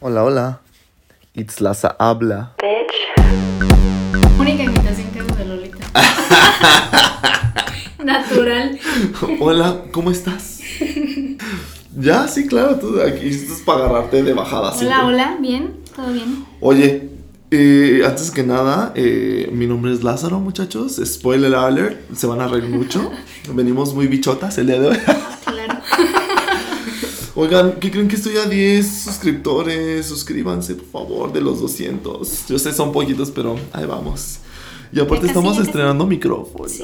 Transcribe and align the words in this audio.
Hola, 0.00 0.22
hola. 0.22 0.60
It's 1.34 1.60
Laza 1.60 1.96
habla. 1.98 2.54
Única 4.38 4.62
imitación 4.62 5.08
que 5.10 5.18
hago 5.18 5.34
de 5.34 5.44
Lolita. 5.44 5.78
Natural. 8.04 8.78
Hola, 9.40 9.82
¿cómo 9.90 10.12
estás? 10.12 10.60
ya, 11.98 12.28
sí, 12.28 12.46
claro, 12.46 12.78
tú 12.78 13.00
aquí 13.02 13.26
estás 13.26 13.58
para 13.62 13.86
agarrarte 13.86 14.22
de 14.22 14.34
bajada. 14.34 14.68
Hola, 14.70 14.78
siempre. 14.78 14.98
hola, 15.04 15.36
bien, 15.40 15.74
todo 15.96 16.12
bien. 16.12 16.44
Oye, 16.60 17.10
eh, 17.50 18.02
antes 18.06 18.30
que 18.30 18.44
nada, 18.44 18.92
eh, 18.94 19.50
mi 19.52 19.66
nombre 19.66 19.92
es 19.92 20.04
Lázaro, 20.04 20.38
muchachos. 20.38 21.00
Spoiler 21.04 21.56
alert, 21.56 21.98
se 22.14 22.28
van 22.28 22.40
a 22.40 22.46
reír 22.46 22.68
mucho. 22.68 23.10
Venimos 23.52 23.94
muy 23.94 24.06
bichotas 24.06 24.58
el 24.58 24.68
día 24.68 24.78
de 24.80 24.88
hoy. 24.90 24.98
Oigan, 27.40 27.74
¿qué 27.78 27.92
creen 27.92 28.08
que 28.08 28.16
estoy 28.16 28.36
a 28.36 28.46
10 28.46 28.84
suscriptores? 29.04 30.06
Suscríbanse, 30.06 30.74
por 30.74 30.86
favor, 30.86 31.32
de 31.32 31.40
los 31.40 31.60
200. 31.60 32.48
Yo 32.48 32.58
sé, 32.58 32.72
son 32.72 32.90
poquitos, 32.90 33.30
pero 33.30 33.54
ahí 33.72 33.86
vamos. 33.86 34.40
Y 34.92 34.98
aparte 34.98 35.26
Ya 35.26 35.30
estamos 35.30 35.52
ya 35.52 35.58
casi. 35.60 35.68
estrenando 35.70 36.04
micrófono. 36.04 36.68
Sí, 36.68 36.82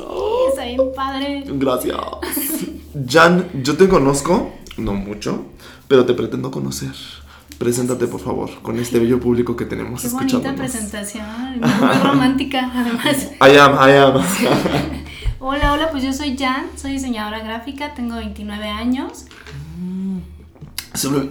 está 0.51 0.65
bien 0.65 0.81
padre. 0.95 1.43
Gracias. 1.45 1.97
Jan, 3.11 3.49
yo 3.65 3.77
te 3.77 3.89
conozco, 3.89 4.53
no 4.77 4.95
mucho, 4.95 5.45
pero 5.89 6.05
te 6.07 6.15
pretendo 6.15 6.53
conocer. 6.53 6.93
Preséntate, 7.59 8.07
por 8.07 8.21
favor, 8.21 8.51
con 8.63 8.79
este 8.79 9.01
bello 9.01 9.19
público 9.19 9.57
que 9.57 9.65
tenemos 9.65 10.03
Qué 10.03 10.09
bonita 10.09 10.55
presentación, 10.55 11.27
muy 11.61 11.99
romántica 12.01 12.71
además. 12.73 13.29
I 13.41 13.57
am, 13.57 13.73
I 13.75 13.93
am. 13.97 14.15
Hola, 15.41 15.73
hola, 15.73 15.91
pues 15.91 16.05
yo 16.05 16.13
soy 16.13 16.37
Jan, 16.39 16.67
soy 16.77 16.93
diseñadora 16.93 17.41
gráfica, 17.41 17.93
tengo 17.95 18.15
29 18.15 18.69
años. 18.69 19.25
Siempre- 19.77 20.34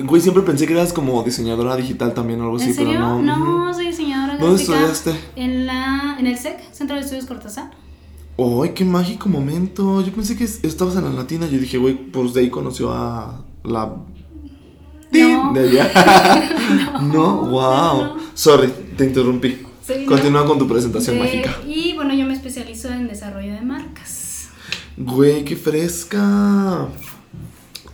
Güey, 0.03 0.21
siempre 0.21 0.43
pensé 0.43 0.67
que 0.67 0.73
eras 0.73 0.91
como 0.93 1.23
diseñadora 1.23 1.75
digital 1.75 2.13
también 2.13 2.41
o 2.41 2.43
algo 2.45 2.57
así, 2.57 2.69
¿En 2.69 2.73
serio? 2.75 2.91
pero 2.93 3.21
no. 3.21 3.21
No, 3.37 3.65
Ujú. 3.67 3.73
soy 3.75 3.87
diseñadora 3.87 4.37
¿Dónde 4.37 4.63
gráfica. 4.63 4.91
estudiaste? 4.91 5.15
En 5.35 5.65
la 5.65 6.17
en 6.19 6.27
el 6.27 6.37
SEC, 6.37 6.59
Centro 6.73 6.95
de 6.97 7.01
Estudios 7.01 7.25
Cortázar. 7.25 7.71
¡Ay, 8.37 8.71
qué 8.75 8.83
mágico 8.83 9.29
momento! 9.29 10.01
Yo 10.01 10.11
pensé 10.11 10.35
que 10.35 10.43
es- 10.43 10.63
estabas 10.63 10.95
en 10.97 11.05
la 11.05 11.11
latina. 11.11 11.47
Yo 11.47 11.59
dije, 11.59 11.77
güey, 11.77 11.95
pues 11.95 12.33
de 12.33 12.41
ahí 12.41 12.49
conoció 12.49 12.91
a 12.91 13.43
la. 13.63 13.85
No. 15.11 15.53
De 15.53 15.59
allá. 15.69 16.99
no, 17.03 17.37
wow. 17.45 18.03
no. 18.03 18.15
Sorry, 18.33 18.73
te 18.97 19.05
interrumpí. 19.05 19.59
Sí, 19.85 20.05
Continúa 20.05 20.41
¿no? 20.41 20.47
con 20.47 20.57
tu 20.59 20.67
presentación 20.67 21.17
De- 21.17 21.21
mágica. 21.23 21.57
Y 21.67 21.93
bueno, 21.93 22.13
yo 22.15 22.25
me 22.25 22.33
especializo 22.33 22.89
en 22.89 23.07
desarrollo 23.07 23.53
de 23.53 23.61
marcas. 23.61 24.49
Güey, 24.97 25.45
qué 25.45 25.55
fresca. 25.55 26.87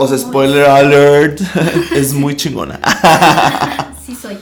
O 0.01 0.07
sea, 0.07 0.17
spoiler 0.17 0.63
alert. 0.65 1.41
es 1.95 2.13
muy 2.13 2.35
chingona. 2.35 2.79
Sí 4.09 4.15
soy. 4.15 4.37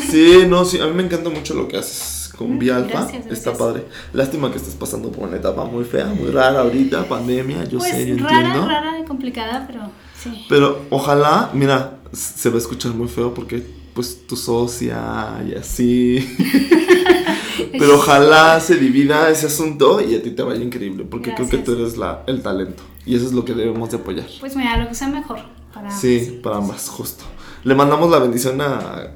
sí, 0.00 0.46
no, 0.48 0.64
sí, 0.64 0.80
a 0.80 0.86
mí 0.86 0.94
me 0.94 1.04
encanta 1.04 1.30
mucho 1.30 1.54
lo 1.54 1.68
que 1.68 1.76
haces 1.76 2.32
con 2.36 2.58
Vía 2.58 2.74
Alfa. 2.78 3.02
gracias, 3.02 3.26
Está 3.30 3.52
padre. 3.52 3.84
Lástima 4.12 4.50
que 4.50 4.56
estés 4.56 4.74
pasando 4.74 5.12
por 5.12 5.28
una 5.28 5.36
etapa 5.36 5.64
muy 5.64 5.84
fea, 5.84 6.06
muy 6.06 6.28
rara 6.32 6.62
ahorita, 6.62 7.04
pandemia, 7.08 7.62
yo 7.66 7.78
pues 7.78 7.92
sé, 7.92 8.04
yo 8.04 8.16
rara, 8.16 8.46
entiendo. 8.46 8.66
rara 8.66 8.98
y 8.98 9.04
complicada, 9.04 9.64
pero 9.68 9.92
sí. 10.20 10.44
Pero 10.48 10.86
ojalá, 10.90 11.50
mira, 11.54 11.98
se 12.12 12.48
va 12.48 12.56
a 12.56 12.58
escuchar 12.58 12.94
muy 12.94 13.06
feo 13.06 13.32
porque 13.32 13.64
pues 13.94 14.26
tu 14.26 14.34
socia 14.34 15.40
y 15.48 15.54
así. 15.54 16.36
Pero 17.78 17.96
ojalá 17.96 18.58
se 18.58 18.76
divida 18.76 19.30
ese 19.30 19.46
asunto 19.46 20.00
y 20.00 20.16
a 20.16 20.22
ti 20.22 20.30
te 20.32 20.42
vaya 20.42 20.62
increíble, 20.62 21.04
porque 21.04 21.32
creo 21.34 21.48
que 21.48 21.58
tú 21.58 21.74
eres 21.74 21.96
la, 21.96 22.24
el 22.26 22.42
talento 22.42 22.82
y 23.06 23.16
eso 23.16 23.26
es 23.26 23.32
lo 23.32 23.44
que 23.44 23.54
debemos 23.54 23.90
de 23.90 23.96
apoyar. 23.96 24.26
Pues 24.40 24.56
mira, 24.56 24.76
lo 24.76 24.88
que 24.88 24.94
sea 24.94 25.08
mejor 25.08 25.40
para 25.72 25.90
Sí, 25.90 26.40
para 26.42 26.56
ambas, 26.56 26.88
justo. 26.88 27.24
Le 27.64 27.74
mandamos 27.74 28.10
la 28.10 28.18
bendición 28.18 28.60
a, 28.60 29.08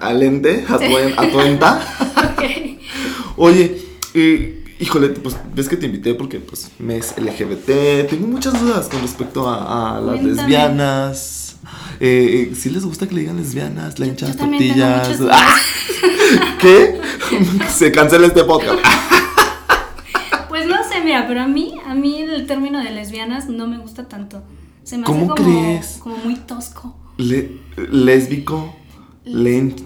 a 0.00 0.12
Lente, 0.12 0.64
a, 0.68 0.78
tu, 0.78 0.96
a 1.20 1.30
tu 1.30 1.40
enta. 1.40 1.80
Ok. 2.34 2.42
Oye, 3.36 3.82
eh, 4.14 4.64
híjole, 4.80 5.08
pues 5.10 5.36
ves 5.54 5.68
que 5.68 5.76
te 5.76 5.86
invité 5.86 6.14
porque 6.14 6.40
pues 6.40 6.70
mes 6.78 7.14
LGBT. 7.16 8.08
Tengo 8.08 8.26
muchas 8.26 8.60
dudas 8.60 8.88
con 8.88 9.00
respecto 9.02 9.48
a, 9.48 9.96
a 9.96 10.00
las 10.00 10.20
Cuéntame. 10.20 10.32
lesbianas. 10.48 11.56
Eh, 12.00 12.52
si 12.56 12.70
les 12.70 12.84
gusta 12.84 13.06
que 13.08 13.14
le 13.14 13.20
digan 13.22 13.36
lesbianas, 13.36 13.98
le 13.98 14.06
hinchan 14.08 14.36
tortillas. 14.36 15.20
Ah, 15.30 15.56
¿Qué? 16.60 17.00
Se 17.72 17.92
cancela 17.92 18.26
este 18.26 18.44
podcast. 18.44 18.78
Pues 20.48 20.66
no 20.66 20.76
sé, 20.88 21.00
mira, 21.04 21.26
pero 21.26 21.42
a 21.42 21.46
mí, 21.48 21.74
a 21.86 21.94
mí 21.94 22.23
el 22.44 22.48
término 22.48 22.82
de 22.82 22.90
lesbianas 22.90 23.48
no 23.48 23.66
me 23.66 23.78
gusta 23.78 24.06
tanto. 24.06 24.42
Se 24.82 24.98
me 24.98 25.04
¿Cómo 25.04 25.32
hace 25.32 25.42
como, 25.42 25.54
crees? 25.64 25.98
como 26.02 26.16
muy 26.18 26.36
tosco. 26.36 26.94
Le- 27.16 27.58
lésbico. 27.90 28.74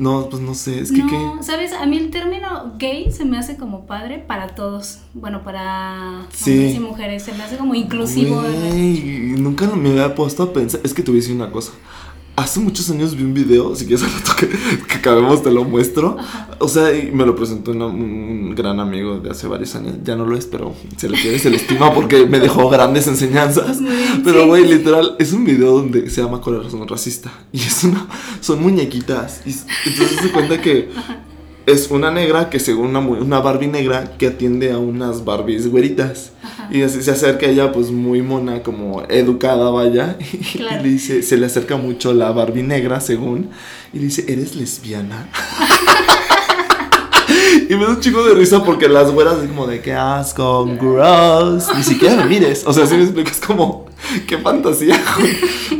no, 0.00 0.28
pues 0.28 0.42
no 0.42 0.54
sé, 0.54 0.80
es 0.80 0.90
que 0.90 0.98
no, 1.04 1.36
qué. 1.38 1.44
¿sabes? 1.44 1.72
A 1.72 1.86
mí 1.86 1.96
el 1.98 2.10
término 2.10 2.74
gay 2.78 3.12
se 3.12 3.24
me 3.24 3.38
hace 3.38 3.56
como 3.56 3.86
padre 3.86 4.18
para 4.18 4.48
todos. 4.56 4.98
Bueno, 5.14 5.44
para 5.44 6.26
Sí. 6.32 6.50
hombres 6.52 6.74
y 6.74 6.80
mujeres. 6.80 7.22
Se 7.22 7.32
me 7.32 7.44
hace 7.44 7.56
como 7.56 7.74
inclusivo. 7.76 8.42
Güey, 8.42 9.34
nunca 9.38 9.66
me 9.68 9.90
había 9.90 10.14
puesto 10.16 10.42
a 10.42 10.52
pensar. 10.52 10.80
Es 10.82 10.92
que 10.94 11.02
te 11.04 11.12
voy 11.12 11.18
a 11.18 11.22
decir 11.22 11.36
una 11.36 11.50
cosa. 11.52 11.70
Hace 12.38 12.60
muchos 12.60 12.88
años 12.90 13.16
vi 13.16 13.24
un 13.24 13.34
video, 13.34 13.74
si 13.74 13.84
quieres 13.84 14.04
al 14.06 14.12
rato 14.12 14.32
que, 14.38 14.48
que 14.86 14.94
acabemos 14.94 15.42
te 15.42 15.50
lo 15.50 15.64
muestro. 15.64 16.16
O 16.60 16.68
sea, 16.68 16.96
y 16.96 17.10
me 17.10 17.26
lo 17.26 17.34
presentó 17.34 17.72
una- 17.72 17.86
un 17.86 18.54
gran 18.54 18.78
amigo 18.78 19.18
de 19.18 19.30
hace 19.30 19.48
varios 19.48 19.74
años. 19.74 19.96
Ya 20.04 20.14
no 20.14 20.24
lo 20.24 20.36
es, 20.36 20.46
pero 20.46 20.72
se 20.96 21.08
le 21.08 21.20
quiere, 21.20 21.38
se 21.40 21.50
le 21.50 21.56
estima 21.56 21.92
porque 21.92 22.26
me 22.26 22.38
dejó 22.38 22.68
grandes 22.70 23.08
enseñanzas. 23.08 23.78
Pero, 24.24 24.42
sí. 24.42 24.46
güey, 24.48 24.68
literal, 24.68 25.16
es 25.18 25.32
un 25.32 25.44
video 25.44 25.72
donde 25.78 26.08
se 26.10 26.22
llama 26.22 26.40
Corazón 26.40 26.86
Racista. 26.86 27.32
Y 27.52 27.58
es 27.60 27.82
una, 27.82 28.06
son 28.40 28.62
muñequitas. 28.62 29.42
Y 29.44 29.50
entonces 29.88 30.18
se 30.22 30.30
cuenta 30.30 30.60
que 30.60 30.90
es 31.68 31.90
una 31.90 32.10
negra 32.10 32.48
que 32.48 32.60
según 32.60 32.96
una, 32.96 33.00
una 33.00 33.40
Barbie 33.40 33.68
negra 33.68 34.12
que 34.16 34.28
atiende 34.28 34.72
a 34.72 34.78
unas 34.78 35.26
Barbies 35.26 35.70
güeritas. 35.70 36.32
Y 36.70 36.82
así 36.82 37.02
se 37.02 37.10
acerca 37.10 37.46
a 37.46 37.50
ella 37.50 37.72
pues 37.72 37.90
muy 37.90 38.22
mona, 38.22 38.62
como 38.62 39.02
educada 39.08 39.70
vaya. 39.70 40.16
Y 40.54 40.58
le 40.58 40.82
dice, 40.82 41.22
se 41.22 41.36
le 41.36 41.46
acerca 41.46 41.76
mucho 41.76 42.14
la 42.14 42.32
Barbie 42.32 42.62
negra 42.62 43.00
según. 43.00 43.50
Y 43.92 43.98
le 43.98 44.04
dice, 44.06 44.24
¿eres 44.28 44.56
lesbiana? 44.56 45.28
y 47.68 47.74
me 47.74 47.84
da 47.84 47.90
un 47.90 48.00
chico 48.00 48.24
de 48.24 48.34
risa 48.34 48.64
porque 48.64 48.88
las 48.88 49.10
güeras 49.10 49.38
es 49.42 49.48
como 49.48 49.66
de 49.66 49.82
qué 49.82 49.92
asco, 49.92 50.64
gross. 50.80 51.66
Ni 51.76 51.82
siquiera 51.82 52.16
me 52.16 52.24
mires. 52.24 52.64
O 52.66 52.72
sea, 52.72 52.86
si 52.86 52.94
me 52.94 53.02
explicas 53.02 53.42
como, 53.46 53.88
qué 54.26 54.38
fantasía. 54.38 54.98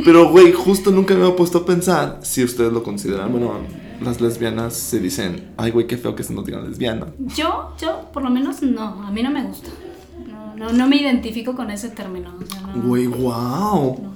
Pero 0.04 0.28
güey, 0.28 0.52
justo 0.52 0.90
nunca 0.90 1.14
me 1.14 1.22
había 1.22 1.36
puesto 1.36 1.58
a 1.58 1.66
pensar 1.66 2.18
si 2.22 2.44
ustedes 2.44 2.72
lo 2.72 2.82
consideran. 2.82 3.32
Bueno, 3.32 3.54
las 4.00 4.20
lesbianas 4.20 4.74
se 4.74 5.00
dicen, 5.00 5.50
ay 5.56 5.70
güey, 5.70 5.86
qué 5.86 5.96
feo 5.96 6.14
que 6.14 6.22
se 6.22 6.32
nos 6.32 6.44
digan 6.44 6.68
lesbiana. 6.68 7.06
Yo, 7.36 7.72
yo, 7.80 8.10
por 8.12 8.22
lo 8.22 8.30
menos, 8.30 8.62
no. 8.62 9.02
A 9.04 9.10
mí 9.10 9.22
no 9.22 9.30
me 9.30 9.42
gusta. 9.44 9.68
No, 10.26 10.54
no, 10.56 10.72
no 10.72 10.88
me 10.88 10.96
identifico 10.96 11.54
con 11.54 11.70
ese 11.70 11.88
término. 11.90 12.34
O 12.42 12.46
sea, 12.46 12.60
no, 12.62 12.82
Güey, 12.82 13.06
wow. 13.06 13.98
no, 14.02 14.12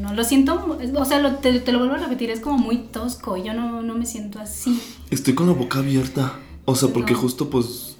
no, 0.00 0.08
no, 0.08 0.14
lo 0.14 0.24
siento. 0.24 0.78
O 0.96 1.04
sea, 1.04 1.20
lo- 1.20 1.36
te, 1.36 1.58
te 1.60 1.72
lo 1.72 1.78
vuelvo 1.78 1.94
a 1.94 1.98
repetir. 1.98 2.30
Es 2.30 2.40
como 2.40 2.58
muy 2.58 2.78
tosco. 2.78 3.36
Yo 3.36 3.54
no, 3.54 3.82
no 3.82 3.94
me 3.94 4.06
siento 4.06 4.38
así. 4.40 4.80
Estoy 5.10 5.34
con 5.34 5.46
la 5.46 5.52
boca 5.52 5.78
abierta. 5.80 6.34
O 6.64 6.74
sea, 6.74 6.88
porque 6.90 7.14
justo 7.14 7.50
pues... 7.50 7.90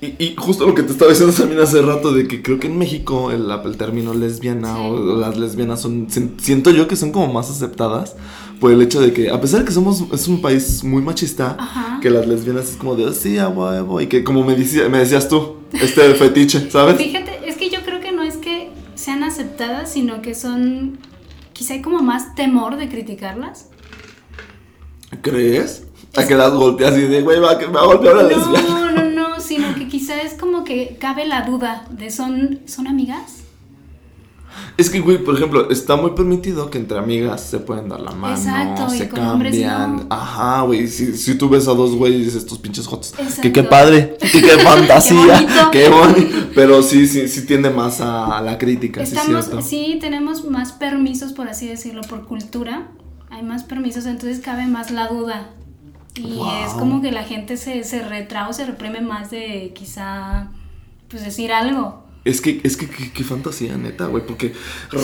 Y, 0.00 0.06
y 0.24 0.34
justo 0.36 0.66
lo 0.66 0.74
que 0.74 0.82
te 0.82 0.90
estaba 0.92 1.10
diciendo 1.12 1.32
también 1.34 1.60
hace 1.60 1.80
rato 1.80 2.12
de 2.12 2.26
que 2.26 2.42
creo 2.42 2.58
que 2.58 2.66
en 2.66 2.76
México 2.76 3.30
el, 3.30 3.48
el 3.48 3.76
término 3.76 4.14
lesbiana 4.14 4.74
Sí. 4.74 4.80
o 4.84 5.16
las 5.16 5.36
lesbianas 5.38 5.80
son... 5.80 6.08
Siento 6.38 6.70
yo 6.70 6.88
que 6.88 6.96
son 6.96 7.12
como 7.12 7.32
más 7.32 7.50
aceptadas 7.50 8.16
por 8.62 8.70
el 8.72 8.80
hecho 8.80 9.00
de 9.00 9.12
que 9.12 9.28
a 9.28 9.40
pesar 9.40 9.60
de 9.60 9.66
que 9.66 9.72
somos... 9.72 10.04
Es 10.12 10.28
un 10.28 10.40
país 10.40 10.84
muy 10.84 11.02
machista, 11.02 11.56
Ajá. 11.58 11.98
que 12.00 12.08
las 12.10 12.28
lesbianas 12.28 12.70
es 12.70 12.76
como 12.76 12.94
de... 12.94 13.06
"Oh, 13.06 13.12
Sí, 13.12 13.36
a 13.36 13.48
huevo", 13.48 14.00
Y 14.00 14.06
que 14.06 14.22
como 14.22 14.44
me, 14.44 14.54
decía, 14.54 14.88
me 14.88 14.98
decías 14.98 15.28
tú, 15.28 15.56
este 15.72 16.14
fetiche, 16.14 16.70
¿sabes? 16.70 16.96
Fíjate, 16.96 17.40
es 17.48 17.56
que 17.56 17.68
yo 17.70 17.80
creo 17.84 18.00
que 18.00 18.12
no 18.12 18.22
es 18.22 18.36
que 18.36 18.70
sean 18.94 19.24
aceptadas, 19.24 19.92
sino 19.92 20.22
que 20.22 20.34
son. 20.36 20.98
Quizá 21.52 21.74
hay 21.74 21.82
como 21.82 22.02
más 22.02 22.36
temor 22.36 22.76
de 22.76 22.88
criticarlas. 22.88 23.66
¿Crees? 25.22 25.84
A 26.16 26.24
que 26.26 26.34
las 26.36 26.52
golpeas 26.52 26.96
y 26.96 27.02
de, 27.02 27.20
güey, 27.22 27.40
va, 27.40 27.58
que 27.58 27.66
me 27.66 27.72
va 27.74 27.82
a 27.82 27.86
golpear 27.86 28.14
una 28.14 28.22
lesbiana. 28.24 28.62
No, 28.68 28.90
no, 28.92 29.04
no, 29.10 29.40
sino 29.40 29.74
que 29.74 29.88
quizá 29.88 30.20
es 30.22 30.34
como 30.34 30.62
que 30.62 30.96
cabe 31.00 31.26
la 31.26 31.42
duda 31.42 31.84
de 31.90 32.10
son, 32.10 32.60
¿son 32.66 32.86
amigas? 32.86 33.41
Es 34.76 34.88
que, 34.90 35.00
güey, 35.00 35.18
por 35.18 35.36
ejemplo, 35.36 35.70
está 35.70 35.96
muy 35.96 36.12
permitido 36.12 36.70
que 36.70 36.78
entre 36.78 36.98
amigas 36.98 37.42
se 37.42 37.58
pueden 37.58 37.88
dar 37.88 38.00
la 38.00 38.12
mano, 38.12 38.36
Exacto, 38.36 38.94
y 38.94 38.98
se 38.98 39.08
cambian. 39.08 39.96
no. 39.96 40.06
Ajá, 40.10 40.62
güey, 40.62 40.88
si, 40.88 41.16
si 41.16 41.34
tú 41.36 41.48
ves 41.48 41.68
a 41.68 41.72
dos 41.74 41.94
güeyes, 41.94 42.34
estos 42.34 42.58
pinches 42.58 42.86
jotos. 42.86 43.12
Que 43.42 43.52
qué 43.52 43.62
padre, 43.62 44.16
que 44.32 44.40
qué 44.40 44.58
fantasía, 44.58 45.40
bonito. 45.42 45.70
qué 45.72 45.88
bonito. 45.88 46.36
Pero 46.54 46.82
sí, 46.82 47.06
sí, 47.06 47.28
sí 47.28 47.46
tiende 47.46 47.70
más 47.70 48.00
a 48.00 48.40
la 48.40 48.56
crítica, 48.58 49.04
sí 49.04 49.14
es 49.16 49.66
sí, 49.66 49.98
tenemos 50.00 50.44
más 50.46 50.72
permisos, 50.72 51.32
por 51.32 51.48
así 51.48 51.68
decirlo, 51.68 52.00
por 52.02 52.24
cultura. 52.26 52.88
Hay 53.30 53.42
más 53.42 53.64
permisos, 53.64 54.06
entonces 54.06 54.40
cabe 54.40 54.66
más 54.66 54.90
la 54.90 55.08
duda. 55.08 55.50
Y 56.14 56.34
Wow. 56.34 56.48
es 56.66 56.72
como 56.74 57.00
que 57.00 57.10
la 57.10 57.24
gente 57.24 57.56
se, 57.56 57.84
se 57.84 58.02
retrae 58.02 58.48
o 58.48 58.52
se 58.52 58.66
reprime 58.66 59.00
más 59.00 59.30
de 59.30 59.72
quizá, 59.74 60.50
pues 61.08 61.24
decir 61.24 61.52
algo. 61.52 62.01
Es 62.24 62.40
que, 62.40 62.60
es 62.62 62.76
que, 62.76 62.86
qué, 62.86 63.24
fantasía, 63.24 63.76
neta, 63.76 64.06
güey, 64.06 64.24
porque 64.24 64.52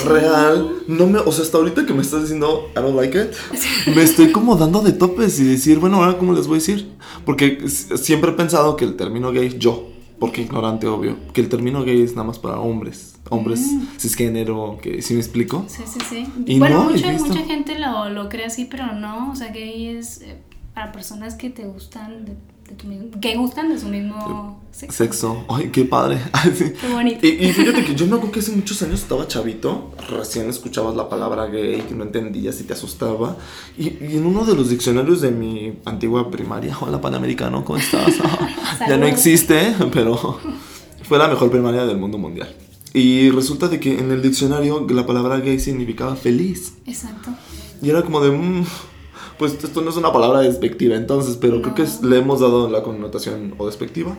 real, 0.05 0.83
no 0.87 1.09
me, 1.09 1.19
o 1.19 1.33
sea, 1.33 1.45
hasta 1.45 1.59
ahorita 1.59 1.85
que 1.85 1.93
me 1.93 2.03
estás 2.03 2.23
diciendo, 2.23 2.71
I 2.77 2.81
don't 2.81 2.95
like 2.95 3.19
it, 3.19 3.95
me 3.95 4.03
estoy 4.03 4.31
como 4.31 4.55
dando 4.55 4.83
de 4.83 4.93
topes 4.93 5.41
y 5.41 5.45
decir, 5.45 5.81
bueno, 5.81 5.97
ahora, 5.97 6.17
¿cómo 6.17 6.33
les 6.33 6.47
voy 6.47 6.59
a 6.59 6.61
decir? 6.61 6.89
Porque 7.25 7.69
siempre 7.69 8.31
he 8.31 8.35
pensado 8.35 8.77
que 8.77 8.85
el 8.85 8.95
término 8.95 9.33
gay, 9.33 9.57
yo, 9.59 9.89
porque 10.21 10.43
ignorante, 10.43 10.87
obvio, 10.87 11.17
que 11.33 11.41
el 11.41 11.49
término 11.49 11.83
gay 11.83 12.03
es 12.03 12.13
nada 12.13 12.25
más 12.25 12.39
para 12.39 12.61
hombres, 12.61 13.17
hombres 13.31 13.69
cisgénero, 13.99 14.79
que, 14.81 15.03
¿sí 15.03 15.15
me 15.15 15.21
explico? 15.21 15.65
Sí, 15.67 15.83
sí, 15.87 15.99
sí. 16.09 16.27
Y 16.47 16.61
bueno, 16.61 16.85
no, 16.85 16.91
mucha, 16.91 17.13
mucha 17.15 17.45
gente 17.45 17.79
lo, 17.81 18.11
lo 18.11 18.29
cree 18.29 18.47
así, 18.47 18.65
pero 18.65 18.93
no. 18.93 19.33
O 19.33 19.35
sea, 19.35 19.49
gay 19.49 19.89
es 19.89 20.23
eh, 20.23 20.39
para 20.73 20.93
personas 20.93 21.35
que 21.35 21.51
te 21.51 21.67
gustan 21.67 22.25
de, 22.25 22.37
de 22.69 22.75
tu 22.75 22.87
mismo, 22.87 23.21
que 23.21 23.37
gustan 23.37 23.71
de 23.71 23.79
su 23.79 23.89
mismo 23.89 24.61
sexo. 24.71 24.97
Sexo, 24.97 25.45
ay, 25.49 25.71
qué 25.71 25.85
padre. 25.85 26.21
Qué 26.81 26.89
bonito. 26.93 27.27
Y, 27.27 27.31
y 27.31 27.53
fíjate 27.53 27.85
que 27.85 27.95
yo 27.95 28.07
me 28.07 28.17
acuerdo 28.17 28.33
que 28.33 28.41
hace 28.41 28.53
muchos 28.53 28.81
años 28.83 29.01
estaba 29.01 29.27
chavito, 29.27 29.93
recién 30.09 30.49
escuchabas 30.49 30.95
la 30.95 31.09
palabra 31.09 31.47
gay, 31.47 31.81
que 31.83 31.95
no 31.95 32.05
entendías 32.05 32.61
y 32.61 32.65
te 32.65 32.75
asustaba. 32.75 33.37
Y, 33.77 34.05
y 34.05 34.17
en 34.17 34.27
uno 34.27 34.45
de 34.45 34.55
los 34.55 34.69
diccionarios 34.69 35.21
de 35.21 35.31
mi 35.31 35.79
antigua 35.85 36.31
primaria, 36.31 36.77
hola 36.81 37.01
Panamericano, 37.01 37.65
¿cómo 37.65 37.79
estás? 37.79 38.15
ya 38.89 38.97
no 38.97 39.07
existe, 39.07 39.75
pero 39.93 40.39
fue 41.03 41.19
la 41.19 41.29
mejor 41.29 41.51
primaria 41.51 41.87
del 41.87 41.97
mundo 41.97 42.19
mundial. 42.19 42.55
Y 42.93 43.31
resulta 43.31 43.69
de 43.69 43.81
que 43.81 43.99
en 43.99 44.11
el 44.11 44.23
diccionario 44.23 44.87
la 44.91 45.07
palabra 45.07 45.39
gay 45.41 45.59
significaba 45.59 46.17
feliz. 46.17 46.75
Exacto. 46.87 47.31
Y 47.81 47.91
era 47.91 48.03
como 48.03 48.21
de, 48.21 48.31
mm, 48.31 48.65
pues 49.39 49.53
esto 49.63 49.81
no 49.83 49.91
es 49.91 49.97
una 49.97 50.13
palabra 50.13 50.41
despectiva 50.41 50.97
entonces, 50.97 51.37
pero 51.41 51.61
creo 51.63 51.75
que 51.75 51.83
es- 51.83 52.03
le 52.03 52.19
hemos 52.19 52.41
dado 52.41 52.69
la 52.69 52.83
connotación 52.83 53.55
o 53.59 53.67
despectiva 53.67 54.17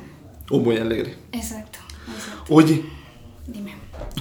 o 0.50 0.60
muy 0.60 0.78
alegre. 0.78 1.18
Exacto. 1.32 1.80
Exacto. 2.16 2.54
Oye, 2.54 2.84
Dime. 3.48 3.74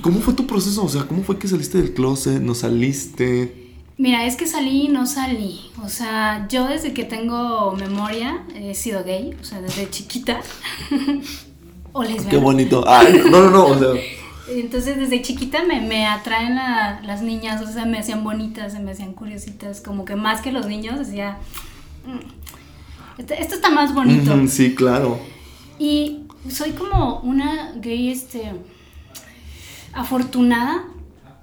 ¿cómo 0.03 0.21
fue 0.21 0.35
tu 0.35 0.47
proceso? 0.47 0.85
O 0.85 0.89
sea, 0.89 1.05
¿cómo 1.05 1.23
fue 1.23 1.39
que 1.39 1.49
saliste 1.49 1.79
del 1.79 1.95
closet? 1.95 2.41
¿No 2.41 2.55
saliste? 2.55 3.67
Mira, 3.97 4.25
es 4.27 4.37
que 4.37 4.47
salí 4.47 4.83
y 4.85 4.89
no 4.89 5.07
salí. 5.07 5.61
O 5.85 5.89
sea, 5.89 6.47
yo 6.49 6.67
desde 6.69 6.93
que 6.95 7.05
tengo 7.05 7.73
memoria 7.73 8.45
he 8.55 8.75
sido 8.75 9.03
gay, 9.05 9.35
o 9.41 9.45
sea, 9.45 9.61
desde 9.61 9.91
chiquita. 9.91 10.41
o 11.93 12.03
lesbiana. 12.03 12.31
Qué 12.31 12.37
bonito. 12.37 12.85
Ay, 12.87 13.23
no, 13.31 13.41
no, 13.43 13.51
no, 13.51 13.67
o 13.67 13.79
sea, 13.79 13.89
Entonces 14.51 14.97
desde 14.97 15.21
chiquita 15.23 15.65
me, 15.65 15.81
me 15.81 16.07
atraen 16.07 16.55
la- 16.55 17.01
las 17.05 17.23
niñas, 17.23 17.61
o 17.63 17.71
sea, 17.71 17.85
me 17.85 17.99
hacían 17.99 18.25
bonitas, 18.25 18.73
se 18.73 18.81
me 18.81 18.93
hacían 18.93 19.13
curiositas, 19.13 19.81
como 19.81 20.05
que 20.05 20.17
más 20.17 20.41
que 20.41 20.53
los 20.53 20.67
niños 20.67 20.99
decía, 20.99 21.39
"Mm, 22.07 23.21
este- 23.21 23.41
esto 23.43 23.55
está 23.57 23.71
más 23.71 23.95
bonito. 23.95 24.35
sí, 24.49 24.75
claro. 24.75 25.19
Y 25.79 26.21
soy 26.51 26.71
como 26.71 27.21
una 27.21 27.73
gay, 27.77 28.11
este, 28.11 28.53
afortunada, 29.93 30.85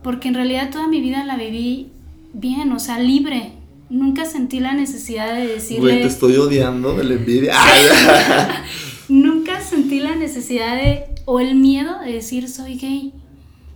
porque 0.04 0.28
en 0.28 0.34
realidad 0.36 0.70
toda 0.72 0.88
mi 0.88 1.02
vida 1.02 1.24
la 1.26 1.36
viví 1.36 1.90
bien, 2.34 2.72
o 2.72 2.80
sea, 2.80 3.00
libre. 3.00 3.54
Nunca 3.90 4.26
sentí 4.26 4.60
la 4.60 4.74
necesidad 4.74 5.34
de 5.36 5.48
decirle... 5.48 5.82
Güey, 5.82 6.02
te 6.02 6.08
estoy 6.08 6.36
odiando 6.38 6.96
de 6.96 7.04
la 7.04 7.14
envidia. 7.16 7.54
Nunca 9.08 9.62
sentí 9.62 10.00
la 10.00 10.16
necesidad 10.16 10.76
de, 10.76 11.06
o 11.26 11.40
el 11.40 11.56
miedo 11.56 12.00
de 12.00 12.14
decir 12.14 12.50
soy 12.50 12.78
gay. 12.78 13.14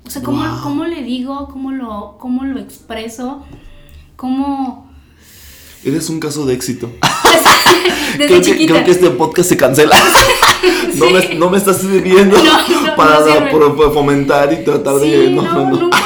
O 0.05 0.09
sea, 0.09 0.23
¿cómo, 0.23 0.41
Wow. 0.43 0.61
cómo 0.63 0.85
le 0.85 1.03
digo? 1.03 1.49
¿Cómo 1.51 1.71
lo, 1.71 2.17
¿Cómo 2.19 2.43
lo 2.43 2.59
expreso? 2.59 3.43
¿Cómo...? 4.15 4.89
Eres 5.83 6.09
un 6.09 6.19
caso 6.19 6.45
de 6.45 6.55
éxito. 6.55 6.91
Desde 8.17 8.25
creo, 8.27 8.39
que, 8.41 8.45
chiquita. 8.45 8.73
creo 8.73 8.85
que 8.85 8.91
este 8.91 9.09
podcast 9.11 9.49
se 9.49 9.55
cancela. 9.57 9.95
no, 10.95 11.09
me, 11.11 11.35
no 11.35 11.49
me 11.49 11.57
estás 11.57 11.77
sirviendo 11.77 12.37
No, 12.43 12.81
no, 12.87 12.95
para 12.97 13.91
fomentar 13.93 14.51
y 14.51 14.63
tratar 14.65 14.99
Sí, 14.99 15.09
de... 15.09 15.29
no, 15.29 15.41
No, 15.43 15.69
nunca 15.69 15.97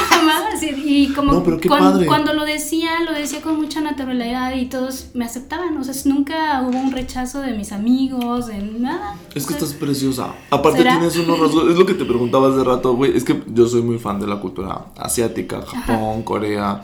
como 1.14 1.32
no, 1.32 1.42
pero 1.44 1.58
qué 1.58 1.68
padre. 1.68 2.06
cuando 2.06 2.32
lo 2.32 2.44
decía, 2.44 3.00
lo 3.04 3.12
decía 3.12 3.40
con 3.40 3.56
mucha 3.56 3.80
naturalidad 3.80 4.54
y 4.54 4.66
todos 4.66 5.10
me 5.14 5.24
aceptaban. 5.24 5.76
O 5.78 5.84
sea, 5.84 5.94
nunca 6.04 6.62
hubo 6.62 6.78
un 6.78 6.92
rechazo 6.92 7.40
de 7.40 7.52
mis 7.52 7.72
amigos, 7.72 8.46
de 8.46 8.58
nada. 8.58 9.16
Es 9.34 9.46
que 9.46 9.54
estás 9.54 9.72
preciosa. 9.72 10.34
Aparte 10.50 10.82
tienes 10.82 11.16
unos 11.16 11.38
rasgos, 11.38 11.70
es 11.70 11.78
lo 11.78 11.86
que 11.86 11.94
te 11.94 12.04
preguntaba 12.04 12.52
hace 12.52 12.64
rato, 12.64 12.94
güey. 12.94 13.16
Es 13.16 13.24
que 13.24 13.42
yo 13.46 13.66
soy 13.66 13.82
muy 13.82 13.98
fan 13.98 14.20
de 14.20 14.26
la 14.26 14.40
cultura 14.40 14.86
asiática, 14.96 15.62
Japón, 15.62 16.22
Corea. 16.22 16.82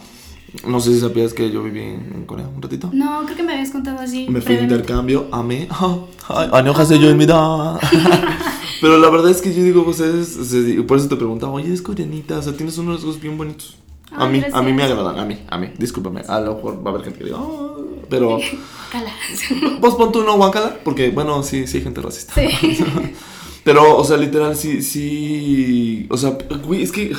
No 0.66 0.80
sé 0.80 0.92
si 0.92 1.00
sabías 1.00 1.32
que 1.32 1.50
yo 1.50 1.62
viví 1.62 1.80
en 1.80 2.24
Corea 2.26 2.48
un 2.48 2.60
ratito. 2.60 2.90
No, 2.92 3.22
creo 3.24 3.36
que 3.36 3.42
me 3.42 3.52
habías 3.52 3.70
contado 3.70 4.00
así. 4.00 4.26
Me 4.28 4.40
fui 4.40 4.56
de 4.56 4.62
intercambio, 4.62 5.28
a 5.30 5.38
amé. 5.40 5.68
Anojaste 6.52 6.98
yo 6.98 7.08
en 7.08 7.16
mi 7.16 7.26
Pero 8.80 8.98
la 8.98 9.10
verdad 9.10 9.30
es 9.30 9.42
que 9.42 9.54
yo 9.54 9.62
digo, 9.62 9.84
pues 9.84 9.98
por 10.86 10.98
eso 10.98 11.08
te 11.08 11.16
preguntaba, 11.16 11.52
oye, 11.52 11.72
es 11.72 11.82
coreanita, 11.82 12.38
o 12.38 12.42
sea, 12.42 12.56
tienes 12.56 12.78
unos 12.78 12.96
rasgos 12.96 13.20
bien 13.20 13.36
bonitos. 13.36 13.76
A 14.12 14.26
Ay, 14.26 14.32
mí, 14.32 14.44
a 14.52 14.62
mí 14.62 14.72
me 14.72 14.78
gracias. 14.78 14.98
agradan, 14.98 15.20
a 15.20 15.24
mí, 15.24 15.38
a 15.48 15.56
mí, 15.58 15.68
discúlpame. 15.78 16.22
A 16.26 16.40
lo 16.40 16.56
mejor 16.56 16.84
va 16.84 16.90
a 16.90 16.94
haber 16.94 17.04
gente 17.04 17.18
que 17.20 17.24
diga, 17.26 17.38
"Ah", 17.40 17.76
pero 18.08 18.38
Cala. 18.92 19.10
vos 19.80 19.94
pon 19.94 20.10
tú 20.10 20.22
no 20.24 20.36
guacala, 20.36 20.78
porque 20.84 21.10
bueno, 21.10 21.42
sí, 21.44 21.66
sí 21.68 21.78
hay 21.78 21.84
gente 21.84 22.00
racista. 22.00 22.34
Sí. 22.34 22.48
Pero, 23.62 23.98
o 23.98 24.04
sea, 24.04 24.16
literal, 24.16 24.56
sí, 24.56 24.80
sí. 24.80 26.06
O 26.08 26.16
sea, 26.16 26.38
güey, 26.64 26.82
es 26.82 26.90
que 26.90 27.12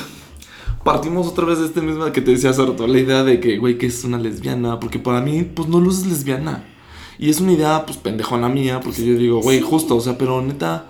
partimos 0.82 1.28
otra 1.28 1.44
vez 1.44 1.60
de 1.60 1.66
este 1.66 1.80
mismo 1.80 2.04
que 2.12 2.20
te 2.20 2.32
decía 2.32 2.50
hace 2.50 2.66
rato, 2.66 2.84
la 2.88 2.98
idea 2.98 3.22
de 3.22 3.38
que, 3.38 3.58
güey, 3.58 3.78
que 3.78 3.86
es 3.86 4.02
una 4.02 4.18
lesbiana, 4.18 4.80
porque 4.80 4.98
para 4.98 5.20
mí, 5.20 5.44
pues 5.44 5.68
no 5.68 5.78
luces 5.78 6.04
lesbiana. 6.06 6.64
Y 7.16 7.30
es 7.30 7.40
una 7.40 7.52
idea, 7.52 7.86
pues 7.86 7.96
pendejona 7.98 8.48
mía, 8.48 8.80
porque 8.82 9.04
yo 9.06 9.14
digo, 9.14 9.40
güey, 9.40 9.60
justo, 9.60 9.94
o 9.94 10.00
sea, 10.00 10.18
pero 10.18 10.42
neta, 10.42 10.86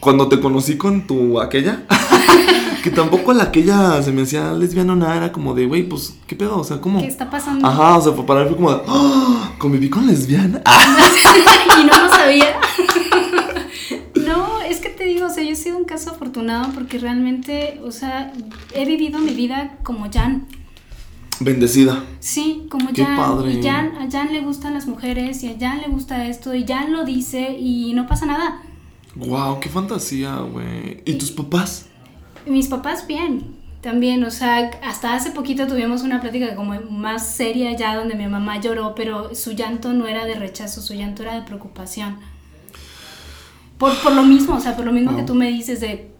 cuando 0.00 0.28
te 0.28 0.40
conocí 0.40 0.76
con 0.76 1.06
tu 1.06 1.40
aquella, 1.40 1.84
que 2.82 2.90
tampoco 2.90 3.32
la 3.32 3.44
aquella 3.44 4.02
se 4.02 4.12
me 4.12 4.22
hacía 4.22 4.52
lesbiana, 4.52 4.94
nada, 4.96 5.16
era 5.16 5.32
como 5.32 5.54
de, 5.54 5.66
güey, 5.66 5.82
pues, 5.88 6.16
¿qué 6.26 6.36
pedo? 6.36 6.58
O 6.58 6.64
sea, 6.64 6.80
¿cómo? 6.80 7.00
¿Qué 7.00 7.06
está 7.06 7.28
pasando? 7.30 7.66
Ajá, 7.66 7.98
o 7.98 8.02
sea, 8.02 8.26
para 8.26 8.42
mí 8.42 8.48
fue 8.48 8.56
como 8.56 8.72
de, 8.72 8.80
¡Ah! 8.86 9.52
conviví 9.58 9.88
con 9.90 10.06
lesbiana. 10.06 10.62
Y 11.80 11.84
no 11.84 12.02
lo 12.02 12.08
sabía. 12.10 12.56
no, 14.26 14.60
es 14.62 14.80
que 14.80 14.90
te 14.90 15.04
digo, 15.04 15.26
o 15.26 15.30
sea, 15.30 15.42
yo 15.42 15.50
he 15.50 15.56
sido 15.56 15.76
un 15.78 15.84
caso 15.84 16.10
afortunado 16.10 16.72
porque 16.74 16.98
realmente, 16.98 17.80
o 17.84 17.90
sea, 17.90 18.32
he 18.74 18.84
vivido 18.84 19.18
mi 19.18 19.32
vida 19.32 19.76
como 19.82 20.10
Jan. 20.12 20.46
bendecida. 21.40 22.04
Sí, 22.18 22.66
como 22.70 22.92
Qué 22.92 23.04
Jan. 23.04 23.16
padre. 23.16 23.52
Y 23.54 23.62
Jan, 23.62 23.92
a 23.98 24.10
Jan 24.10 24.32
le 24.32 24.40
gustan 24.40 24.74
las 24.74 24.86
mujeres 24.86 25.42
y 25.42 25.48
a 25.48 25.56
Jan 25.58 25.80
le 25.80 25.88
gusta 25.88 26.26
esto 26.26 26.54
y 26.54 26.66
Jan 26.66 26.92
lo 26.92 27.04
dice 27.04 27.56
y 27.58 27.92
no 27.94 28.06
pasa 28.06 28.26
nada. 28.26 28.60
Wow, 29.16 29.60
qué 29.60 29.68
fantasía, 29.68 30.36
güey. 30.36 31.02
¿Y 31.04 31.14
tus 31.14 31.30
papás? 31.32 31.86
Mis 32.46 32.68
papás 32.68 33.06
bien, 33.06 33.56
también, 33.80 34.22
o 34.24 34.30
sea, 34.30 34.70
hasta 34.84 35.14
hace 35.14 35.30
poquito 35.32 35.66
tuvimos 35.66 36.02
una 36.02 36.20
plática 36.20 36.54
como 36.54 36.80
más 36.90 37.26
seria 37.26 37.76
ya 37.76 37.96
donde 37.96 38.14
mi 38.14 38.26
mamá 38.28 38.60
lloró, 38.60 38.94
pero 38.94 39.34
su 39.34 39.52
llanto 39.52 39.92
no 39.92 40.06
era 40.06 40.24
de 40.24 40.34
rechazo, 40.34 40.80
su 40.80 40.94
llanto 40.94 41.22
era 41.22 41.34
de 41.34 41.42
preocupación. 41.42 42.18
Por, 43.78 43.94
por 44.02 44.12
lo 44.12 44.22
mismo, 44.22 44.56
o 44.56 44.60
sea, 44.60 44.76
por 44.76 44.84
lo 44.84 44.92
mismo 44.92 45.16
que 45.16 45.22
tú 45.22 45.34
me 45.34 45.48
dices 45.50 45.80
de, 45.80 46.10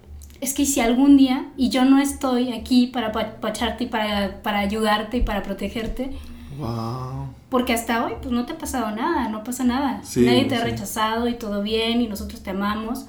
es 0.40 0.54
que 0.54 0.64
si 0.66 0.80
algún 0.80 1.16
día, 1.16 1.50
y 1.56 1.68
yo 1.68 1.85
no 1.85 1.99
estoy 2.00 2.52
aquí 2.52 2.87
para 2.87 3.12
pa- 3.12 3.37
pacharte 3.40 3.85
y 3.85 3.87
para, 3.87 4.42
para 4.42 4.59
ayudarte 4.61 5.18
y 5.18 5.23
para 5.23 5.42
protegerte, 5.42 6.11
Wow. 6.59 7.28
Porque 7.50 7.73
hasta 7.73 8.04
hoy 8.04 8.12
pues 8.23 8.33
no 8.33 8.47
te 8.47 8.52
ha 8.52 8.59
pasado 8.59 8.90
nada, 8.95 9.28
no 9.28 9.45
pasa 9.45 9.64
nada. 9.64 10.00
Sí, 10.04 10.21
Nadie 10.21 10.45
te 10.45 10.54
ha 10.54 10.61
sí. 10.64 10.71
rechazado 10.71 11.28
y 11.28 11.35
todo 11.35 11.62
bien 11.62 12.00
y 12.00 12.07
nosotros 12.07 12.42
te 12.42 12.50
amamos. 12.50 13.07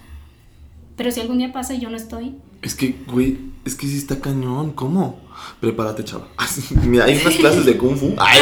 Pero 0.98 1.12
si 1.12 1.21
algún 1.21 1.38
día 1.38 1.53
pasa 1.53 1.74
y 1.74 1.79
yo 1.79 1.89
no 1.89 1.98
estoy, 1.98 2.36
Es 2.62 2.75
que, 2.75 2.95
güey, 3.07 3.38
es 3.65 3.75
que 3.75 3.88
sí 3.88 3.98
está 3.98 4.19
cañón. 4.19 4.71
¿Cómo? 4.71 5.19
Prepárate, 5.60 6.03
chava. 6.03 6.27
Mira, 6.83 7.05
hay 7.05 7.19
unas 7.21 7.36
clases 7.36 7.65
de 7.65 7.77
Kung 7.77 7.95
Fu. 7.95 8.13
Ay, 8.17 8.39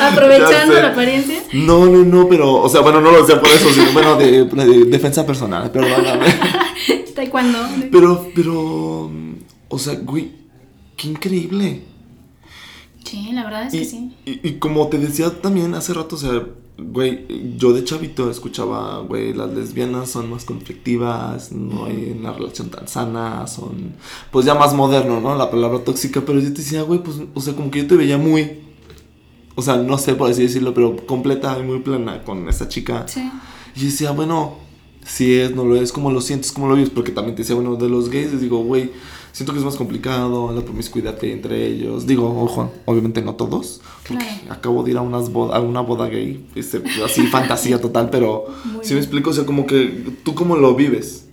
aprovechando 0.00 0.74
sé. 0.74 0.82
la 0.82 0.88
apariencia. 0.88 1.42
no, 1.52 1.86
no, 1.86 2.04
no, 2.04 2.28
pero, 2.28 2.54
o 2.54 2.68
sea, 2.68 2.80
bueno, 2.80 3.00
no 3.00 3.10
lo 3.12 3.20
decía 3.20 3.40
por 3.40 3.50
eso, 3.50 3.70
sino, 3.72 3.92
bueno, 3.92 4.16
de, 4.16 4.44
de 4.44 4.84
defensa 4.86 5.24
personal, 5.26 5.70
perdóname. 5.70 6.26
Taekwondo. 7.14 7.58
Pero, 7.90 8.28
pero, 8.34 9.10
o 9.68 9.78
sea, 9.78 9.94
güey, 10.02 10.32
qué 10.96 11.08
increíble. 11.08 11.82
Sí, 13.04 13.30
la 13.32 13.44
verdad 13.44 13.66
es 13.66 13.74
Y, 13.74 13.78
que 13.78 13.84
sí. 13.84 14.12
y, 14.26 14.48
y 14.48 14.52
como 14.58 14.86
te 14.88 14.98
decía 14.98 15.30
también 15.40 15.74
hace 15.74 15.92
rato, 15.94 16.16
o 16.16 16.18
sea, 16.18 16.46
güey, 16.78 17.56
yo 17.58 17.72
de 17.72 17.84
chavito 17.84 18.30
escuchaba, 18.30 19.00
güey, 19.00 19.34
las 19.34 19.50
lesbianas 19.52 20.10
son 20.10 20.30
más 20.30 20.44
conflictivas, 20.44 21.52
no 21.52 21.84
hay 21.86 22.16
una 22.18 22.32
relación 22.32 22.70
tan 22.70 22.88
sana, 22.88 23.46
son, 23.46 23.94
pues 24.30 24.46
ya 24.46 24.54
más 24.54 24.74
moderno, 24.74 25.20
¿no? 25.20 25.34
La 25.36 25.50
palabra 25.50 25.84
tóxica, 25.84 26.22
pero 26.24 26.38
yo 26.40 26.48
te 26.52 26.60
decía, 26.62 26.82
güey, 26.82 27.02
pues, 27.02 27.18
o 27.34 27.40
sea, 27.40 27.54
como 27.54 27.70
que 27.70 27.80
yo 27.80 27.86
te 27.86 27.96
veía 27.96 28.18
muy, 28.18 28.60
o 29.54 29.62
sea, 29.62 29.76
no 29.76 29.98
sé 29.98 30.14
por 30.14 30.30
así 30.30 30.42
decirlo, 30.42 30.72
pero 30.74 30.96
completa 31.06 31.56
y 31.58 31.62
muy 31.62 31.80
plana 31.80 32.22
con 32.24 32.48
esta 32.48 32.68
chica. 32.68 33.06
Sí. 33.06 33.20
Y 33.76 33.80
yo 33.80 33.86
decía, 33.86 34.10
bueno, 34.12 34.56
si 35.04 35.34
es, 35.34 35.54
no 35.54 35.64
lo 35.64 35.76
es, 35.76 35.92
como 35.92 36.10
lo 36.10 36.20
sientes, 36.20 36.52
como 36.52 36.68
lo 36.68 36.74
vives, 36.74 36.90
porque 36.90 37.12
también 37.12 37.34
te 37.36 37.42
decía, 37.42 37.54
bueno, 37.54 37.76
de 37.76 37.88
los 37.88 38.08
gays, 38.08 38.32
les 38.32 38.40
digo, 38.40 38.58
güey, 38.62 38.90
siento 39.32 39.52
que 39.52 39.58
es 39.58 39.64
más 39.64 39.76
complicado, 39.76 40.52
la 40.52 40.60
promiscuidad 40.62 41.18
que 41.18 41.26
hay 41.26 41.32
entre 41.32 41.66
ellos. 41.66 42.06
Digo, 42.06 42.28
ojo, 42.42 42.70
obviamente 42.84 43.20
no 43.22 43.34
todos, 43.34 43.80
porque 44.06 44.24
Claro. 44.24 44.52
acabo 44.52 44.82
de 44.82 44.90
ir 44.92 44.98
a, 44.98 45.02
unas 45.02 45.30
boda, 45.32 45.56
a 45.56 45.60
una 45.60 45.80
boda 45.80 46.08
gay, 46.08 46.46
este, 46.54 46.82
así 47.04 47.26
fantasía 47.28 47.80
total, 47.80 48.10
pero 48.10 48.46
si 48.82 48.94
me 48.94 49.00
explico, 49.00 49.30
o 49.30 49.32
sea, 49.32 49.44
como 49.46 49.66
que 49.66 50.14
tú 50.24 50.34
cómo 50.34 50.56
lo 50.56 50.74
vives. 50.74 51.26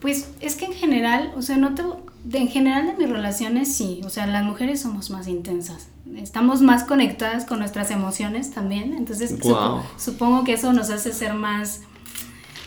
Pues 0.00 0.30
es 0.40 0.56
que 0.56 0.64
en 0.64 0.72
general, 0.72 1.32
o 1.36 1.42
sea, 1.42 1.56
no 1.58 1.74
te, 1.76 1.82
de- 2.24 2.38
en 2.38 2.48
general 2.48 2.86
de 2.88 2.94
mis 3.04 3.08
relaciones 3.08 3.72
sí, 3.74 4.00
o 4.04 4.10
sea, 4.10 4.26
las 4.26 4.44
mujeres 4.44 4.80
somos 4.82 5.10
más 5.10 5.28
intensas, 5.28 5.88
estamos 6.16 6.60
más 6.60 6.82
conectadas 6.82 7.44
con 7.44 7.60
nuestras 7.60 7.90
emociones 7.92 8.50
también, 8.52 8.94
entonces 8.94 9.30
supo- 9.38 9.80
supongo 9.96 10.42
que 10.42 10.54
eso 10.54 10.72
nos 10.72 10.90
hace 10.90 11.12
ser 11.12 11.34
más 11.34 11.82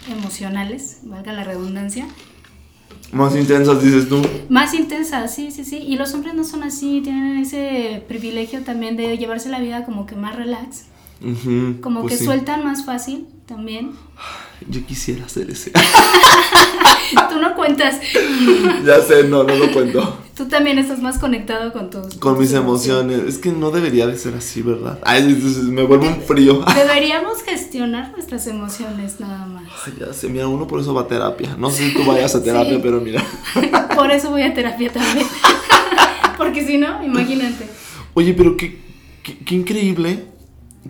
emocionales, 0.10 1.00
valga 1.04 1.34
la 1.34 1.44
redundancia, 1.44 2.08
Más 3.12 3.35
intensas, 3.35 3.81
dices 3.81 4.09
tú. 4.09 4.21
más 4.50 4.74
intensas, 4.74 5.33
sí, 5.33 5.51
sí, 5.51 5.63
sí, 5.63 5.77
y 5.77 5.95
los 5.95 6.13
hombres 6.13 6.33
no 6.33 6.43
son 6.43 6.63
así, 6.63 7.01
tienen 7.01 7.38
ese 7.38 8.03
privilegio 8.07 8.62
también 8.63 8.97
de 8.97 9.17
llevarse 9.17 9.50
la 9.50 9.59
vida 9.59 9.85
como 9.85 10.05
que 10.05 10.15
más 10.15 10.35
relax, 10.35 10.85
Como 11.81 12.01
pues 12.01 12.13
que 12.13 12.19
sí. 12.19 12.25
sueltan 12.25 12.63
más 12.63 12.86
fácil 12.86 13.27
también. 13.48 13.91
Yo 14.69 14.86
quisiera 14.86 15.25
hacer 15.25 15.50
ese. 15.50 15.72
Tú 17.29 17.39
no 17.39 17.55
cuentas, 17.55 18.00
ya 18.86 19.00
sé, 19.01 19.24
no, 19.25 19.43
no 19.43 19.55
lo 19.55 19.72
cuento. 19.72 20.17
tú 20.36 20.48
también 20.48 20.79
estás 20.79 21.00
más 21.01 21.19
conectado 21.19 21.72
con 21.72 21.89
tus... 21.89 22.15
Con 22.15 22.38
mis 22.39 22.51
emociones. 22.53 23.22
Es 23.25 23.38
que 23.38 23.51
no 23.51 23.69
debería 23.72 24.07
de 24.07 24.17
ser 24.17 24.34
así, 24.34 24.62
¿verdad? 24.63 25.00
Ay, 25.03 25.24
me 25.69 25.84
vuelvo 25.84 26.07
un 26.07 26.22
frío. 26.22 26.63
Deberíamos 26.75 27.43
gestionar 27.43 28.12
nuestras 28.12 28.48
emociones 28.48 29.19
nada 29.19 29.45
más. 29.45 29.63
Ay, 29.86 29.93
ya 30.00 30.13
sé, 30.13 30.27
mira, 30.29 30.48
uno 30.48 30.67
por 30.67 30.79
eso 30.81 30.93
va 30.93 31.01
a 31.01 31.07
terapia. 31.07 31.55
No 31.57 31.69
sé 31.69 31.89
si 31.89 31.93
tú 31.93 32.03
vayas 32.05 32.34
a 32.36 32.43
terapia, 32.43 32.74
Sí. 32.75 32.79
pero 32.81 33.00
mira. 33.00 33.24
Por 33.95 34.12
eso 34.12 34.31
voy 34.31 34.41
a 34.41 34.53
terapia 34.53 34.91
también. 34.91 35.27
Porque 36.38 36.65
si 36.65 36.77
no, 36.77 37.03
imagínate. 37.03 37.67
Oye, 38.15 38.34
pero 38.34 38.57
qué, 38.57 38.79
qué, 39.24 39.38
qué 39.38 39.55
increíble 39.55 40.25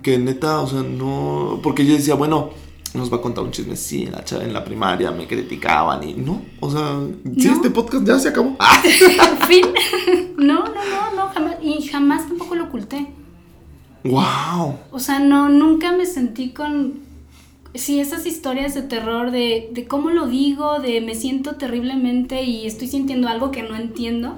que 0.02 0.18
neta, 0.18 0.62
o 0.62 0.68
sea, 0.68 0.82
no. 0.84 1.60
Porque 1.64 1.86
yo 1.86 1.94
decía, 1.94 2.16
bueno, 2.16 2.50
nos 2.94 3.12
va 3.12 3.18
a 3.18 3.22
contar 3.22 3.44
un 3.44 3.52
chisme. 3.52 3.76
Sí, 3.76 4.06
la 4.06 4.24
chava 4.24 4.44
en 4.44 4.54
la 4.54 4.64
primaria 4.64 5.12
me 5.12 5.28
criticaban 5.28 6.08
y 6.08 6.14
no. 6.14 6.42
O 6.60 6.70
sea, 6.72 7.00
sí, 7.38 7.48
No. 7.48 7.54
este 7.54 7.70
podcast 7.70 8.06
ya 8.08 8.20
se 8.20 8.30
acabó. 8.30 8.56
Ah. 8.60 8.82
Fin. 9.48 9.66
No, 10.38 10.66
no, 10.66 10.66
no, 10.74 11.16
no, 11.16 11.28
jamás. 11.34 11.56
Y 11.64 11.82
jamás 11.88 12.28
tampoco 12.28 12.56
lo 12.56 12.66
oculté. 12.66 13.08
¡Wow! 14.04 14.78
O 14.92 15.00
sea, 15.00 15.20
no, 15.20 15.50
nunca 15.50 15.92
me 15.94 16.06
sentí 16.06 16.50
con. 16.52 17.06
Sí, 17.74 18.00
esas 18.00 18.26
historias 18.26 18.74
de 18.76 18.84
terror, 18.84 19.32
de, 19.32 19.70
de 19.74 19.86
cómo 19.88 20.10
lo 20.12 20.28
digo, 20.28 20.80
de 20.80 21.02
me 21.02 21.16
siento 21.16 21.56
terriblemente 21.56 22.44
y 22.44 22.68
estoy 22.68 22.88
sintiendo 22.88 23.28
algo 23.28 23.52
que 23.52 23.64
no 23.64 23.76
entiendo. 23.76 24.38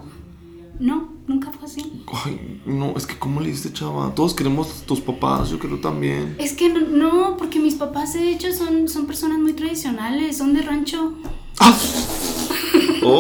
No, 0.80 1.10
nunca 1.28 1.52
fue 1.52 1.66
así. 1.68 2.04
Ay, 2.26 2.62
no, 2.66 2.94
es 2.98 3.06
que 3.06 3.18
¿cómo 3.20 3.42
le 3.42 3.50
diste, 3.50 3.72
chava? 3.72 4.14
Todos 4.16 4.34
queremos 4.34 4.84
tus 4.86 5.00
papás, 5.02 5.50
yo 5.50 5.60
creo 5.60 5.80
también. 5.80 6.36
Es 6.40 6.54
que 6.54 6.70
no, 6.70 6.80
no, 6.82 7.38
porque 7.38 7.60
mis 7.60 7.76
papás 7.76 8.14
de 8.14 8.32
hecho 8.32 8.52
son, 8.54 8.88
son 8.88 9.06
personas 9.06 9.38
muy 9.40 9.54
tradicionales, 9.54 10.38
son 10.38 10.54
de 10.54 10.62
rancho. 10.62 11.14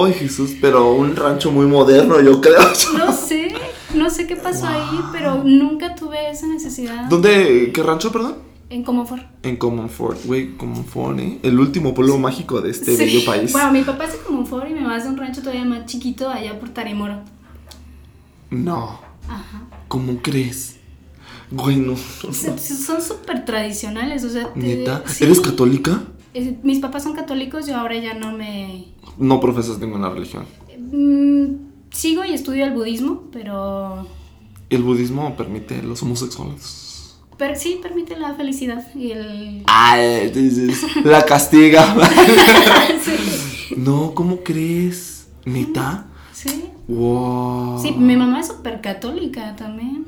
Ay, 0.03 0.13
Jesús, 0.13 0.51
pero 0.59 0.93
un 0.93 1.15
rancho 1.15 1.51
muy 1.51 1.65
moderno, 1.65 2.19
yo 2.21 2.41
creo. 2.41 2.57
No 2.97 3.11
sé, 3.13 3.53
no 3.95 4.09
sé 4.09 4.27
qué 4.27 4.35
pasó 4.35 4.67
ahí, 4.67 4.99
pero 5.11 5.43
nunca 5.43 5.95
tuve 5.95 6.29
esa 6.29 6.47
necesidad 6.47 7.07
¿Dónde? 7.09 7.71
¿Qué 7.73 7.83
rancho, 7.83 8.11
perdón? 8.11 8.47
en 8.69 8.83
Comonfort. 8.83 9.23
En 9.43 9.55
Comonfort, 9.55 10.25
güey, 10.25 10.57
Comonfort, 10.57 11.17
¿eh? 11.19 11.39
El 11.41 11.57
último 11.57 11.93
pueblo 11.93 12.17
mágico 12.17 12.59
de 12.59 12.71
este 12.71 12.97
Sí. 12.97 12.97
bello 12.97 13.23
país. 13.25 13.53
Bueno, 13.53 13.71
mi 13.71 13.81
papá 13.81 14.03
es 14.03 14.11
de 14.11 14.17
Comonfort 14.19 14.69
y 14.69 14.73
mi 14.73 14.81
mamá 14.81 14.97
es 14.97 15.05
de 15.05 15.09
un 15.11 15.15
rancho 15.17 15.39
todavía 15.39 15.63
más 15.63 15.85
chiquito 15.85 16.29
allá 16.29 16.59
por 16.59 16.67
Tarimoro. 16.69 17.21
No, 18.49 18.99
Ajá. 19.27 19.63
¿cómo 19.87 20.17
crees? 20.21 20.77
Güey, 21.51 21.77
no. 21.77 21.95
Se- 21.97 22.57
se- 22.57 22.75
Son 22.75 23.01
súper 23.01 23.45
tradicionales, 23.45 24.23
o 24.23 24.29
sea... 24.29 24.53
te- 24.53 24.59
¿Neta? 24.59 25.03
sí. 25.07 25.23
¿Eres 25.23 25.39
católica? 25.39 26.03
Mis 26.63 26.79
papás 26.79 27.03
son 27.03 27.13
católicos, 27.13 27.65
yo 27.67 27.77
ahora 27.77 27.97
ya 27.97 28.13
no 28.13 28.31
me... 28.31 28.85
No 29.17 29.39
profesas 29.39 29.79
ninguna 29.79 30.09
religión. 30.09 30.45
Mm, 30.91 31.55
sigo 31.91 32.23
y 32.25 32.33
estudio 32.33 32.65
el 32.65 32.73
budismo, 32.73 33.23
pero... 33.31 34.07
¿El 34.69 34.83
budismo 34.83 35.35
permite 35.35 35.81
los 35.81 36.03
homosexuales? 36.03 37.15
Pero 37.37 37.55
sí 37.55 37.79
permite 37.81 38.17
la 38.17 38.33
felicidad 38.35 38.85
y 38.95 39.11
el... 39.11 39.63
Ay, 39.67 40.29
dices, 40.31 40.81
la 41.05 41.23
castiga. 41.25 41.95
sí. 43.03 43.75
no, 43.77 44.13
¿cómo 44.13 44.43
crees? 44.43 45.27
¿Neta? 45.45 46.07
Sí. 46.37 46.65
Wow. 46.87 47.81
Sí, 47.81 47.91
mi 47.97 48.15
mamá 48.15 48.41
es 48.41 48.47
súper 48.47 48.79
católica 48.79 49.55
también. 49.55 50.05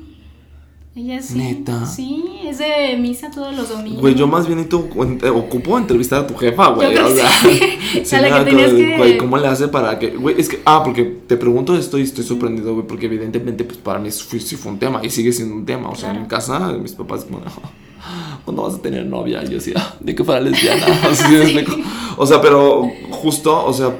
Ella 0.94 1.20
sí. 1.20 1.38
¿Neta? 1.38 1.86
Sí, 1.86 2.22
es 2.44 2.58
de 2.58 2.96
misa 2.98 3.30
todos 3.32 3.56
los 3.56 3.68
domingos. 3.68 4.00
Güey, 4.00 4.14
yo 4.14 4.26
más 4.28 4.46
bien 4.46 4.58
necesito- 4.60 4.88
eh, 5.24 5.28
ocupo 5.30 5.76
entrevistar 5.76 6.20
a 6.22 6.26
tu 6.28 6.34
jefa, 6.36 6.68
güey. 6.70 6.88
Yo 6.88 6.94
creo 6.94 7.06
o 7.12 7.16
sea, 7.16 7.28
sí. 7.42 7.60
sí 8.04 8.14
A 8.14 8.20
la 8.20 8.28
me 8.28 8.32
que 8.34 8.38
da 8.38 8.44
tenías 8.44 8.70
como, 8.70 8.78
que- 8.84 8.96
Güey, 8.96 9.18
¿cómo 9.18 9.38
le 9.38 9.48
hace 9.48 9.66
para 9.68 9.98
que.? 9.98 10.10
Güey, 10.10 10.40
es 10.40 10.48
que. 10.48 10.60
Ah, 10.64 10.82
porque 10.84 11.04
te 11.04 11.36
pregunto 11.36 11.74
esto 11.76 11.98
y 11.98 12.02
estoy 12.02 12.22
sorprendido, 12.24 12.74
güey, 12.74 12.86
porque 12.86 13.06
evidentemente, 13.06 13.64
pues 13.64 13.78
para 13.78 13.98
mí 13.98 14.10
sí 14.12 14.54
fue 14.56 14.70
un 14.72 14.78
tema 14.78 15.00
y 15.02 15.10
sigue 15.10 15.32
siendo 15.32 15.54
un 15.56 15.64
tema. 15.66 15.88
O 15.90 15.96
sea, 15.96 16.12
en 16.14 16.26
casa, 16.26 16.58
mis 16.74 16.92
papás, 16.92 17.24
como, 17.24 17.40
¿cuándo 18.44 18.62
vas 18.62 18.74
a 18.74 18.82
tener 18.82 19.04
novia? 19.06 19.42
Y 19.42 19.46
yo 19.46 19.54
decía, 19.54 19.94
de 19.98 20.14
que 20.14 20.22
fuera 20.22 20.40
lesbiana. 20.40 20.86
Así. 21.10 21.24
O 22.16 22.26
sea, 22.26 22.40
pero 22.40 22.88
justo, 23.10 23.64
o 23.64 23.72
sea. 23.72 23.96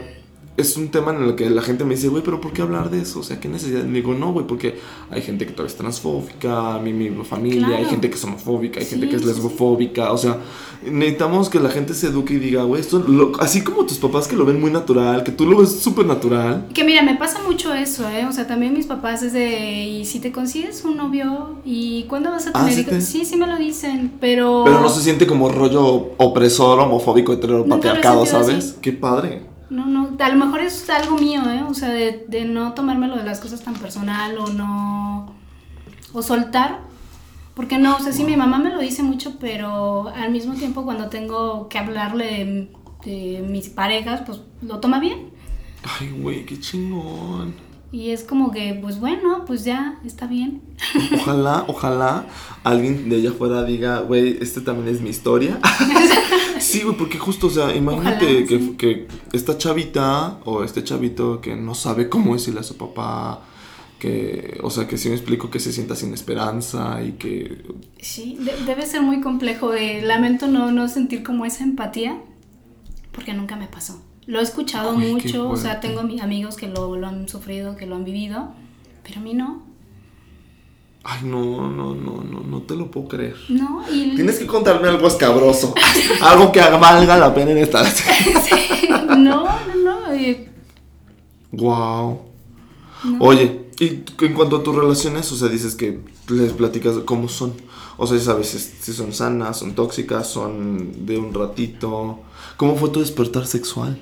Es 0.60 0.76
un 0.76 0.88
tema 0.88 1.12
en 1.14 1.22
el 1.22 1.34
que 1.34 1.48
la 1.50 1.62
gente 1.62 1.84
me 1.84 1.94
dice, 1.94 2.08
güey, 2.08 2.22
pero 2.22 2.40
¿por 2.40 2.52
qué 2.52 2.62
hablar 2.62 2.90
de 2.90 3.00
eso? 3.02 3.20
O 3.20 3.22
sea, 3.22 3.40
¿qué 3.40 3.48
necesidad? 3.48 3.82
Le 3.84 3.90
digo, 3.92 4.14
no, 4.14 4.32
güey, 4.32 4.46
porque 4.46 4.78
hay 5.10 5.22
gente 5.22 5.46
que 5.46 5.52
todavía 5.52 5.72
es 5.72 5.76
transfóbica, 5.78 6.78
mi, 6.78 6.92
mi 6.92 7.24
familia, 7.24 7.76
hay 7.78 7.84
gente 7.86 8.08
que 8.10 8.16
es 8.16 8.24
homofóbica, 8.24 8.80
hay 8.80 8.86
gente 8.86 9.08
que 9.08 9.16
es 9.16 9.22
sí. 9.22 9.28
lesbofóbica, 9.28 10.12
o 10.12 10.18
sea, 10.18 10.38
necesitamos 10.82 11.48
que 11.50 11.60
la 11.60 11.68
gente 11.70 11.94
se 11.94 12.06
eduque 12.08 12.34
y 12.34 12.38
diga, 12.38 12.62
güey, 12.64 12.80
esto, 12.80 12.98
lo- 13.00 13.32
así 13.40 13.62
como 13.62 13.84
tus 13.86 13.98
papás 13.98 14.28
que 14.28 14.36
lo 14.36 14.44
ven 14.44 14.60
muy 14.60 14.70
natural, 14.70 15.24
que 15.24 15.32
tú 15.32 15.46
lo 15.46 15.58
ves 15.58 15.70
súper 15.80 16.06
natural. 16.06 16.68
Que 16.74 16.84
mira, 16.84 17.02
me 17.02 17.16
pasa 17.16 17.40
mucho 17.46 17.74
eso, 17.74 18.08
¿eh? 18.08 18.26
O 18.26 18.32
sea, 18.32 18.46
también 18.46 18.72
mis 18.74 18.86
papás 18.86 19.22
es 19.22 19.32
de, 19.32 19.84
¿y 19.86 20.04
si 20.04 20.20
te 20.20 20.32
consigues 20.32 20.84
un 20.84 20.96
novio? 20.96 21.56
¿Y 21.64 22.04
cuándo 22.04 22.30
vas 22.30 22.46
a 22.46 22.50
Ah, 22.54 22.66
tener 22.68 22.86
te- 22.86 23.00
Sí, 23.00 23.24
sí 23.24 23.36
me 23.36 23.46
lo 23.46 23.56
dicen, 23.56 24.12
pero... 24.20 24.62
Pero 24.64 24.80
no 24.80 24.88
se 24.88 25.02
siente 25.02 25.26
como 25.26 25.48
rollo 25.48 26.12
opresor, 26.16 26.78
homofóbico, 26.80 27.32
heteropatriarcado, 27.32 28.24
¿sabes? 28.26 28.48
así. 28.70 28.74
Qué 28.80 28.92
padre. 28.92 29.42
No, 29.70 29.86
no, 29.86 30.16
a 30.18 30.28
lo 30.28 30.44
mejor 30.44 30.60
es 30.60 30.90
algo 30.90 31.16
mío, 31.16 31.42
¿eh? 31.48 31.62
O 31.68 31.74
sea, 31.74 31.88
de, 31.88 32.26
de 32.28 32.44
no 32.44 32.74
tomármelo 32.74 33.16
de 33.16 33.24
las 33.24 33.40
cosas 33.40 33.62
tan 33.62 33.74
personal 33.74 34.36
o 34.38 34.48
no... 34.48 35.34
O 36.12 36.22
soltar. 36.22 36.80
Porque 37.54 37.78
no, 37.78 37.96
o 37.96 38.00
sea, 38.00 38.12
sí, 38.12 38.24
mi 38.24 38.36
mamá 38.36 38.58
me 38.58 38.70
lo 38.70 38.80
dice 38.80 39.02
mucho, 39.02 39.36
pero 39.38 40.08
al 40.08 40.32
mismo 40.32 40.54
tiempo 40.54 40.84
cuando 40.84 41.08
tengo 41.08 41.68
que 41.68 41.78
hablarle 41.78 42.24
de, 42.24 42.70
de 43.04 43.42
mis 43.42 43.68
parejas, 43.68 44.22
pues 44.26 44.40
lo 44.62 44.80
toma 44.80 44.98
bien. 44.98 45.30
Ay, 45.82 46.10
güey, 46.10 46.44
qué 46.44 46.58
chingón. 46.58 47.54
Y 47.92 48.10
es 48.10 48.22
como 48.22 48.52
que, 48.52 48.78
pues 48.80 49.00
bueno, 49.00 49.44
pues 49.46 49.64
ya, 49.64 49.98
está 50.04 50.26
bien. 50.26 50.62
Ojalá, 51.14 51.64
ojalá 51.66 52.26
alguien 52.62 53.08
de 53.08 53.16
allá 53.16 53.30
afuera 53.30 53.64
diga, 53.64 54.00
güey, 54.00 54.38
este 54.40 54.60
también 54.60 54.94
es 54.94 55.00
mi 55.00 55.10
historia. 55.10 55.58
sí, 56.60 56.82
güey, 56.82 56.96
porque 56.96 57.18
justo, 57.18 57.46
o 57.48 57.50
sea, 57.50 57.74
imagínate 57.74 58.24
Ojalá, 58.26 58.46
que, 58.46 58.58
sí. 58.58 58.74
que 58.78 59.08
esta 59.32 59.58
chavita 59.58 60.38
o 60.44 60.62
este 60.64 60.82
chavito 60.84 61.40
que 61.40 61.56
no 61.56 61.74
sabe 61.74 62.08
cómo 62.08 62.34
decirle 62.34 62.60
a 62.60 62.62
su 62.62 62.76
papá, 62.76 63.42
que, 63.98 64.58
o 64.62 64.70
sea, 64.70 64.86
que 64.88 64.96
si 64.96 65.08
me 65.10 65.14
explico 65.14 65.50
que 65.50 65.60
se 65.60 65.72
sienta 65.72 65.94
sin 65.94 66.14
esperanza 66.14 67.02
y 67.02 67.12
que... 67.12 67.62
Sí, 68.00 68.36
de- 68.40 68.64
debe 68.64 68.86
ser 68.86 69.02
muy 69.02 69.20
complejo. 69.20 69.70
De, 69.70 70.00
lamento 70.02 70.46
no, 70.46 70.70
no 70.72 70.88
sentir 70.88 71.22
como 71.22 71.44
esa 71.44 71.64
empatía, 71.64 72.18
porque 73.12 73.34
nunca 73.34 73.56
me 73.56 73.66
pasó. 73.66 74.00
Lo 74.26 74.38
he 74.40 74.42
escuchado 74.42 74.96
mucho, 74.96 75.48
o 75.50 75.56
sea, 75.56 75.80
tengo 75.80 76.02
mi- 76.02 76.20
amigos 76.20 76.56
que 76.56 76.68
lo, 76.68 76.96
lo 76.96 77.06
han 77.08 77.28
sufrido, 77.28 77.76
que 77.76 77.86
lo 77.86 77.96
han 77.96 78.04
vivido, 78.04 78.52
pero 79.02 79.20
a 79.20 79.22
mí 79.22 79.34
no. 79.34 79.68
Ay, 81.02 81.20
no, 81.24 81.70
no, 81.70 81.94
no, 81.94 82.22
no, 82.22 82.40
no 82.40 82.62
te 82.62 82.74
lo 82.74 82.90
puedo 82.90 83.08
creer. 83.08 83.36
No, 83.48 83.82
y... 83.90 84.14
Tienes 84.14 84.38
que 84.38 84.46
contarme 84.46 84.88
algo 84.88 85.06
escabroso. 85.08 85.74
algo 86.20 86.52
que 86.52 86.60
valga 86.60 87.16
la 87.16 87.34
pena 87.34 87.52
en 87.52 87.58
esta... 87.58 87.82
no, 89.16 89.16
no, 89.16 89.46
no. 89.82 90.14
y- 90.14 90.46
wow. 91.52 92.20
no. 93.04 93.18
Oye, 93.20 93.70
y 93.80 94.04
en 94.20 94.34
cuanto 94.34 94.56
a 94.56 94.62
tus 94.62 94.74
relaciones, 94.74 95.32
o 95.32 95.36
sea, 95.36 95.48
dices 95.48 95.74
que 95.74 96.00
les 96.28 96.52
platicas 96.52 96.96
cómo 97.06 97.28
son. 97.28 97.54
O 97.96 98.06
sea, 98.06 98.18
sabes 98.18 98.48
si 98.80 98.92
son 98.92 99.14
sanas, 99.14 99.58
son 99.58 99.74
tóxicas, 99.74 100.26
son 100.28 101.06
de 101.06 101.16
un 101.16 101.32
ratito. 101.32 102.20
¿Cómo 102.58 102.76
fue 102.76 102.90
tu 102.90 103.00
despertar 103.00 103.46
sexual? 103.46 103.98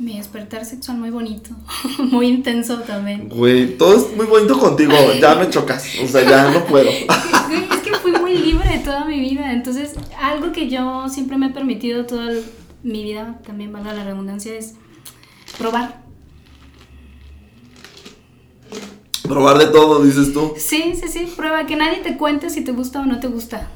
Mi 0.00 0.16
despertar 0.16 0.64
sexual 0.64 0.96
muy 0.96 1.10
bonito, 1.10 1.50
muy 1.98 2.26
intenso 2.28 2.78
también. 2.80 3.28
Güey, 3.28 3.76
todo 3.76 3.96
es 3.98 4.16
muy 4.16 4.24
bonito 4.24 4.58
contigo, 4.58 4.92
ya 5.20 5.34
me 5.34 5.50
chocas. 5.50 5.84
O 6.02 6.06
sea, 6.08 6.22
ya 6.28 6.50
no 6.50 6.64
puedo. 6.64 6.88
Güey, 7.48 7.64
es 7.70 7.80
que 7.80 7.94
fui 7.96 8.12
muy 8.12 8.38
libre 8.38 8.80
toda 8.82 9.04
mi 9.04 9.20
vida, 9.20 9.52
entonces 9.52 9.92
algo 10.18 10.52
que 10.52 10.70
yo 10.70 11.08
siempre 11.10 11.36
me 11.36 11.46
he 11.46 11.50
permitido 11.50 12.06
toda 12.06 12.30
el- 12.30 12.44
mi 12.82 13.02
vida, 13.02 13.38
también 13.46 13.72
valga 13.74 13.92
la 13.92 14.04
redundancia, 14.04 14.54
es 14.54 14.74
probar. 15.58 16.02
Probar 19.24 19.58
de 19.58 19.66
todo, 19.66 20.02
dices 20.02 20.32
tú. 20.32 20.54
Sí, 20.56 20.94
sí, 20.98 21.08
sí, 21.08 21.30
prueba, 21.36 21.66
que 21.66 21.76
nadie 21.76 21.98
te 21.98 22.16
cuente 22.16 22.48
si 22.48 22.62
te 22.64 22.72
gusta 22.72 23.00
o 23.00 23.04
no 23.04 23.20
te 23.20 23.26
gusta. 23.28 23.68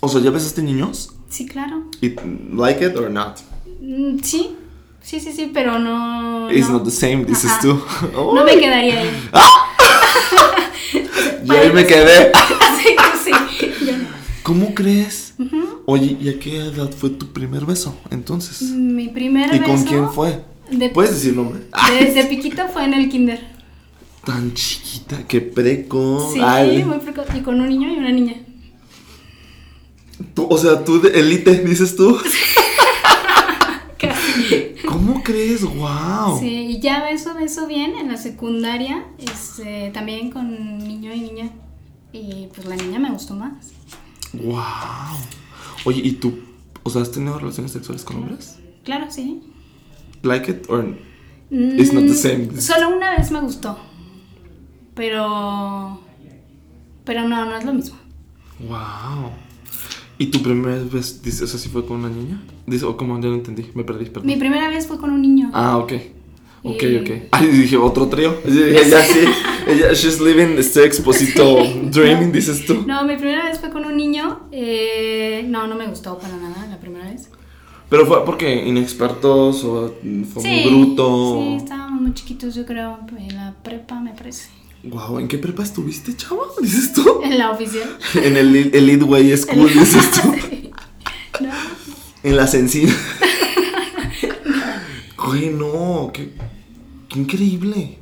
O 0.00 0.08
sea, 0.08 0.20
¿ya 0.20 0.30
besaste 0.30 0.60
niños? 0.62 1.14
Sí, 1.28 1.46
claro. 1.46 1.84
¿Y 2.00 2.14
like 2.56 2.84
it 2.84 2.96
or 2.96 3.08
not? 3.10 3.38
Mm, 3.80 4.18
Sí, 4.22 4.56
Sí, 5.02 5.20
sí, 5.20 5.32
sí, 5.32 5.50
pero 5.52 5.78
no. 5.78 6.50
It's 6.50 6.68
no. 6.68 6.74
not 6.74 6.84
the 6.84 6.90
same, 6.90 7.24
dices 7.24 7.50
Ajá. 7.50 7.60
tú. 7.60 7.82
No 8.34 8.44
me 8.44 8.56
quedaría 8.58 9.00
ahí. 9.00 9.10
Y 11.44 11.50
ahí 11.50 11.72
me 11.72 11.84
quedé. 11.84 12.30
sí, 12.82 12.94
sí. 13.24 13.30
¿Cómo 14.42 14.74
crees? 14.74 15.34
Oye, 15.86 16.16
¿y 16.20 16.28
a 16.28 16.38
qué 16.38 16.56
edad 16.58 16.90
fue 16.90 17.10
tu 17.10 17.32
primer 17.32 17.64
beso? 17.66 17.96
Entonces. 18.10 18.62
Mi 18.70 19.08
primer 19.08 19.54
¿Y 19.54 19.58
beso. 19.58 19.70
con 19.72 19.84
quién 19.84 20.10
fue? 20.10 20.44
De, 20.70 20.88
¿Puedes 20.90 21.14
decir 21.14 21.34
nombre? 21.34 21.62
Ah, 21.72 21.90
de, 21.90 22.12
de 22.12 22.24
piquito 22.24 22.62
fue 22.72 22.84
en 22.84 22.94
el 22.94 23.08
kinder. 23.08 23.40
tan 24.24 24.54
chiquita, 24.54 25.24
qué 25.26 25.40
preco. 25.40 26.30
Sí, 26.32 26.40
Ay, 26.42 26.84
muy 26.84 26.98
precoz. 26.98 27.26
Y 27.34 27.40
con 27.40 27.60
un 27.60 27.68
niño 27.68 27.92
y 27.92 27.96
una 27.98 28.12
niña. 28.12 28.36
tú- 30.34 30.46
o 30.48 30.58
sea, 30.58 30.84
tú 30.84 31.00
de 31.00 31.18
elite, 31.18 31.58
dices 31.64 31.96
tú. 31.96 32.18
Casi. 35.50 35.64
¿Cómo 35.64 35.74
crees? 35.74 36.28
¡Wow! 36.28 36.38
Sí, 36.40 36.46
y 36.46 36.80
ya 36.80 37.02
beso, 37.02 37.34
beso 37.34 37.66
bien 37.66 37.94
en 37.96 38.08
la 38.08 38.16
secundaria, 38.16 39.04
este, 39.18 39.90
también 39.92 40.30
con 40.30 40.78
niño 40.78 41.12
y 41.12 41.20
niña. 41.20 41.50
Y 42.12 42.48
pues 42.54 42.66
la 42.66 42.76
niña 42.76 42.98
me 42.98 43.10
gustó 43.10 43.34
más. 43.34 43.72
¡Wow! 44.32 45.18
Oye, 45.84 46.00
¿y 46.04 46.12
tú? 46.12 46.38
O 46.82 46.90
sea, 46.90 47.02
¿has 47.02 47.10
tenido 47.10 47.38
relaciones 47.38 47.72
sexuales 47.72 48.04
con 48.04 48.16
hombres? 48.16 48.58
Claro, 48.84 49.10
sí. 49.10 49.42
¿Like 50.22 50.50
it 50.50 50.66
or 50.68 50.96
It's 51.50 51.92
not 51.92 52.04
the 52.04 52.14
same. 52.14 52.46
Mm, 52.46 52.60
Solo 52.60 52.88
una 52.96 53.10
vez 53.10 53.30
me 53.30 53.40
gustó. 53.40 53.78
Pero. 54.94 56.00
Pero 57.04 57.28
no, 57.28 57.44
no 57.44 57.56
es 57.56 57.64
lo 57.64 57.74
mismo. 57.74 57.96
Wow. 58.60 59.30
¿Y 60.22 60.26
tu 60.26 60.40
primera 60.40 60.78
vez, 60.92 61.20
dices, 61.22 61.42
o 61.42 61.46
sea, 61.48 61.58
si 61.58 61.68
fue 61.68 61.84
con 61.84 61.98
una 61.98 62.08
niña? 62.08 62.40
Dice, 62.66 62.84
o 62.84 62.96
como 62.96 63.18
ya 63.20 63.28
no 63.28 63.34
entendí, 63.34 63.66
me 63.74 63.82
perdí, 63.82 64.04
perdón. 64.06 64.26
Mi 64.26 64.36
primera 64.36 64.68
vez 64.68 64.86
fue 64.86 64.96
con 64.98 65.10
un 65.10 65.20
niño. 65.20 65.50
Ah, 65.52 65.78
ok. 65.78 65.92
Ok, 66.64 66.82
Y- 66.84 66.96
ok. 66.98 67.10
Ay, 67.32 67.48
dije, 67.48 67.76
otro 67.76 68.06
trío. 68.06 68.36
Ella 68.46 69.02
sí, 69.04 69.18
ella, 69.66 69.92
she's 69.94 70.20
living 70.20 70.56
este 70.58 70.84
exposito 70.84 71.56
dreaming, 71.90 72.30
dices 72.30 72.64
tú. 72.64 72.84
No, 72.86 73.04
mi 73.04 73.16
primera 73.16 73.46
vez 73.46 73.58
fue 73.58 73.70
con 73.70 73.84
un 73.84 73.96
niño. 73.96 74.42
eh, 74.52 75.44
no, 75.48 75.66
no 75.66 75.74
me 75.74 75.86
gustó 75.88 76.16
para 76.18 76.36
nada 76.36 76.66
la 76.70 76.78
primera 76.78 77.06
vez. 77.10 77.28
Pero 77.88 78.06
fue 78.06 78.24
porque 78.24 78.64
inexpertos 78.66 79.64
o 79.64 79.92
fue 80.32 80.42
muy 80.42 80.62
Sí, 80.62 80.68
bruto. 80.68 81.40
Sí, 81.42 81.54
estábamos 81.56 82.00
muy 82.00 82.14
chiquitos, 82.14 82.54
yo 82.54 82.64
creo. 82.64 82.98
En 83.18 83.34
la 83.36 83.54
prepa, 83.64 83.98
me 84.00 84.12
parece. 84.12 84.48
Wow, 84.84 85.18
¿en 85.20 85.28
qué 85.28 85.38
prepa 85.38 85.62
estuviste, 85.62 86.16
chava? 86.16 86.42
Dices 86.60 86.92
tú. 86.92 87.20
En 87.22 87.38
la 87.38 87.50
oficial. 87.50 87.96
En 88.14 88.36
el 88.36 88.54
Elite 88.74 89.04
Way 89.04 89.36
School, 89.36 89.68
dices 89.74 90.10
tú. 90.10 90.28
No. 91.44 91.50
En 92.22 92.36
la 92.36 92.46
Sencina. 92.46 92.92
Güey, 95.24 95.50
no, 95.50 96.10
qué, 96.12 96.32
qué 97.08 97.18
increíble. 97.20 97.98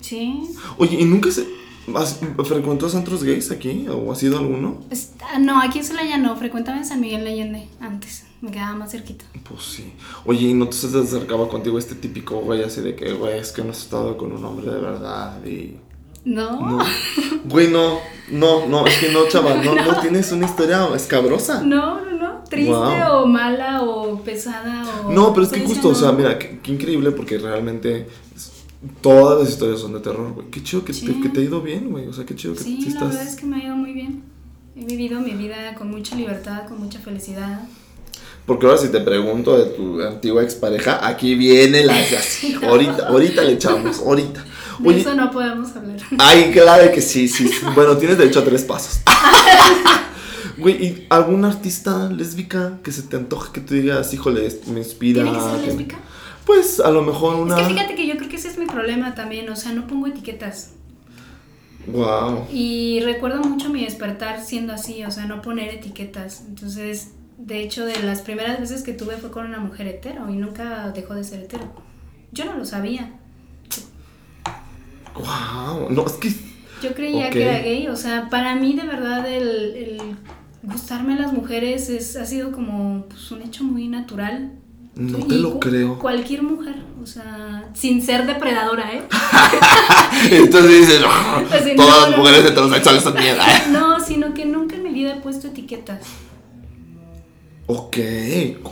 Sí. 0.00 0.42
Oye, 0.76 1.00
¿y 1.00 1.04
nunca 1.04 1.30
se 1.30 1.46
has- 1.94 2.20
frecuentó 2.44 2.88
centros 2.88 3.24
gays 3.24 3.50
aquí? 3.50 3.86
¿O 3.88 4.12
ha 4.12 4.14
sido 4.16 4.38
alguno? 4.38 4.80
Ah, 5.22 5.38
no, 5.38 5.60
aquí 5.60 5.78
en 5.78 5.84
Celaya 5.84 6.18
no. 6.18 6.36
Frecuentaba 6.36 6.76
en 6.78 6.84
San 6.84 7.00
Miguel 7.00 7.24
de 7.24 7.30
Allende 7.30 7.68
antes. 7.80 8.24
Me 8.40 8.50
quedaba 8.50 8.76
más 8.76 8.92
cerquita. 8.92 9.24
Pues 9.48 9.62
sí. 9.62 9.92
Oye, 10.24 10.48
¿y 10.48 10.54
no 10.54 10.68
te 10.68 10.76
acercaba 10.76 11.48
contigo 11.48 11.78
este 11.78 11.94
típico 11.94 12.36
güey 12.40 12.62
así 12.62 12.80
de 12.82 12.94
que, 12.94 13.12
güey, 13.14 13.38
es 13.38 13.50
que 13.50 13.62
no 13.64 13.70
has 13.70 13.78
estado 13.82 14.16
con 14.16 14.30
un 14.32 14.44
hombre 14.44 14.70
de 14.70 14.80
verdad 14.80 15.44
y... 15.44 15.76
No. 16.28 16.60
No. 16.60 16.84
Güey, 17.44 17.68
no, 17.68 18.00
no, 18.30 18.66
no, 18.66 18.86
es 18.86 18.98
que 18.98 19.10
no, 19.10 19.26
chaval, 19.28 19.64
no, 19.64 19.74
no 19.74 20.00
tienes 20.02 20.30
una 20.30 20.44
historia 20.44 20.86
escabrosa. 20.94 21.62
No, 21.62 22.04
no, 22.04 22.12
no. 22.12 22.44
Triste 22.50 22.70
Wow. 22.70 23.22
o 23.22 23.26
mala 23.26 23.82
o 23.82 24.20
pesada 24.22 24.84
o. 25.06 25.12
No, 25.12 25.32
pero 25.32 25.46
es 25.46 25.52
que 25.52 25.60
justo, 25.60 25.88
o 25.88 25.94
sea, 25.94 26.12
mira, 26.12 26.38
qué, 26.38 26.60
qué 26.62 26.72
increíble 26.72 27.12
porque 27.12 27.38
realmente 27.38 28.06
todas 29.00 29.40
las 29.40 29.48
historias 29.48 29.80
son 29.80 29.94
de 29.94 30.00
terror, 30.00 30.32
güey. 30.34 30.48
Qué 30.50 30.62
chido 30.62 30.84
que, 30.84 30.92
te, 30.92 31.20
que 31.20 31.28
te 31.30 31.40
ha 31.40 31.42
ido 31.42 31.62
bien, 31.62 31.90
güey. 31.90 32.06
O 32.06 32.12
sea, 32.12 32.24
qué 32.26 32.34
chido 32.36 32.54
que 32.54 32.60
Sí, 32.62 32.78
sí 32.82 32.90
la 32.90 33.00
verdad 33.00 33.12
estás... 33.20 33.34
es 33.34 33.40
que 33.40 33.46
me 33.46 33.56
ha 33.56 33.64
ido 33.64 33.76
muy 33.76 33.92
bien. 33.92 34.22
He 34.76 34.84
vivido 34.84 35.20
mi 35.20 35.32
vida 35.32 35.74
con 35.76 35.90
mucha 35.90 36.14
libertad, 36.14 36.68
con 36.68 36.78
mucha 36.78 36.98
felicidad. 37.00 37.62
Porque 38.46 38.66
ahora 38.66 38.78
si 38.78 38.88
te 38.88 39.00
pregunto 39.00 39.58
de 39.58 39.66
tu 39.76 40.00
antigua 40.02 40.42
expareja, 40.42 41.06
aquí 41.06 41.34
viene 41.34 41.84
la... 41.84 41.94
ahorita, 42.68 43.08
ahorita 43.08 43.42
le 43.42 43.52
echamos, 43.52 43.98
ahorita. 44.00 44.44
De 44.78 44.88
Oye, 44.88 45.00
eso 45.00 45.14
no 45.14 45.30
podemos 45.30 45.74
hablar. 45.74 45.98
ay, 46.18 46.50
claro 46.52 46.92
que 46.92 47.00
sí, 47.00 47.28
sí. 47.28 47.48
sí. 47.48 47.66
Bueno, 47.74 47.96
tienes 47.96 48.18
derecho 48.18 48.40
a 48.40 48.44
tres 48.44 48.64
pasos. 48.64 49.00
Güey, 50.58 50.84
¿y 50.84 51.06
algún 51.08 51.44
artista 51.44 52.10
lésbica 52.10 52.80
que 52.82 52.90
se 52.90 53.02
te 53.02 53.16
antoje 53.16 53.52
que 53.52 53.60
tú 53.60 53.74
digas, 53.74 54.12
híjole, 54.12 54.48
me 54.66 54.80
inspira? 54.80 55.22
¿Tiene 55.22 55.38
que 55.38 55.44
ser 55.44 55.60
lésbica? 55.60 55.98
Pues 56.44 56.80
a 56.80 56.90
lo 56.90 57.02
mejor 57.02 57.36
una... 57.36 57.60
Es 57.60 57.68
que 57.68 57.74
fíjate 57.74 57.94
que 57.94 58.06
yo 58.06 58.16
creo 58.16 58.28
que 58.28 58.36
ese 58.36 58.48
es 58.48 58.58
mi 58.58 58.66
problema 58.66 59.14
también. 59.14 59.48
O 59.50 59.56
sea, 59.56 59.72
no 59.72 59.86
pongo 59.86 60.08
etiquetas. 60.08 60.72
Wow. 61.86 62.46
Y 62.52 63.00
recuerdo 63.04 63.40
mucho 63.40 63.70
mi 63.70 63.84
despertar 63.84 64.44
siendo 64.44 64.72
así, 64.72 65.04
o 65.04 65.10
sea, 65.10 65.26
no 65.26 65.42
poner 65.42 65.72
etiquetas. 65.74 66.42
Entonces, 66.48 67.12
de 67.38 67.62
hecho, 67.62 67.84
de 67.84 68.02
las 68.02 68.22
primeras 68.22 68.58
veces 68.60 68.82
que 68.82 68.92
tuve 68.92 69.16
fue 69.16 69.30
con 69.30 69.46
una 69.46 69.60
mujer 69.60 69.86
hetero 69.86 70.28
y 70.28 70.36
nunca 70.36 70.90
dejó 70.90 71.14
de 71.14 71.22
ser 71.22 71.40
hetero. 71.40 71.72
Yo 72.32 72.44
no 72.44 72.54
lo 72.54 72.64
sabía. 72.64 73.17
Wow. 75.18 75.88
No, 75.90 76.06
es 76.06 76.12
que... 76.12 76.32
Yo 76.82 76.94
creía 76.94 77.28
que 77.30 77.42
era 77.42 77.58
gay, 77.58 77.88
o 77.88 77.96
sea, 77.96 78.28
para 78.30 78.54
mí 78.54 78.74
de 78.74 78.86
verdad 78.86 79.26
el, 79.26 79.48
el 79.48 80.00
gustarme 80.62 81.14
a 81.14 81.16
las 81.16 81.32
mujeres 81.32 81.88
es, 81.88 82.14
ha 82.16 82.24
sido 82.24 82.52
como 82.52 83.06
pues, 83.08 83.30
un 83.32 83.42
hecho 83.42 83.64
muy 83.64 83.88
natural. 83.88 84.52
No 84.94 85.18
Y 85.18 85.22
te 85.24 85.34
lo 85.36 85.58
creo. 85.60 85.98
Cualquier 85.98 86.42
mujer, 86.42 86.74
o 87.02 87.06
sea, 87.06 87.68
sin 87.74 88.02
ser 88.02 88.26
depredadora, 88.26 88.92
¿eh? 88.94 89.02
Entonces 90.30 90.70
dices, 90.80 91.00
"Ah, 91.06 91.42
Así, 91.52 91.74
todas 91.76 92.00
no, 92.04 92.08
las 92.10 92.18
mujeres 92.18 92.42
no. 92.44 92.48
heterosexuales 92.50 93.02
son 93.02 93.14
mierda. 93.14 93.44
No, 93.72 94.00
sino 94.00 94.34
que 94.34 94.44
nunca 94.44 94.76
en 94.76 94.82
mi 94.84 94.90
vida 94.90 95.14
he 95.16 95.20
puesto 95.20 95.48
etiquetas. 95.48 96.00
Ok. 97.66 97.96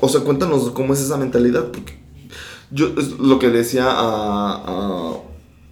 O 0.00 0.08
sea, 0.08 0.22
cuéntanos 0.22 0.70
cómo 0.70 0.94
es 0.94 1.00
esa 1.00 1.16
mentalidad. 1.16 1.70
Porque 1.70 1.98
yo 2.70 2.88
es 2.98 3.10
lo 3.18 3.38
que 3.38 3.50
decía 3.50 3.84
a, 3.88 4.62
a 4.64 5.12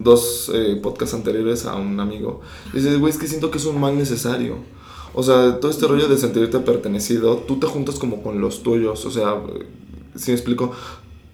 dos 0.04 0.52
eh, 0.54 0.78
podcasts 0.80 1.14
anteriores 1.14 1.66
a 1.66 1.74
un 1.74 1.98
amigo. 1.98 2.42
Dices, 2.72 2.98
güey, 3.00 3.12
es 3.12 3.18
que 3.18 3.26
siento 3.26 3.50
que 3.50 3.58
es 3.58 3.64
un 3.64 3.80
mal 3.80 3.98
necesario. 3.98 4.58
O 5.14 5.22
sea, 5.22 5.58
todo 5.60 5.70
este 5.70 5.86
rollo 5.86 6.08
de 6.08 6.18
sentirte 6.18 6.58
pertenecido, 6.60 7.38
tú 7.38 7.58
te 7.58 7.66
juntas 7.66 7.96
como 7.98 8.22
con 8.22 8.40
los 8.40 8.62
tuyos. 8.62 9.04
O 9.06 9.10
sea, 9.10 9.40
si 10.14 10.30
me 10.30 10.36
explico, 10.36 10.72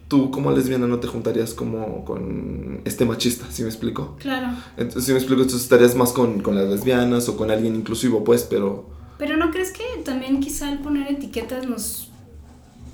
tú 0.09 0.31
como 0.31 0.51
lesbiana 0.53 0.87
no 0.87 0.99
te 0.99 1.09
juntarías 1.09 1.55
como 1.55 2.05
con 2.05 2.81
este 2.85 3.05
machista, 3.05 3.47
¿sí 3.51 3.63
me 3.63 3.69
explico? 3.69 4.17
Claro. 4.19 4.57
Entonces, 4.77 5.05
si 5.05 5.13
me 5.13 5.19
explico, 5.19 5.43
entonces 5.43 5.63
estarías 5.63 5.95
más 5.95 6.13
con, 6.13 6.41
con 6.41 6.55
las 6.57 6.69
lesbianas 6.69 7.29
o 7.29 7.37
con 7.37 7.51
alguien 7.51 7.75
inclusivo, 7.75 8.25
pues, 8.25 8.43
pero... 8.43 8.89
Pero 9.19 9.37
¿no 9.37 9.51
crees 9.51 9.71
que 9.71 9.85
también 10.05 10.41
quizá 10.41 10.73
el 10.73 10.79
poner 10.79 11.11
etiquetas 11.11 11.69
nos, 11.69 12.11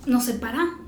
nos 0.07 0.25
separa? 0.25 0.79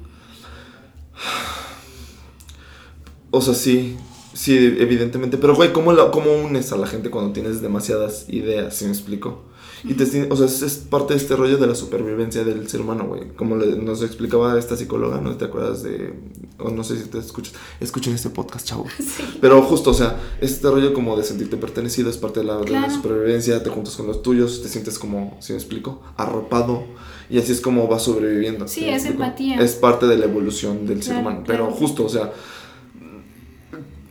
O 3.30 3.40
sea, 3.40 3.54
sí, 3.54 3.96
sí, 4.38 4.56
evidentemente. 4.78 5.36
Pero, 5.38 5.54
güey, 5.54 5.72
¿cómo, 5.72 5.92
la- 5.92 6.10
¿cómo 6.10 6.32
unes 6.32 6.72
a 6.72 6.76
la 6.76 6.86
gente 6.86 7.10
cuando 7.10 7.32
tienes 7.32 7.60
demasiadas 7.60 8.26
ideas, 8.28 8.76
si 8.76 8.84
me 8.84 8.90
explico? 8.92 9.42
Y 9.84 9.94
te, 9.94 10.04
o 10.28 10.34
sea, 10.36 10.46
es, 10.46 10.62
es 10.62 10.74
parte 10.78 11.14
de 11.14 11.20
este 11.20 11.36
rollo 11.36 11.56
de 11.56 11.66
la 11.68 11.74
supervivencia 11.76 12.42
del 12.42 12.68
ser 12.68 12.80
humano, 12.80 13.06
güey. 13.06 13.28
Como 13.36 13.54
le- 13.56 13.76
nos 13.76 14.02
explicaba 14.02 14.58
esta 14.58 14.76
psicóloga, 14.76 15.20
¿no 15.20 15.36
te 15.36 15.44
acuerdas 15.44 15.82
de...? 15.84 16.14
O 16.60 16.70
no 16.70 16.82
sé 16.82 16.98
si 17.00 17.08
te 17.08 17.18
escuchas. 17.18 17.54
Escuchen 17.78 18.12
este 18.14 18.30
podcast, 18.30 18.66
chavo. 18.66 18.86
Sí. 18.98 19.22
Pero 19.40 19.62
justo, 19.62 19.90
o 19.90 19.94
sea, 19.94 20.16
este 20.40 20.68
rollo 20.68 20.92
como 20.92 21.16
de 21.16 21.22
sentirte 21.22 21.56
pertenecido 21.56 22.10
es 22.10 22.16
parte 22.16 22.40
de 22.40 22.46
la, 22.46 22.54
de 22.56 22.62
la 22.62 22.66
Claro. 22.86 22.92
supervivencia, 22.94 23.62
te 23.62 23.70
juntas 23.70 23.94
con 23.94 24.08
los 24.08 24.22
tuyos, 24.22 24.62
te 24.62 24.68
sientes 24.68 24.98
como, 24.98 25.36
si 25.40 25.52
me 25.52 25.58
explico, 25.58 26.02
arropado 26.16 26.82
y 27.30 27.38
así 27.38 27.52
es 27.52 27.60
como 27.60 27.86
vas 27.86 28.02
sobreviviendo. 28.02 28.66
Sí, 28.66 28.80
¿sí 28.80 28.88
es 28.88 29.04
empatía. 29.04 29.60
Es 29.60 29.74
parte 29.74 30.06
de 30.08 30.16
la 30.18 30.24
evolución 30.24 30.86
del 30.86 31.02
ser 31.04 31.14
Claro, 31.14 31.28
humano. 31.28 31.44
Pero 31.46 31.66
claro. 31.66 31.78
justo, 31.78 32.04
o 32.04 32.08
sea, 32.08 32.32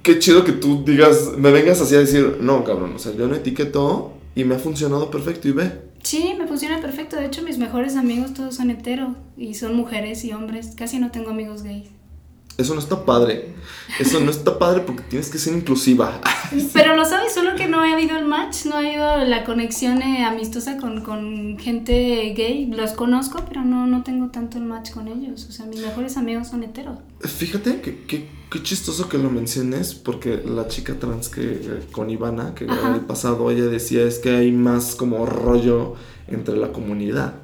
qué 0.08 0.20
chido 0.20 0.46
que 0.46 0.54
tú 0.54 0.86
digas, 0.86 1.34
me 1.38 1.52
vengas 1.52 1.82
así 1.82 1.94
a 1.94 2.00
decir, 2.00 2.38
no, 2.40 2.64
cabrón, 2.64 2.94
o 2.96 2.98
sea, 2.98 3.14
yo 3.14 3.28
no 3.28 3.36
etiqueto 3.36 4.14
y 4.36 4.46
me 4.46 4.56
ha 4.56 4.58
funcionado 4.58 5.12
perfecto 5.12 5.50
y 5.50 5.52
ve. 5.52 5.70
Sí, 6.02 6.34
me 6.40 6.48
funciona 6.48 6.80
perfecto. 6.80 7.18
De 7.18 7.26
hecho, 7.26 7.44
mis 7.44 7.58
mejores 7.58 7.98
amigos 7.98 8.34
todos 8.34 8.56
son 8.56 8.70
hetero 8.70 9.16
y 9.36 9.56
son 9.56 9.76
mujeres 9.76 10.24
y 10.24 10.32
hombres. 10.32 10.76
Casi 10.78 11.00
no 11.00 11.12
tengo 11.12 11.32
amigos 11.32 11.64
gays. 11.64 11.90
Eso 12.58 12.74
no 12.74 12.80
está 12.80 13.06
padre. 13.06 13.54
Eso 14.00 14.20
no 14.20 14.32
está 14.32 14.58
padre 14.60 14.82
porque 14.82 15.04
tienes 15.04 15.30
que 15.30 15.38
ser 15.38 15.54
inclusiva. 15.56 16.20
Pero 16.74 16.96
lo 16.96 17.06
sabes, 17.06 17.34
solo 17.34 17.56
que 17.56 17.68
no 17.68 17.80
ha 17.82 17.94
habido 17.94 18.18
el 18.18 18.26
match, 18.26 18.66
no 18.66 18.76
ha 18.76 18.80
habido 18.80 19.18
la 19.26 19.44
conexión 19.46 20.02
eh, 20.02 20.26
amistosa 20.26 20.78
con, 20.78 21.02
con 21.02 21.58
gente 21.60 22.34
gay. 22.36 22.66
Los 22.68 22.92
conozco, 22.94 23.44
pero 23.48 23.64
no, 23.64 23.86
no 23.88 24.04
tengo 24.04 24.30
tanto 24.30 24.58
el 24.58 24.64
match 24.66 24.92
con 24.92 25.08
ellos. 25.08 25.46
O 25.48 25.52
sea, 25.52 25.66
mis 25.68 25.82
mejores 25.82 26.18
amigos 26.18 26.48
son 26.48 26.64
heteros. 26.64 26.98
Fíjate 27.22 27.82
que, 27.82 28.04
que- 28.06 28.28
qué 28.50 28.64
chistoso 28.64 29.08
que 29.10 29.18
lo 29.18 29.30
menciones, 29.30 29.94
porque 29.94 30.42
la 30.46 30.68
chica 30.68 30.96
trans 31.00 31.30
que 31.30 31.42
eh, 31.42 31.80
con 31.92 32.10
Ivana, 32.10 32.56
que 32.56 32.66
Ajá. 32.66 32.90
en 32.90 32.94
el 32.96 33.02
pasado 33.02 33.52
ella 33.52 33.66
decía 33.66 34.04
es 34.04 34.20
que 34.20 34.36
hay 34.36 34.52
más 34.52 34.96
como 34.96 35.26
rollo 35.26 35.96
entre 36.28 36.56
la 36.58 36.72
comunidad. 36.72 37.36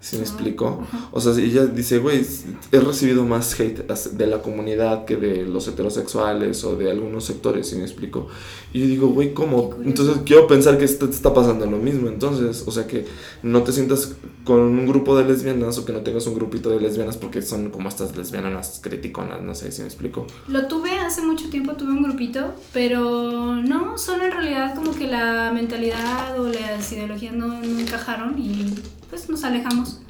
¿Sí 0.00 0.16
me 0.16 0.22
explico? 0.22 0.86
O 1.12 1.20
sea, 1.20 1.32
ella 1.34 1.66
dice, 1.66 1.98
güey, 1.98 2.24
he 2.72 2.80
recibido 2.80 3.26
más 3.26 3.60
hate 3.60 3.86
de 3.86 4.26
la 4.26 4.40
comunidad 4.40 5.04
que 5.04 5.16
de 5.16 5.44
los 5.44 5.68
heterosexuales 5.68 6.64
o 6.64 6.74
de 6.74 6.90
algunos 6.90 7.24
sectores, 7.24 7.68
¿sí 7.68 7.76
me 7.76 7.82
explico? 7.82 8.28
Y 8.72 8.80
yo 8.80 8.86
digo, 8.86 9.08
güey, 9.08 9.34
¿cómo? 9.34 9.74
Entonces 9.84 10.22
quiero 10.24 10.46
pensar 10.46 10.78
que 10.78 10.86
te 10.86 11.04
está 11.04 11.34
pasando 11.34 11.66
lo 11.66 11.76
mismo. 11.76 12.08
Entonces, 12.08 12.64
o 12.66 12.70
sea, 12.70 12.86
que 12.86 13.04
no 13.42 13.62
te 13.62 13.72
sientas 13.72 14.14
con 14.44 14.60
un 14.60 14.86
grupo 14.86 15.18
de 15.18 15.24
lesbianas 15.24 15.76
o 15.76 15.84
que 15.84 15.92
no 15.92 16.00
tengas 16.00 16.26
un 16.26 16.34
grupito 16.34 16.70
de 16.70 16.80
lesbianas 16.80 17.18
porque 17.18 17.42
son 17.42 17.68
como 17.68 17.90
estas 17.90 18.16
lesbianas 18.16 18.80
criticonas, 18.82 19.42
no 19.42 19.54
sé 19.54 19.70
si 19.70 19.82
me 19.82 19.88
explico. 19.88 20.26
Lo 20.48 20.66
tuve 20.66 20.98
hace 20.98 21.20
mucho 21.20 21.50
tiempo, 21.50 21.74
tuve 21.74 21.92
un 21.92 22.02
grupito, 22.02 22.54
pero 22.72 23.56
no, 23.56 23.98
solo 23.98 24.24
en 24.24 24.32
realidad 24.32 24.74
como 24.74 24.94
que 24.94 25.06
la 25.06 25.52
mentalidad 25.52 26.40
o 26.40 26.48
las 26.48 26.90
ideologías 26.90 27.34
no, 27.34 27.48
no 27.48 27.78
encajaron 27.80 28.38
y 28.38 28.74
pues 29.10 29.28
nos 29.28 29.44
alejamos. 29.44 30.00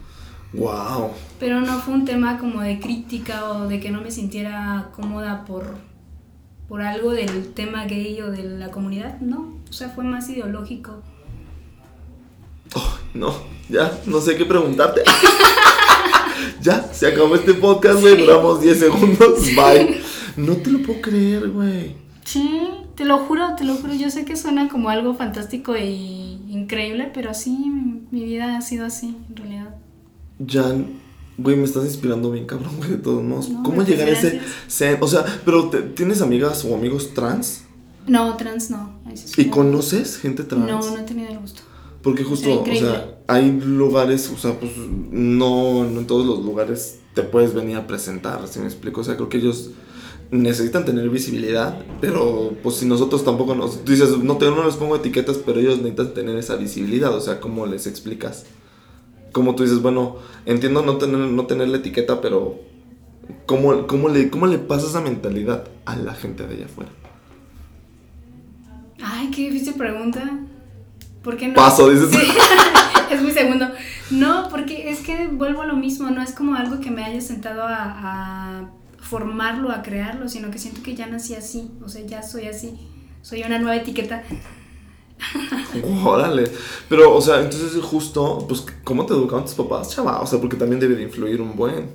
Wow. 0.53 1.11
Pero 1.39 1.61
no 1.61 1.79
fue 1.81 1.95
un 1.95 2.05
tema 2.05 2.39
como 2.39 2.61
de 2.61 2.79
crítica 2.79 3.51
o 3.51 3.69
de 3.69 3.81
que 3.81 3.91
no 3.91 4.01
me 4.01 4.11
sintiera 4.11 4.91
cómoda 4.95 5.45
por, 5.45 5.77
por 6.69 6.83
algo 6.83 7.13
del 7.13 7.53
tema 7.53 7.85
gay 7.87 8.21
o 8.21 8.31
de 8.31 8.45
la 8.45 8.71
comunidad, 8.71 9.21
no. 9.21 9.55
O 9.69 9.73
sea, 9.73 9.89
fue 9.89 10.05
más 10.05 10.29
ideológico. 10.29 11.03
Oh, 12.75 12.99
no, 13.15 13.35
ya, 13.69 13.99
no 14.07 14.21
sé 14.21 14.37
qué 14.37 14.45
preguntarte. 14.45 15.03
ya, 16.61 16.93
se 16.93 17.07
acabó 17.07 17.37
este 17.37 17.55
podcast, 17.55 18.01
güey. 18.01 18.17
Duramos 18.17 18.61
10 18.61 18.79
segundos. 18.79 19.41
Bye. 19.57 20.01
No 20.37 20.57
te 20.57 20.71
lo 20.71 20.83
puedo 20.83 21.01
creer, 21.01 21.49
güey. 21.51 21.97
Sí, 22.25 22.69
te 22.97 23.05
lo 23.05 23.19
juro, 23.19 23.55
te 23.57 23.65
lo 23.65 23.75
juro. 23.75 23.95
Yo 23.95 24.11
sé 24.11 24.25
que 24.25 24.37
suena 24.37 24.69
como 24.69 24.89
algo 24.89 25.15
fantástico 25.15 25.77
y 25.77 26.40
increíble, 26.51 27.11
pero 27.15 27.33
sí, 27.35 27.73
mi 28.11 28.25
vida 28.25 28.57
ha 28.57 28.61
sido 28.61 28.85
así, 28.85 29.17
en 29.29 29.37
realidad. 29.37 29.75
Ya, 30.39 30.65
güey, 31.39 31.57
me 31.57 31.65
estás 31.65 31.85
inspirando 31.85 32.31
bien, 32.31 32.47
cabrón, 32.47 32.77
güey, 32.79 32.91
de 32.91 32.97
todos 32.99 33.23
modos. 33.23 33.51
¿Cómo 33.65 33.83
llegar 33.83 34.09
a 34.09 34.13
ese, 34.13 34.41
O 35.01 35.07
sea, 35.07 35.25
pero 35.45 35.71
¿tienes 35.95 36.21
amigas 36.21 36.65
o 36.65 36.75
amigos 36.75 37.15
trans? 37.15 37.65
No, 38.07 38.37
trans 38.37 38.71
no. 38.71 39.01
¿Y 39.37 39.45
conoces 39.47 40.19
gente 40.19 40.45
trans? 40.45 40.67
No, 40.67 40.81
no 40.81 40.99
he 40.99 41.03
tenido 41.03 41.31
el 41.31 41.39
gusto. 41.39 41.63
Porque 42.03 42.25
justo, 42.25 42.63
o 42.63 42.75
sea, 42.77 43.19
hay 43.27 43.53
lugares, 43.53 44.31
o 44.31 44.39
sea, 44.39 44.59
pues 44.59 44.73
no, 44.77 45.85
no 45.85 46.01
en 46.01 46.07
todos 46.07 46.27
los 46.27 46.45
lugares 46.45 46.99
te 47.15 47.23
puedes 47.23 47.53
venir 47.53 47.77
a 47.77 47.87
presentar, 47.87 48.47
si 48.49 48.59
me 48.59 48.67
explico. 48.67 49.03
O 49.03 49.05
sea, 49.05 49.17
creo 49.17 49.29
que 49.29 49.37
ellos 49.37 49.71
necesitan 50.31 50.85
tener 50.85 51.09
visibilidad, 51.09 51.79
pero 52.01 52.55
pues 52.63 52.77
si 52.77 52.87
nosotros 52.87 53.25
tampoco 53.25 53.55
nos... 53.55 53.85
dices, 53.85 54.19
no, 54.19 54.37
te, 54.37 54.47
no 54.47 54.65
les 54.65 54.77
pongo 54.77 54.97
etiquetas, 54.97 55.39
pero 55.39 55.61
ellos 55.61 55.79
necesitan 55.79 56.15
tener 56.15 56.37
esa 56.37 56.57
visibilidad, 56.57 57.15
o 57.15 57.21
sea, 57.21 57.41
¿cómo 57.41 57.67
les 57.67 57.87
explicas? 57.87 58.47
Como 59.33 59.55
tú 59.55 59.65
dices, 59.65 59.83
bueno, 59.83 60.17
entiendo 60.47 60.83
no 60.83 60.99
tener, 60.99 61.19
no 61.19 61.47
tener 61.47 61.69
la 61.69 61.79
etiqueta, 61.79 62.21
pero 62.21 62.61
¿cómo, 63.47 63.87
cómo, 63.87 64.09
le, 64.09 64.31
¿cómo 64.31 64.47
le 64.47 64.59
pasa 64.59 64.87
esa 64.87 65.01
mentalidad 65.01 65.65
a 65.85 65.97
la 65.97 66.15
gente 66.15 66.47
de 66.47 66.55
allá 66.55 66.67
afuera? 66.67 66.91
Ay, 69.03 69.31
qué 69.31 69.51
difícil 69.51 69.75
pregunta. 69.75 70.23
¿Por 71.23 71.37
qué 71.37 71.49
no? 71.49 71.55
Paso, 71.55 71.91
dices. 71.91 72.11
es 73.11 73.23
mi 73.23 73.31
segundo. 73.31 73.69
No, 74.11 74.49
porque 74.51 74.91
es 74.91 75.01
que 75.01 75.29
vuelvo 75.29 75.63
a 75.63 75.67
lo 75.67 75.77
mismo, 75.77 76.11
no 76.11 76.23
es 76.23 76.33
como 76.33 76.55
algo 76.55 76.81
que 76.81 76.91
me 76.91 77.05
haya 77.05 77.21
sentado 77.21 77.63
a 77.65 78.71
formarlo, 79.01 79.71
a 79.71 79.83
crearlo, 79.83 80.29
sino 80.29 80.51
que 80.51 80.59
siento 80.59 80.83
que 80.83 80.95
ya 80.95 81.07
nací 81.07 81.35
así, 81.35 81.71
o 81.85 81.89
sea, 81.89 82.05
ya 82.07 82.23
soy 82.23 82.47
así, 82.47 82.79
soy 83.23 83.43
una 83.43 83.59
nueva 83.59 83.77
etiqueta. 83.77 84.23
Órale, 86.05 86.51
pero, 86.89 87.15
o 87.15 87.21
sea, 87.21 87.41
entonces 87.41 87.73
justo, 87.83 88.45
pues, 88.49 88.65
¿cómo 88.85 89.07
te 89.07 89.13
educaron 89.13 89.45
tus 89.45 89.55
papás, 89.55 89.91
chava? 89.91 90.21
O 90.21 90.27
sea, 90.27 90.41
porque 90.41 90.57
también 90.57 90.81
debe 90.81 90.95
de 90.95 91.03
influir 91.03 91.41
un 91.41 91.57
buen. 91.57 91.91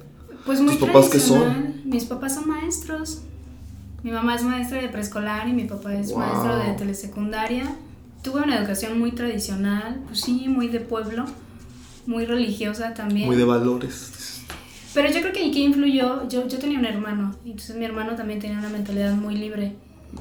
Pues 0.45 0.61
muy 0.61 0.77
¿Tus 0.77 0.87
papás 0.87 1.09
qué 1.09 1.19
son? 1.19 1.81
Mis 1.85 2.05
papás 2.05 2.35
son 2.35 2.47
maestros. 2.47 3.21
Mi 4.03 4.11
mamá 4.11 4.35
es 4.35 4.43
maestra 4.43 4.79
de 4.79 4.89
preescolar 4.89 5.47
y 5.47 5.53
mi 5.53 5.63
papá 5.63 5.95
es 5.95 6.15
maestro 6.15 6.57
de 6.57 6.73
telesecundaria. 6.73 7.75
Tuve 8.21 8.41
una 8.41 8.57
educación 8.59 8.99
muy 8.99 9.11
tradicional, 9.11 10.03
pues 10.05 10.21
sí, 10.21 10.47
muy 10.47 10.67
de 10.67 10.79
pueblo, 10.79 11.25
muy 12.05 12.25
religiosa 12.27 12.93
también. 12.93 13.25
Muy 13.25 13.35
de 13.35 13.45
valores. 13.45 14.11
Pero 14.95 15.11
yo 15.11 15.19
creo 15.19 15.33
que 15.33 15.51
¿qué 15.51 15.59
influyó? 15.59 16.25
Yo, 16.29 16.47
yo 16.47 16.57
tenía 16.57 16.79
un 16.79 16.85
hermano, 16.85 17.35
entonces 17.45 17.75
mi 17.75 17.83
hermano 17.83 18.15
también 18.15 18.39
tenía 18.39 18.57
una 18.57 18.69
mentalidad 18.69 19.13
muy 19.13 19.35
libre. 19.35 19.73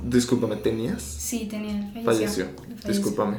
Discúlpame, 0.03 0.57
¿tenías? 0.57 1.01
Sí, 1.01 1.47
tenía, 1.49 1.93
falleció. 2.05 2.47
falleció. 2.57 2.89
Discúlpame. 2.89 3.37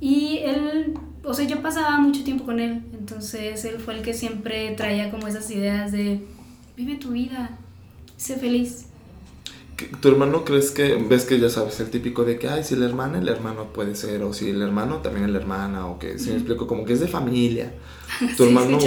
Y 0.00 0.38
él, 0.38 0.94
o 1.22 1.32
sea, 1.32 1.46
yo 1.46 1.62
pasaba 1.62 1.98
mucho 1.98 2.24
tiempo 2.24 2.44
con 2.44 2.58
él, 2.58 2.82
entonces 2.92 3.64
él 3.64 3.78
fue 3.78 3.94
el 3.94 4.02
que 4.02 4.14
siempre 4.14 4.72
traía 4.72 5.12
como 5.12 5.28
esas 5.28 5.48
ideas 5.52 5.92
de, 5.92 6.20
vive 6.76 6.96
tu 6.96 7.10
vida, 7.10 7.56
sé 8.16 8.34
feliz. 8.34 8.86
¿Tu 10.00 10.08
hermano 10.08 10.44
crees 10.44 10.72
que, 10.72 10.96
ves 10.96 11.24
que 11.24 11.38
ya 11.38 11.50
sabes, 11.50 11.78
el 11.78 11.90
típico 11.90 12.24
de 12.24 12.38
que, 12.38 12.48
ay, 12.48 12.64
si 12.64 12.74
el 12.74 12.82
hermano, 12.82 13.16
el 13.18 13.28
hermano 13.28 13.72
puede 13.72 13.94
ser, 13.94 14.24
o 14.24 14.32
si 14.32 14.50
el 14.50 14.60
hermano, 14.60 14.96
también 14.98 15.32
la 15.32 15.38
hermana, 15.38 15.86
o 15.86 16.00
que, 16.00 16.18
si 16.18 16.30
me 16.30 16.36
explico, 16.36 16.66
como 16.66 16.84
que 16.84 16.94
es 16.94 17.00
de 17.00 17.08
familia. 17.08 17.72
Tu 18.36 18.44
hermano, 18.44 18.78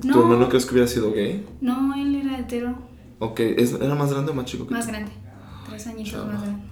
¿Tu 0.00 0.08
hermano 0.08 0.48
crees 0.48 0.64
que 0.66 0.72
hubiera 0.72 0.88
sido 0.88 1.12
gay? 1.12 1.46
No, 1.60 1.94
él 1.94 2.14
era 2.16 2.38
hetero. 2.38 2.76
Ok, 3.18 3.40
¿era 3.40 3.94
más 3.94 4.10
grande 4.10 4.32
o 4.32 4.34
más 4.34 4.46
chico 4.46 4.66
que 4.66 4.74
Más 4.74 4.86
grande, 4.86 5.12
tres 5.68 5.86
añitos 5.86 6.26
más 6.26 6.42
grande. 6.42 6.62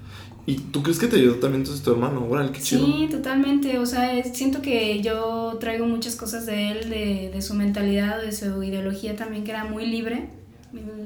¿Y 0.47 0.57
tú 0.57 0.83
crees 0.83 0.99
que 0.99 1.07
te 1.07 1.17
ayudó 1.17 1.35
también 1.35 1.61
entonces 1.61 1.85
tu 1.85 1.93
hermano? 1.93 2.27
Órale, 2.29 2.51
qué 2.51 2.61
chido. 2.61 2.85
Sí, 2.85 3.09
totalmente. 3.11 3.79
O 3.79 3.87
sea, 3.87 4.25
siento 4.25 4.63
que 4.63 5.01
yo 5.01 5.57
traigo 5.61 5.87
muchas 5.87 6.17
cosas 6.17 6.47
de 6.47 6.73
él, 6.73 6.91
de, 6.91 7.31
de 7.33 7.43
su 7.43 7.55
mentalidad, 7.55 8.21
de 8.21 8.33
su 8.33 8.63
ideología 8.63 9.15
también, 9.15 9.45
que 9.45 9.51
era 9.51 9.65
muy 9.65 9.87
libre. 9.87 10.29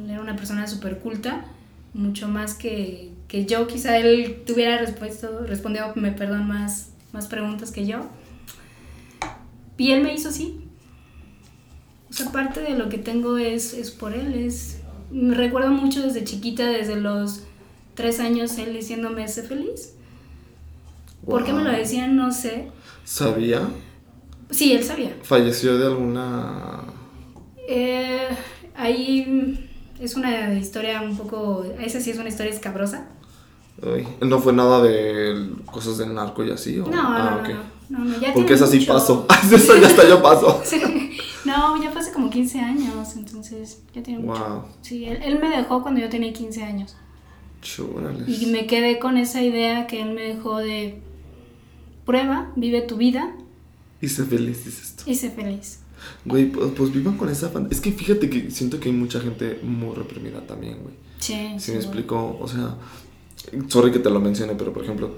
Era 0.08 0.20
una 0.20 0.36
persona 0.36 0.66
súper 0.66 1.00
culta, 1.00 1.44
mucho 1.92 2.28
más 2.28 2.54
que, 2.54 3.10
que 3.28 3.44
yo. 3.44 3.66
Quizá 3.66 3.98
él 3.98 4.42
tuviera 4.46 4.78
respuesto, 4.78 5.44
respondido, 5.46 5.92
me 5.94 6.12
perdón, 6.12 6.46
más, 6.46 6.90
más 7.12 7.26
preguntas 7.26 7.70
que 7.70 7.86
yo. 7.86 7.98
Y 9.76 9.90
él 9.90 10.02
me 10.02 10.14
hizo 10.14 10.28
así, 10.28 10.63
o 12.14 12.16
sea, 12.16 12.30
parte 12.30 12.60
de 12.60 12.78
lo 12.78 12.88
que 12.88 12.98
tengo 12.98 13.38
es, 13.38 13.74
es 13.74 13.90
por 13.90 14.14
él. 14.14 14.34
Es, 14.34 14.78
me 15.10 15.34
recuerdo 15.34 15.70
mucho 15.70 16.00
desde 16.00 16.22
chiquita, 16.22 16.64
desde 16.64 16.94
los 16.94 17.40
tres 17.96 18.20
años, 18.20 18.56
él 18.58 18.72
diciéndome, 18.72 19.26
sé 19.26 19.42
feliz. 19.42 19.94
¿Por 21.26 21.44
qué 21.44 21.52
me 21.52 21.64
lo 21.64 21.72
decían? 21.72 22.16
No 22.16 22.30
sé. 22.30 22.70
¿Sabía? 23.04 23.62
Sí, 24.48 24.74
él 24.74 24.84
sabía. 24.84 25.16
¿Falleció 25.24 25.76
de 25.76 25.86
alguna...? 25.86 26.84
Eh, 27.66 28.28
ahí 28.76 29.68
es 29.98 30.14
una 30.14 30.54
historia 30.54 31.02
un 31.02 31.16
poco... 31.16 31.64
Esa 31.80 32.00
sí 32.00 32.10
es 32.12 32.18
una 32.18 32.28
historia 32.28 32.52
escabrosa. 32.52 33.08
¿No 34.20 34.38
fue 34.38 34.52
nada 34.52 34.80
de 34.80 35.50
cosas 35.66 35.98
del 35.98 36.14
narco 36.14 36.44
y 36.44 36.52
así? 36.52 36.78
¿o? 36.78 36.86
No, 36.86 36.92
ah, 36.96 37.42
no, 37.90 37.98
no, 37.98 38.04
no, 38.04 38.20
ya 38.20 38.32
Porque 38.32 38.54
esa 38.54 38.68
sí 38.68 38.78
pasó. 38.80 39.26
Eso 39.52 39.76
ya 39.78 39.88
hasta 39.88 40.08
yo 40.08 40.22
paso. 40.22 40.62
sí. 40.64 40.80
No, 41.44 41.82
ya 41.82 41.90
fue 41.90 42.00
hace 42.00 42.12
como 42.12 42.30
15 42.30 42.60
años, 42.60 43.16
entonces 43.16 43.82
ya 43.94 44.02
tiene 44.02 44.20
mucho. 44.20 44.68
Sí, 44.82 45.04
él, 45.04 45.38
me 45.40 45.48
dejó 45.48 45.82
cuando 45.82 46.00
yo 46.00 46.08
tenía 46.08 46.32
15 46.32 46.62
años. 46.64 46.96
Chúrales. 47.60 48.42
Y 48.42 48.46
me 48.46 48.66
quedé 48.66 48.98
con 48.98 49.16
esa 49.16 49.42
idea 49.42 49.86
que 49.86 50.02
él 50.02 50.14
me 50.14 50.22
dejó 50.22 50.58
de 50.58 51.00
prueba, 52.04 52.52
vive 52.56 52.82
tu 52.82 52.96
vida. 52.96 53.34
Y 54.00 54.08
sé 54.08 54.24
feliz, 54.24 54.64
dices 54.64 54.96
tú. 54.96 55.10
Y 55.10 55.14
sé 55.14 55.30
feliz. 55.30 55.80
Güey, 56.24 56.50
pues, 56.50 56.72
pues 56.76 56.92
vivan 56.92 57.16
con 57.16 57.28
esa 57.30 57.50
Es 57.70 57.80
que 57.80 57.92
fíjate 57.92 58.28
que 58.28 58.50
siento 58.50 58.80
que 58.80 58.88
hay 58.90 58.94
mucha 58.94 59.20
gente 59.20 59.60
muy 59.62 59.94
reprimida 59.94 60.46
también, 60.46 60.82
güey. 60.82 60.94
Sí. 61.18 61.54
Si 61.58 61.72
me 61.72 61.78
explico, 61.78 62.36
o 62.38 62.48
sea, 62.48 62.76
Sorry 63.68 63.92
que 63.92 63.98
te 63.98 64.10
lo 64.10 64.20
mencione, 64.20 64.54
pero 64.54 64.72
por 64.72 64.84
ejemplo, 64.84 65.14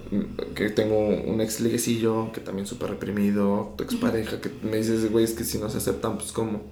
que 0.54 0.70
tengo 0.70 0.98
un 0.98 1.40
ex 1.40 1.60
liguecillo 1.60 2.32
que 2.32 2.40
también 2.40 2.66
súper 2.66 2.90
reprimido, 2.90 3.74
tu 3.76 3.84
expareja 3.84 4.40
que 4.40 4.50
me 4.62 4.78
dices, 4.78 5.10
güey, 5.10 5.24
es 5.24 5.32
que 5.32 5.44
si 5.44 5.58
no 5.58 5.70
se 5.70 5.78
aceptan, 5.78 6.18
pues 6.18 6.32
cómo. 6.32 6.62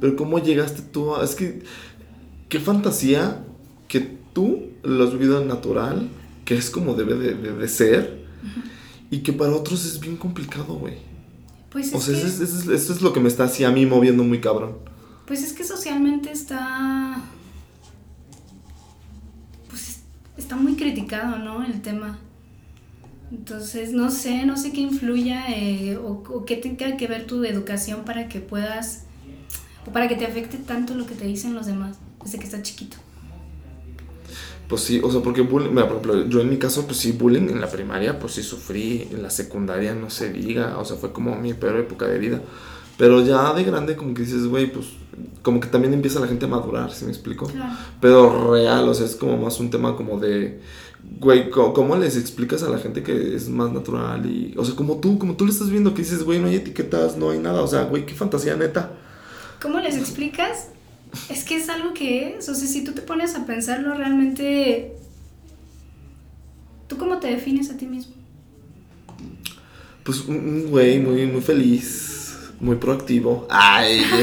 Pero 0.00 0.16
cómo 0.16 0.38
llegaste 0.38 0.82
tú 0.82 1.14
a... 1.14 1.24
Es 1.24 1.34
que, 1.34 1.62
qué 2.48 2.60
fantasía 2.60 3.44
que 3.88 4.00
tú 4.32 4.70
lo 4.82 5.04
has 5.04 5.12
vivido 5.12 5.44
natural, 5.44 6.08
que 6.44 6.56
es 6.56 6.70
como 6.70 6.94
debe 6.94 7.14
de, 7.14 7.68
ser, 7.68 8.24
y 9.10 9.18
que 9.18 9.32
para 9.32 9.52
otros 9.54 9.84
es 9.84 10.00
bien 10.00 10.16
complicado, 10.16 10.74
güey. 10.74 10.94
Pues 11.70 11.92
o 11.94 12.00
sea, 12.00 12.16
eso, 12.16 12.42
es, 12.42 12.90
es 12.90 13.02
lo 13.02 13.12
que 13.12 13.20
me 13.20 13.28
está 13.28 13.44
así 13.44 13.64
a 13.64 13.70
mí 13.70 13.84
moviendo 13.84 14.24
muy 14.24 14.40
cabrón. 14.40 14.76
Pues 15.26 15.42
es 15.42 15.52
que 15.52 15.64
socialmente 15.64 16.30
está 16.30 17.05
está 20.46 20.54
muy 20.54 20.76
criticado, 20.76 21.38
¿no? 21.38 21.64
El 21.64 21.82
tema. 21.82 22.20
Entonces, 23.32 23.92
no 23.92 24.12
sé, 24.12 24.46
no 24.46 24.56
sé 24.56 24.70
qué 24.70 24.80
influya 24.80 25.44
eh, 25.48 25.96
o, 25.96 26.44
qué 26.44 26.56
tenga 26.56 26.96
que 26.96 27.08
ver 27.08 27.26
tu 27.26 27.42
educación 27.42 28.04
para 28.04 28.28
que 28.28 28.38
puedas, 28.38 29.06
o 29.84 29.90
para 29.90 30.06
que 30.06 30.14
te 30.14 30.24
afecte 30.24 30.58
tanto 30.58 30.94
lo 30.94 31.04
que 31.04 31.16
te 31.16 31.26
dicen 31.26 31.52
los 31.52 31.66
demás 31.66 31.98
desde 32.22 32.38
que 32.38 32.44
estás 32.44 32.62
chiquito. 32.62 32.96
Pues 34.68 34.82
sí, 34.82 35.00
o 35.02 35.10
sea, 35.10 35.20
porque 35.20 35.40
bullying, 35.40 35.70
mira, 35.70 35.88
yo 36.28 36.40
en 36.40 36.48
mi 36.48 36.58
caso, 36.58 36.86
pues 36.86 36.98
sí, 36.98 37.10
bullying 37.10 37.48
en 37.48 37.60
la 37.60 37.68
primaria, 37.68 38.20
pues 38.20 38.34
sí 38.34 38.44
sufrí, 38.44 39.08
en 39.10 39.24
la 39.24 39.30
secundaria 39.30 39.96
no 39.96 40.10
se 40.10 40.32
diga, 40.32 40.78
o 40.78 40.84
sea, 40.84 40.96
fue 40.96 41.12
como 41.12 41.34
mi 41.34 41.54
peor 41.54 41.80
época 41.80 42.06
de 42.06 42.18
vida. 42.20 42.40
Pero 42.96 43.24
ya 43.24 43.52
de 43.52 43.64
grande 43.64 43.96
como 43.96 44.14
que 44.14 44.22
dices, 44.22 44.46
güey, 44.46 44.72
pues 44.72 44.86
como 45.42 45.60
que 45.60 45.68
también 45.68 45.94
empieza 45.94 46.18
la 46.18 46.26
gente 46.26 46.46
a 46.46 46.48
madurar, 46.48 46.92
¿sí 46.92 47.04
me 47.04 47.10
explico? 47.10 47.46
Claro. 47.46 47.76
Pero 48.00 48.52
real, 48.52 48.88
o 48.88 48.94
sea, 48.94 49.06
es 49.06 49.16
como 49.16 49.36
más 49.36 49.60
un 49.60 49.70
tema 49.70 49.96
como 49.96 50.18
de, 50.18 50.60
güey, 51.20 51.50
¿cómo 51.50 51.96
les 51.96 52.16
explicas 52.16 52.62
a 52.62 52.68
la 52.68 52.78
gente 52.78 53.02
que 53.02 53.34
es 53.34 53.48
más 53.48 53.70
natural? 53.72 54.26
Y, 54.26 54.54
o 54.56 54.64
sea, 54.64 54.74
como 54.74 54.98
tú, 54.98 55.18
como 55.18 55.36
tú 55.36 55.44
lo 55.44 55.52
estás 55.52 55.70
viendo, 55.70 55.94
que 55.94 56.02
dices, 56.02 56.22
güey, 56.22 56.38
no 56.40 56.48
hay 56.48 56.56
etiquetas, 56.56 57.16
no 57.16 57.30
hay 57.30 57.38
nada, 57.38 57.62
o 57.62 57.66
sea, 57.66 57.84
güey, 57.84 58.06
qué 58.06 58.14
fantasía 58.14 58.56
neta. 58.56 58.92
¿Cómo 59.60 59.78
les 59.80 59.96
explicas? 59.96 60.68
Es 61.28 61.44
que 61.44 61.56
es 61.56 61.68
algo 61.68 61.94
que 61.94 62.36
es, 62.36 62.48
o 62.48 62.54
sea, 62.54 62.66
si 62.66 62.84
tú 62.84 62.92
te 62.92 63.02
pones 63.02 63.34
a 63.36 63.46
pensarlo 63.46 63.94
realmente, 63.94 64.96
¿tú 66.88 66.96
cómo 66.98 67.18
te 67.18 67.28
defines 67.28 67.70
a 67.70 67.76
ti 67.76 67.86
mismo? 67.86 68.14
Pues 70.02 70.24
un 70.26 70.36
un 70.36 70.70
güey 70.70 70.98
muy, 70.98 71.26
muy 71.26 71.40
feliz, 71.40 72.15
muy 72.60 72.76
proactivo. 72.76 73.46
Ay. 73.50 74.02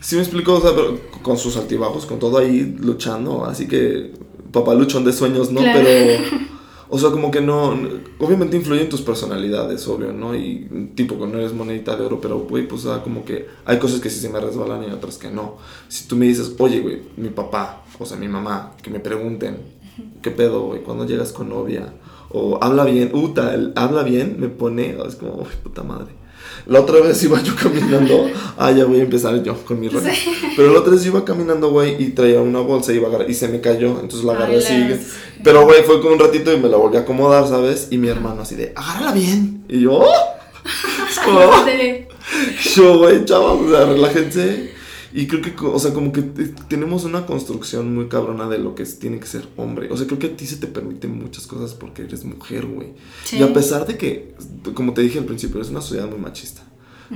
Sí 0.00 0.16
me 0.16 0.22
explico, 0.22 0.54
o 0.54 0.60
sea, 0.62 0.70
pero 0.74 0.98
con 1.22 1.36
sus 1.36 1.58
altibajos, 1.58 2.06
con 2.06 2.18
todo 2.18 2.38
ahí 2.38 2.74
luchando, 2.80 3.44
así 3.44 3.68
que 3.68 4.12
papá 4.50 4.74
luchón 4.74 5.04
de 5.04 5.12
sueños, 5.12 5.52
¿no? 5.52 5.60
Claro. 5.60 5.80
Pero, 5.84 6.22
o 6.88 6.98
sea, 6.98 7.10
como 7.10 7.30
que 7.30 7.42
no, 7.42 7.78
obviamente 8.18 8.56
influyen 8.56 8.88
tus 8.88 9.02
personalidades, 9.02 9.86
obvio, 9.88 10.12
¿no? 10.12 10.34
Y 10.34 10.90
tipo, 10.94 11.18
que 11.18 11.26
no 11.26 11.38
eres 11.38 11.52
monedita 11.52 11.96
de 11.96 12.06
oro, 12.06 12.18
pero, 12.18 12.38
güey, 12.40 12.66
pues, 12.66 12.86
o 12.86 12.94
sea, 12.94 13.02
como 13.02 13.26
que 13.26 13.46
hay 13.66 13.78
cosas 13.78 14.00
que 14.00 14.08
sí 14.08 14.20
se 14.20 14.30
me 14.30 14.40
resbalan 14.40 14.84
y 14.84 14.90
otras 14.90 15.18
que 15.18 15.30
no. 15.30 15.58
Si 15.88 16.08
tú 16.08 16.16
me 16.16 16.26
dices, 16.26 16.54
oye, 16.58 16.80
güey, 16.80 17.02
mi 17.18 17.28
papá, 17.28 17.84
o 17.98 18.06
sea, 18.06 18.16
mi 18.16 18.28
mamá, 18.28 18.72
que 18.82 18.90
me 18.90 19.00
pregunten, 19.00 19.58
¿qué 20.22 20.30
pedo, 20.30 20.62
güey? 20.62 20.82
¿Cuándo 20.82 21.04
llegas 21.04 21.32
con 21.32 21.50
novia? 21.50 21.92
O 22.30 22.58
habla 22.62 22.84
bien, 22.84 23.10
uta, 23.12 23.52
el 23.52 23.74
habla 23.76 24.02
bien, 24.02 24.36
me 24.38 24.48
pone, 24.48 24.96
es 25.06 25.16
como, 25.16 25.34
uy, 25.34 25.48
puta 25.62 25.82
madre. 25.82 26.19
La 26.66 26.80
otra 26.80 27.00
vez 27.00 27.22
iba 27.22 27.42
yo 27.42 27.54
caminando, 27.56 28.30
ah, 28.58 28.70
ya 28.70 28.84
voy 28.84 29.00
a 29.00 29.02
empezar 29.02 29.42
yo 29.42 29.56
con 29.64 29.80
mi 29.80 29.88
rollo. 29.88 30.08
Sí. 30.12 30.30
Pero 30.56 30.72
la 30.72 30.80
otra 30.80 30.92
vez 30.92 31.04
iba 31.06 31.24
caminando, 31.24 31.70
güey, 31.70 32.02
y 32.02 32.10
traía 32.10 32.40
una 32.40 32.60
bolsa 32.60 32.92
y, 32.92 32.96
iba 32.96 33.08
a 33.08 33.10
agarrar- 33.10 33.30
y 33.30 33.34
se 33.34 33.48
me 33.48 33.60
cayó, 33.60 33.98
entonces 34.00 34.24
la 34.24 34.32
agarré 34.34 34.56
Ay, 34.56 34.62
así. 34.62 34.78
las- 34.88 34.98
Pero, 35.42 35.64
güey, 35.64 35.82
fue 35.84 36.00
como 36.00 36.12
un 36.14 36.18
ratito 36.20 36.52
y 36.52 36.58
me 36.58 36.68
la 36.68 36.76
volví 36.76 36.96
a 36.96 37.00
acomodar, 37.00 37.48
¿sabes? 37.48 37.88
Y 37.90 37.98
mi 37.98 38.08
hermano 38.08 38.42
así 38.42 38.54
de, 38.56 38.72
agárrala 38.76 39.12
bien. 39.12 39.64
Y 39.68 39.80
yo, 39.80 39.94
"Oh". 39.94 40.06
Es 41.10 41.18
como, 41.18 41.40
De- 41.64 42.06
yo, 42.76 42.98
güey, 42.98 43.24
chavos, 43.24 43.66
o 43.66 43.70
sea, 43.70 43.86
relájense. 43.86 44.70
Y 45.12 45.26
creo 45.26 45.42
que, 45.42 45.52
o 45.64 45.78
sea, 45.78 45.92
como 45.92 46.12
que 46.12 46.22
te- 46.22 46.48
tenemos 46.68 47.04
una 47.04 47.26
construcción 47.26 47.94
muy 47.94 48.08
cabrona 48.08 48.48
de 48.48 48.58
lo 48.58 48.74
que 48.74 48.84
tiene 48.84 49.18
que 49.18 49.26
ser 49.26 49.48
hombre. 49.56 49.88
O 49.90 49.96
sea, 49.96 50.06
creo 50.06 50.18
que 50.18 50.28
a 50.28 50.36
ti 50.36 50.46
se 50.46 50.56
te 50.56 50.66
permiten 50.68 51.18
muchas 51.18 51.46
cosas 51.46 51.74
porque 51.74 52.02
eres 52.02 52.24
mujer, 52.24 52.66
güey. 52.66 52.88
Sí. 53.24 53.38
Y 53.38 53.42
a 53.42 53.52
pesar 53.52 53.86
de 53.86 53.96
que, 53.98 54.34
como 54.74 54.94
te 54.94 55.02
dije 55.02 55.18
al 55.18 55.24
principio, 55.24 55.60
es 55.60 55.70
una 55.70 55.80
sociedad 55.80 56.08
muy 56.08 56.18
machista. 56.18 56.62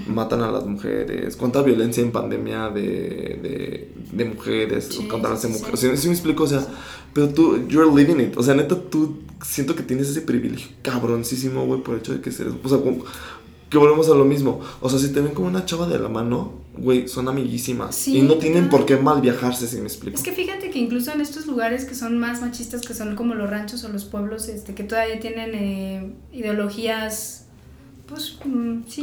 Matan 0.08 0.42
a 0.42 0.50
las 0.50 0.66
mujeres. 0.66 1.36
¿Cuánta 1.36 1.62
violencia 1.62 2.02
en 2.02 2.10
pandemia 2.10 2.68
de, 2.68 2.80
de, 2.82 3.92
de 4.10 4.24
mujeres 4.24 4.88
Sí, 4.90 5.06
contra 5.06 5.30
las 5.30 5.42
sí, 5.42 5.46
sí. 5.46 5.52
mujeres? 5.60 5.78
¿Sí, 5.78 5.96
sí 5.96 6.08
me 6.08 6.14
explico? 6.14 6.42
O 6.42 6.46
sea, 6.48 6.66
pero 7.12 7.28
tú, 7.28 7.68
you're 7.68 7.88
living 7.94 8.20
it. 8.20 8.36
O 8.36 8.42
sea, 8.42 8.54
neta, 8.54 8.74
tú 8.90 9.18
siento 9.40 9.76
que 9.76 9.84
tienes 9.84 10.08
ese 10.08 10.22
privilegio 10.22 10.66
cabroncísimo, 10.82 11.64
güey, 11.66 11.80
por 11.82 11.94
el 11.94 12.00
hecho 12.00 12.12
de 12.12 12.20
que 12.20 12.32
seres. 12.32 12.54
O 12.64 12.68
sea, 12.68 12.78
como- 12.78 13.04
que 13.74 13.78
volvemos 13.78 14.08
a 14.08 14.14
lo 14.14 14.24
mismo. 14.24 14.60
O 14.80 14.88
sea, 14.88 15.00
si 15.00 15.12
te 15.12 15.20
ven 15.20 15.34
como 15.34 15.48
una 15.48 15.66
chava 15.66 15.88
de 15.88 15.98
la 15.98 16.08
mano, 16.08 16.52
güey, 16.78 17.08
son 17.08 17.28
amiguísimas. 17.28 17.96
Sí, 17.96 18.18
y 18.18 18.22
no 18.22 18.34
tienen 18.34 18.68
por 18.68 18.86
qué 18.86 18.96
mal 18.96 19.20
viajarse, 19.20 19.66
si 19.66 19.78
me 19.78 19.88
explico. 19.88 20.16
Es 20.16 20.22
que 20.22 20.30
fíjate 20.30 20.70
que 20.70 20.78
incluso 20.78 21.10
en 21.10 21.20
estos 21.20 21.46
lugares 21.46 21.84
que 21.84 21.96
son 21.96 22.16
más 22.16 22.40
machistas, 22.40 22.82
que 22.82 22.94
son 22.94 23.16
como 23.16 23.34
los 23.34 23.50
ranchos 23.50 23.82
o 23.82 23.88
los 23.88 24.04
pueblos, 24.04 24.48
este, 24.48 24.74
que 24.74 24.84
todavía 24.84 25.18
tienen 25.18 25.50
eh, 25.54 26.14
ideologías, 26.32 27.46
pues 28.06 28.38
mm, 28.44 28.82
sí, 28.86 29.02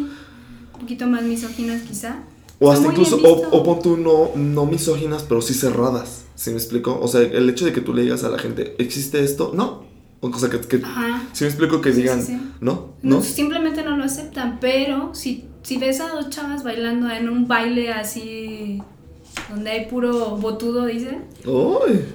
un 0.74 0.80
poquito 0.80 1.06
más 1.08 1.24
misóginas 1.24 1.82
quizá. 1.82 2.24
O 2.60 2.72
hasta 2.72 2.88
incluso, 2.88 3.18
o, 3.18 3.50
o 3.50 3.64
pon 3.64 3.82
tú 3.82 3.98
no, 3.98 4.32
no 4.36 4.66
misóginas, 4.66 5.24
pero 5.24 5.42
sí 5.42 5.54
cerradas. 5.54 6.24
¿Sí 6.36 6.52
me 6.52 6.56
explico? 6.58 6.98
O 7.02 7.10
sea, 7.10 7.22
el 7.22 7.50
hecho 7.50 7.66
de 7.66 7.74
que 7.74 7.82
tú 7.82 7.94
le 7.94 8.04
digas 8.04 8.24
a 8.24 8.30
la 8.30 8.40
gente, 8.40 8.76
¿existe 8.80 9.22
esto? 9.22 9.52
No. 9.54 9.84
O 10.22 10.40
sea, 10.40 10.50
que, 10.50 10.62
que. 10.62 10.78
¿sí 11.34 11.44
me 11.44 11.48
explico? 11.50 11.82
Que 11.82 11.92
digan, 11.92 12.22
sí, 12.22 12.38
sí. 12.38 12.52
¿no? 12.62 12.91
No, 13.02 13.18
¿No? 13.18 13.24
simplemente 13.24 13.84
no 13.84 13.98
lo 13.98 14.04
aceptan, 14.04 14.60
pero 14.60 15.14
si, 15.16 15.46
si 15.64 15.78
ves 15.78 16.00
a 16.02 16.10
dos 16.10 16.30
chavas 16.30 16.64
bailando 16.64 17.10
en 17.10 17.30
un 17.30 17.48
baile 17.48 17.92
así, 17.92 18.82
donde 19.50 19.72
hay 19.72 19.86
puro 19.88 20.38
botudo, 20.38 20.86
dice, 20.86 21.20
¡Ay! 21.46 22.06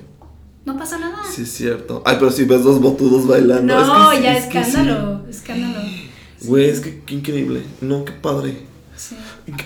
no 0.64 0.76
pasa 0.76 0.98
nada. 0.98 1.18
Sí, 1.30 1.42
es 1.42 1.52
cierto. 1.52 2.02
Ay, 2.04 2.16
pero 2.18 2.30
si 2.30 2.44
ves 2.44 2.62
dos 2.62 2.80
botudos 2.80 3.26
bailando. 3.26 3.74
no, 3.74 4.12
es 4.12 4.18
que 4.18 4.24
ya 4.24 4.36
es 4.36 4.46
que 4.46 4.62
sí. 4.64 4.70
escándalo, 4.70 5.28
escándalo. 5.28 5.80
Güey, 6.42 6.68
es 6.68 6.80
que 6.80 7.00
qué 7.00 7.14
increíble. 7.14 7.62
No, 7.80 8.04
qué 8.04 8.12
padre. 8.12 8.58
Sí. 8.94 9.16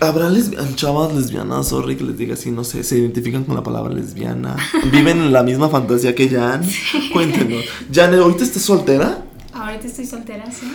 ¿Habrá 0.01 0.31
chavas 0.77 1.15
lesbianas, 1.15 1.69
sorry 1.69 1.97
que 1.97 2.05
les 2.05 2.17
diga 2.17 2.35
así, 2.35 2.51
no 2.51 2.65
sé, 2.65 2.85
se 2.85 2.99
identifican 2.99 3.45
con 3.45 3.55
la 3.55 3.63
palabra 3.63 3.93
lesbiana? 3.93 4.57
¿Viven 4.93 5.19
en 5.21 5.33
la 5.33 5.43
misma 5.43 5.69
fantasía 5.69 6.15
que 6.15 6.29
Jan? 6.29 6.63
Cuéntenos. 7.13 7.65
Jan, 7.93 8.15
¿ahorita 8.15 8.45
estás 8.45 8.63
soltera? 8.63 9.25
Ahorita 9.53 9.87
estoy 9.87 10.07
soltera, 10.07 10.51
sí. 10.51 10.71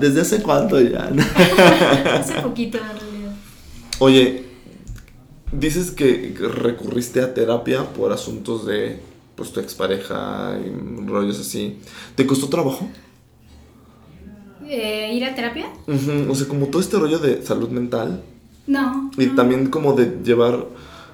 ¿Desde 0.00 0.20
hace 0.20 0.42
cuánto, 0.42 0.76
Jan? 0.76 1.18
Hace 2.14 2.40
poquito 2.42 2.78
en 2.78 2.84
realidad. 2.84 3.34
Oye, 3.98 4.44
dices 5.52 5.90
que 5.90 6.34
recurriste 6.38 7.20
a 7.20 7.34
terapia 7.34 7.84
por 7.92 8.12
asuntos 8.12 8.66
de 8.66 9.00
pues 9.34 9.52
tu 9.52 9.58
expareja 9.60 10.56
y 10.64 11.06
rollos 11.08 11.40
así. 11.40 11.78
¿Te 12.14 12.24
costó 12.26 12.48
trabajo? 12.48 12.88
Eh, 14.66 15.10
¿Ir 15.14 15.24
a 15.24 15.34
terapia? 15.34 15.66
O 16.28 16.34
sea, 16.34 16.46
como 16.48 16.66
todo 16.68 16.80
este 16.80 16.96
rollo 16.98 17.18
de 17.18 17.42
salud 17.44 17.68
mental 17.68 18.22
No. 18.66 19.10
y 19.18 19.26
no. 19.26 19.34
también 19.34 19.66
como 19.68 19.92
de 19.92 20.18
llevar 20.24 20.66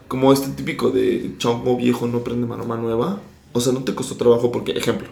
como 0.07 0.33
este 0.33 0.49
típico 0.51 0.91
de 0.91 1.35
chongo 1.39 1.77
viejo 1.77 2.07
no 2.07 2.21
prende 2.23 2.47
maroma 2.47 2.77
nueva. 2.77 3.21
O 3.53 3.61
sea, 3.61 3.73
no 3.73 3.83
te 3.85 3.95
costó 3.95 4.17
trabajo 4.17 4.53
porque, 4.53 4.73
ejemplo, 4.73 5.09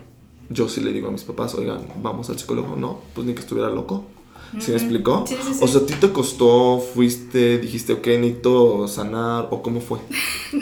yo 0.50 0.68
sí 0.68 0.80
le 0.80 0.92
digo 0.92 1.08
a 1.08 1.10
mis 1.10 1.24
papás, 1.24 1.54
oigan, 1.54 1.80
vamos 2.02 2.30
al 2.30 2.38
psicólogo, 2.38 2.76
no, 2.76 3.00
pues 3.14 3.26
ni 3.26 3.34
que 3.34 3.40
estuviera 3.40 3.68
loco. 3.70 4.06
¿Sí 4.52 4.70
me 4.70 4.76
Ujú. 4.76 4.84
explicó? 4.84 5.24
Sí, 5.26 5.34
sí, 5.42 5.54
sí. 5.54 5.60
O 5.62 5.68
sea, 5.68 5.82
¿a 5.82 5.86
ti 5.86 5.92
te 6.00 6.10
costó, 6.10 6.80
fuiste, 6.80 7.58
dijiste, 7.58 7.92
ok, 7.92 8.06
necesito 8.06 8.88
sanar 8.88 9.48
o 9.50 9.62
cómo 9.62 9.80
fue? 9.80 9.98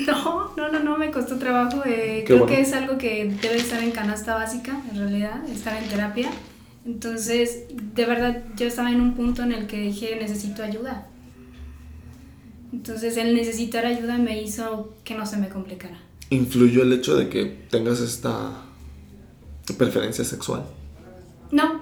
No, 0.09 0.51
no, 0.57 0.73
no, 0.73 0.81
no, 0.81 0.99
me 0.99 1.13
costó 1.13 1.37
trabajo. 1.39 1.83
eh, 1.87 2.25
creo 2.27 2.39
bueno. 2.41 2.53
que 2.53 2.61
es 2.63 2.73
algo 2.73 2.99
que 2.99 3.37
debe 3.41 3.57
estar 3.57 3.81
en 3.85 3.93
canasta 3.93 4.35
básica, 4.35 4.83
en 4.91 4.99
realidad, 4.99 5.49
estar 5.49 5.81
en 5.81 5.89
terapia. 5.89 6.29
Entonces, 6.85 7.67
de 7.95 8.05
verdad, 8.05 8.43
yo 8.57 8.67
estaba 8.67 8.91
en 8.91 9.01
un 9.01 9.15
punto 9.15 9.45
en 9.45 9.53
el 9.53 9.69
que 9.69 9.79
dije, 9.81 10.17
necesito 10.21 10.65
ayuda. 10.65 11.07
Entonces, 12.73 13.17
el 13.17 13.35
necesitar 13.35 13.87
ayuda 13.87 14.19
me 14.19 14.43
hizo 14.43 14.95
que 15.05 15.15
no 15.15 15.25
se 15.27 15.37
me 15.37 15.49
complicara. 15.49 15.99
¿Influyó 16.31 16.83
el 16.83 16.93
hecho 16.93 17.17
de 17.17 17.29
que 17.29 17.45
tengas 17.71 18.01
esta 18.01 18.65
preferencia 19.75 20.25
sexual? 20.25 20.65
No, 21.51 21.81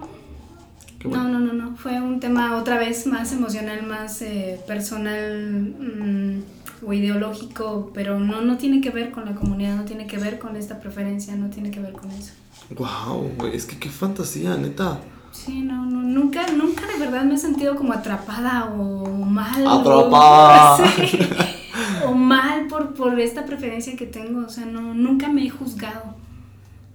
Qué 0.99 1.09
bueno. 1.09 1.25
no, 1.29 1.39
no, 1.41 1.53
no, 1.53 1.71
no. 1.71 1.77
Fue 1.77 2.01
un 2.01 2.21
tema 2.21 2.57
otra 2.57 2.79
vez 2.79 3.07
más 3.07 3.33
emocional, 3.33 3.83
más 3.87 4.21
eh, 4.23 4.61
personal 4.67 5.75
mm, 5.79 6.87
o 6.87 6.93
ideológico, 6.93 7.91
pero 7.95 8.19
no, 8.21 8.41
no 8.43 8.57
tiene 8.59 8.81
que 8.81 8.91
ver 8.91 9.11
con 9.11 9.25
la 9.25 9.35
comunidad, 9.35 9.77
no 9.77 9.85
tiene 9.85 10.07
que 10.07 10.19
ver 10.19 10.39
con 10.39 10.57
esta 10.57 10.81
preferencia, 10.81 11.35
no 11.37 11.49
tiene 11.51 11.71
que 11.71 11.81
ver 11.81 11.93
con 11.93 12.11
eso. 12.11 12.33
Wow, 12.77 13.33
güey, 13.37 13.55
es 13.57 13.67
que 13.67 13.79
qué 13.79 13.89
fantasía, 13.91 14.57
neta. 14.57 15.01
Sí, 15.33 15.61
no, 15.63 15.85
no, 15.85 16.01
nunca, 16.03 16.47
nunca 16.53 16.87
de 16.87 16.97
verdad 16.99 17.25
me 17.25 17.35
he 17.35 17.39
sentido 17.39 17.75
como 17.75 17.93
atrapada 17.93 18.67
o 18.67 19.07
mal. 19.25 19.67
o- 19.67 19.71
Atrapada. 19.71 20.79
Sí, 20.97 21.19
o 22.07 22.13
mal 22.15 22.69
por, 22.69 22.95
por 22.95 23.19
esta 23.19 23.45
preferencia 23.45 23.97
que 23.97 24.07
tengo, 24.07 24.47
o 24.47 24.49
sea, 24.49 24.65
no, 24.65 24.95
nunca 24.95 25.29
me 25.29 25.45
he 25.45 25.51
juzgado 25.51 26.15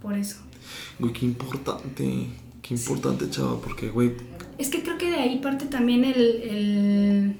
por 0.00 0.14
eso. 0.14 0.36
Güey, 1.00 1.12
qué 1.12 1.24
importante. 1.26 2.26
Qué 2.62 2.74
importante, 2.74 3.28
chava, 3.30 3.60
porque, 3.60 3.88
güey, 3.90 4.12
Es 4.58 4.68
que 4.68 4.82
creo 4.82 4.98
que 4.98 5.10
de 5.10 5.16
ahí 5.16 5.38
parte 5.40 5.66
también 5.66 6.04
el, 6.04 6.20
el- 6.42 7.36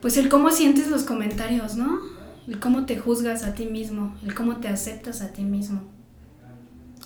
Pues 0.00 0.16
el 0.16 0.28
cómo 0.28 0.50
sientes 0.50 0.88
los 0.88 1.04
comentarios, 1.04 1.76
¿no? 1.76 2.00
El 2.46 2.60
cómo 2.60 2.84
te 2.84 2.98
juzgas 2.98 3.42
a 3.44 3.54
ti 3.54 3.64
mismo, 3.66 4.14
el 4.22 4.34
cómo 4.34 4.56
te 4.58 4.68
aceptas 4.68 5.22
a 5.22 5.32
ti 5.32 5.42
mismo. 5.42 5.82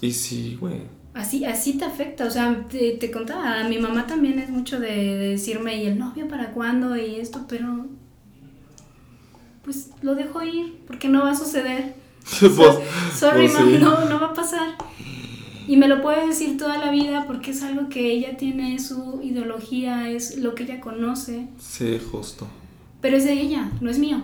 y 0.01 0.13
sí, 0.13 0.57
güey. 0.61 0.83
Así, 1.15 1.45
así 1.45 1.77
te 1.79 1.85
afecta, 1.85 2.25
o 2.27 2.31
sea, 2.31 2.67
te, 2.71 2.93
te 2.93 3.11
contaba, 3.11 3.65
mi 3.69 3.79
mamá 3.79 4.07
también 4.07 4.39
es 4.39 4.51
mucho 4.51 4.79
de, 4.79 4.89
de 5.17 5.29
decirme, 5.31 5.83
¿y 5.83 5.87
el 5.87 5.99
novio 5.99 6.29
para 6.29 6.53
cuándo? 6.53 6.97
Y 6.97 7.17
esto, 7.17 7.47
pero 7.49 7.87
pues 9.65 9.91
lo 10.03 10.15
dejo 10.15 10.43
ir, 10.43 10.79
porque 10.87 11.09
no 11.09 11.23
va 11.25 11.33
a 11.33 11.37
suceder. 11.37 11.95
Pues, 12.41 12.79
Sorry, 13.19 13.49
pues 13.49 13.55
mam, 13.55 13.69
sí. 13.71 13.79
no, 13.79 14.05
no 14.05 14.21
va 14.21 14.27
a 14.29 14.35
pasar. 14.35 14.77
Y 15.67 15.77
me 15.77 15.88
lo 15.88 16.01
puede 16.01 16.27
decir 16.27 16.57
toda 16.57 16.79
la 16.79 16.91
vida 16.91 17.25
porque 17.27 17.51
es 17.51 17.62
algo 17.62 17.88
que 17.88 18.11
ella 18.12 18.37
tiene, 18.37 18.79
su 18.79 19.21
ideología, 19.23 20.09
es 20.11 20.38
lo 20.38 20.55
que 20.55 20.62
ella 20.64 20.81
conoce, 20.81 21.49
Sí, 21.59 22.01
justo. 22.11 22.47
pero 23.01 23.17
es 23.19 23.25
de 23.25 23.33
ella, 23.35 23.71
no 23.81 23.91
es 23.91 23.99
mío. 23.99 24.23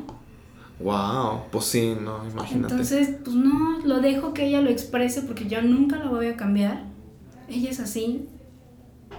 Wow, 0.81 1.43
pues 1.53 1.67
sí, 1.67 1.95
no, 2.01 2.27
imagínate. 2.29 2.73
Entonces, 2.75 3.11
pues 3.23 3.37
no, 3.37 3.79
lo 3.85 4.01
dejo 4.01 4.33
que 4.33 4.47
ella 4.47 4.61
lo 4.61 4.71
exprese 4.71 5.23
porque 5.23 5.47
yo 5.47 5.61
nunca 5.62 5.97
lo 5.97 6.11
voy 6.11 6.27
a 6.27 6.37
cambiar. 6.37 6.83
Ella 7.49 7.71
es 7.71 7.79
así 7.81 8.27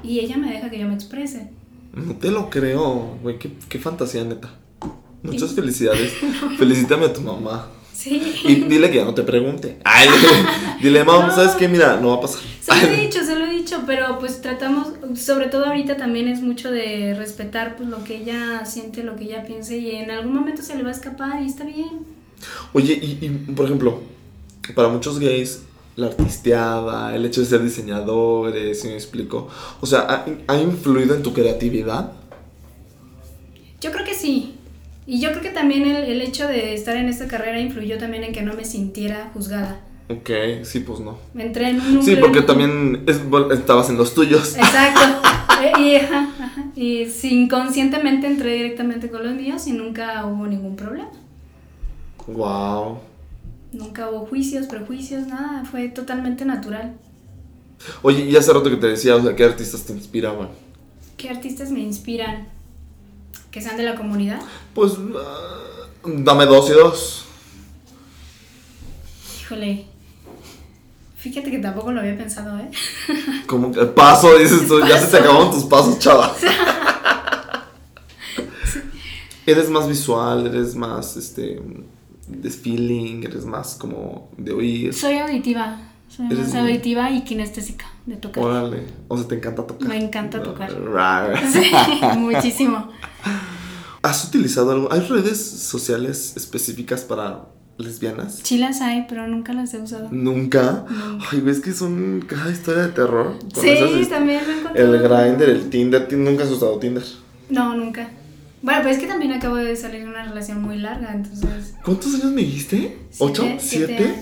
y 0.03 0.19
ella 0.19 0.37
me 0.37 0.51
deja 0.51 0.69
que 0.69 0.79
yo 0.79 0.87
me 0.87 0.95
exprese. 0.95 1.49
No 1.93 2.15
te 2.15 2.29
lo 2.31 2.49
creo, 2.49 3.17
güey. 3.21 3.39
Qué, 3.39 3.51
qué 3.69 3.79
fantasía, 3.79 4.23
neta. 4.25 4.49
Muchas 5.23 5.53
felicidades. 5.53 6.11
Felicítame 6.57 7.05
a 7.05 7.13
tu 7.13 7.21
mamá. 7.21 7.67
Sí. 7.95 8.41
Y 8.43 8.55
dile 8.55 8.91
que 8.91 8.97
ya 8.97 9.05
no 9.05 9.13
te 9.13 9.23
pregunte. 9.23 9.77
Ay, 9.85 10.09
dile, 10.81 11.03
mamá, 11.05 11.33
¿sabes 11.33 11.55
qué? 11.55 11.67
Mira, 11.67 11.97
no 12.01 12.09
va 12.09 12.15
a 12.15 12.21
pasar. 12.21 12.41
Se 12.59 12.75
lo 12.75 12.93
he 12.93 13.01
dicho, 13.01 13.23
se 13.23 13.35
lo 13.35 13.45
he 13.45 13.51
dicho, 13.51 13.83
pero 13.85 14.19
pues 14.19 14.41
tratamos, 14.41 14.87
sobre 15.15 15.47
todo 15.47 15.65
ahorita 15.67 15.95
también 15.95 16.27
es 16.27 16.41
mucho 16.41 16.71
de 16.71 17.13
respetar 17.17 17.77
pues 17.77 17.87
lo 17.87 18.03
que 18.03 18.17
ella 18.17 18.65
siente, 18.65 19.03
lo 19.03 19.15
que 19.15 19.25
ella 19.25 19.45
piense 19.45 19.77
y 19.77 19.91
en 19.95 20.11
algún 20.11 20.33
momento 20.33 20.61
se 20.61 20.75
le 20.75 20.83
va 20.83 20.89
a 20.89 20.91
escapar 20.91 21.41
y 21.41 21.45
está 21.45 21.63
bien. 21.63 22.05
Oye, 22.73 22.93
y, 22.93 23.25
y, 23.25 23.29
por 23.53 23.65
ejemplo, 23.65 24.01
para 24.75 24.89
muchos 24.89 25.19
gays, 25.19 25.61
la 25.95 26.07
artisteada, 26.07 27.15
el 27.15 27.25
hecho 27.25 27.41
de 27.41 27.47
ser 27.47 27.63
diseñadores, 27.63 28.81
si 28.81 28.89
me 28.89 28.95
explico? 28.95 29.47
O 29.79 29.85
sea, 29.85 30.01
¿ha, 30.01 30.25
¿ha 30.47 30.57
influido 30.57 31.15
en 31.15 31.23
tu 31.23 31.33
creatividad? 31.33 32.11
Yo 33.79 33.91
creo 33.91 34.05
que 34.05 34.13
sí. 34.13 34.54
Y 35.07 35.19
yo 35.19 35.29
creo 35.31 35.41
que 35.41 35.49
también 35.49 35.85
el, 35.85 36.03
el, 36.03 36.21
hecho 36.21 36.47
de 36.47 36.73
estar 36.73 36.95
en 36.95 37.09
esta 37.09 37.27
carrera 37.27 37.59
influyó 37.59 37.97
también 37.97 38.23
en 38.23 38.33
que 38.33 38.41
no 38.41 38.53
me 38.53 38.65
sintiera 38.65 39.29
juzgada. 39.33 39.79
Ok, 40.09 40.29
sí, 40.63 40.81
pues 40.81 40.99
no. 40.99 41.17
Me 41.33 41.45
entré 41.45 41.69
en 41.69 41.81
un... 41.81 42.03
Sí, 42.03 42.15
porque 42.15 42.41
también 42.41 43.03
es, 43.07 43.21
estabas 43.51 43.89
en 43.89 43.97
los 43.97 44.13
tuyos. 44.13 44.55
Exacto. 44.55 45.21
y, 45.79 45.95
ajá, 45.95 46.29
ajá, 46.39 46.65
y 46.75 47.05
sí, 47.05 47.43
inconscientemente 47.43 48.27
entré 48.27 48.53
directamente 48.53 49.09
con 49.09 49.23
los 49.23 49.33
míos 49.33 49.65
y 49.67 49.71
nunca 49.71 50.25
hubo 50.25 50.45
ningún 50.45 50.75
problema. 50.75 51.09
Wow. 52.27 52.99
Nunca 53.71 54.09
hubo 54.09 54.25
juicios, 54.27 54.67
prejuicios, 54.67 55.27
nada. 55.27 55.65
Fue 55.65 55.87
totalmente 55.89 56.45
natural. 56.45 56.93
Oye, 58.03 58.25
y 58.25 58.35
hace 58.35 58.53
rato 58.53 58.69
que 58.69 58.77
te 58.77 58.87
decía, 58.87 59.15
o 59.15 59.23
sea, 59.23 59.35
¿qué 59.35 59.43
artistas 59.43 59.83
te 59.83 59.93
inspiraban? 59.93 60.49
¿Qué 61.17 61.29
artistas 61.29 61.71
me 61.71 61.79
inspiran? 61.79 62.47
¿Que 63.55 63.61
sean 63.61 63.77
de 63.77 63.83
la 63.83 63.95
comunidad? 63.95 64.41
Pues, 64.73 64.97
uh, 64.97 65.13
dame 66.03 66.45
dos 66.45 66.69
y 66.69 66.73
dos. 66.73 67.23
Híjole. 69.39 69.85
Fíjate 71.15 71.49
que 71.49 71.59
tampoco 71.59 71.93
lo 71.93 72.01
había 72.01 72.17
pensado, 72.17 72.59
¿eh? 72.59 72.69
Como 73.47 73.71
que 73.71 73.85
paso, 73.85 74.37
dices 74.37 74.67
tú, 74.67 74.85
ya 74.85 74.99
se 74.99 75.07
te 75.07 75.23
acabaron 75.23 75.51
tus 75.51 75.63
pasos, 75.63 75.97
chava. 75.99 76.35
Eres 79.45 79.69
más 79.69 79.87
visual, 79.87 80.47
eres 80.47 80.75
más, 80.75 81.15
este, 81.15 81.61
de 82.27 82.49
feeling, 82.49 83.23
eres 83.23 83.45
más 83.45 83.75
como 83.75 84.31
de 84.35 84.51
oír. 84.51 84.93
Soy 84.93 85.19
auditiva. 85.19 85.94
Soy 86.15 86.25
más 86.27 86.49
muy- 86.49 86.59
auditiva 86.61 87.11
y 87.11 87.23
kinestésica 87.23 87.85
de 88.05 88.15
tocar. 88.17 88.43
Órale, 88.43 88.83
o 89.07 89.17
sea, 89.17 89.27
te 89.27 89.35
encanta 89.35 89.65
tocar. 89.67 89.87
Me 89.89 89.97
encanta 89.97 90.41
tocar. 90.43 90.71
Sí, 91.51 91.71
muchísimo. 92.17 92.89
¿Has 94.01 94.23
utilizado 94.25 94.71
algo? 94.71 94.91
¿Hay 94.93 94.99
redes 95.01 95.39
sociales 95.43 96.33
específicas 96.37 97.01
para 97.01 97.45
lesbianas? 97.77 98.39
Sí 98.43 98.57
las 98.59 98.81
hay, 98.81 99.05
pero 99.09 99.27
nunca 99.27 99.51
las 99.53 99.73
he 99.73 99.79
usado. 99.79 100.09
Nunca. 100.11 100.85
Ay, 101.31 101.41
ves 101.41 101.59
que 101.59 101.73
son 101.73 102.23
cada 102.27 102.51
historia 102.51 102.83
de 102.83 102.89
terror. 102.93 103.37
Sí, 103.59 103.69
esas 103.69 103.89
hist- 103.91 104.09
también 104.09 104.41
me 104.45 104.53
he 104.53 104.59
encontrado. 104.59 104.93
El 104.95 105.01
Grindr, 105.01 105.49
el 105.49 105.69
Tinder. 105.69 106.07
¿Ti- 106.07 106.15
¿Nunca 106.17 106.43
has 106.43 106.51
usado 106.51 106.77
Tinder? 106.77 107.03
No, 107.49 107.75
nunca. 107.75 108.09
Bueno, 108.61 108.81
pues 108.83 108.95
es 108.97 109.01
que 109.01 109.07
también 109.07 109.31
acabo 109.33 109.55
de 109.57 109.75
salir 109.75 110.03
de 110.03 110.09
una 110.09 110.23
relación 110.23 110.61
muy 110.61 110.77
larga, 110.77 111.11
entonces. 111.13 111.73
¿Cuántos 111.83 112.13
años 112.15 112.31
me 112.31 112.41
dijiste? 112.41 112.97
¿Ocho? 113.19 113.43
Siete- 113.59 113.59
¿Siete? 113.97 114.15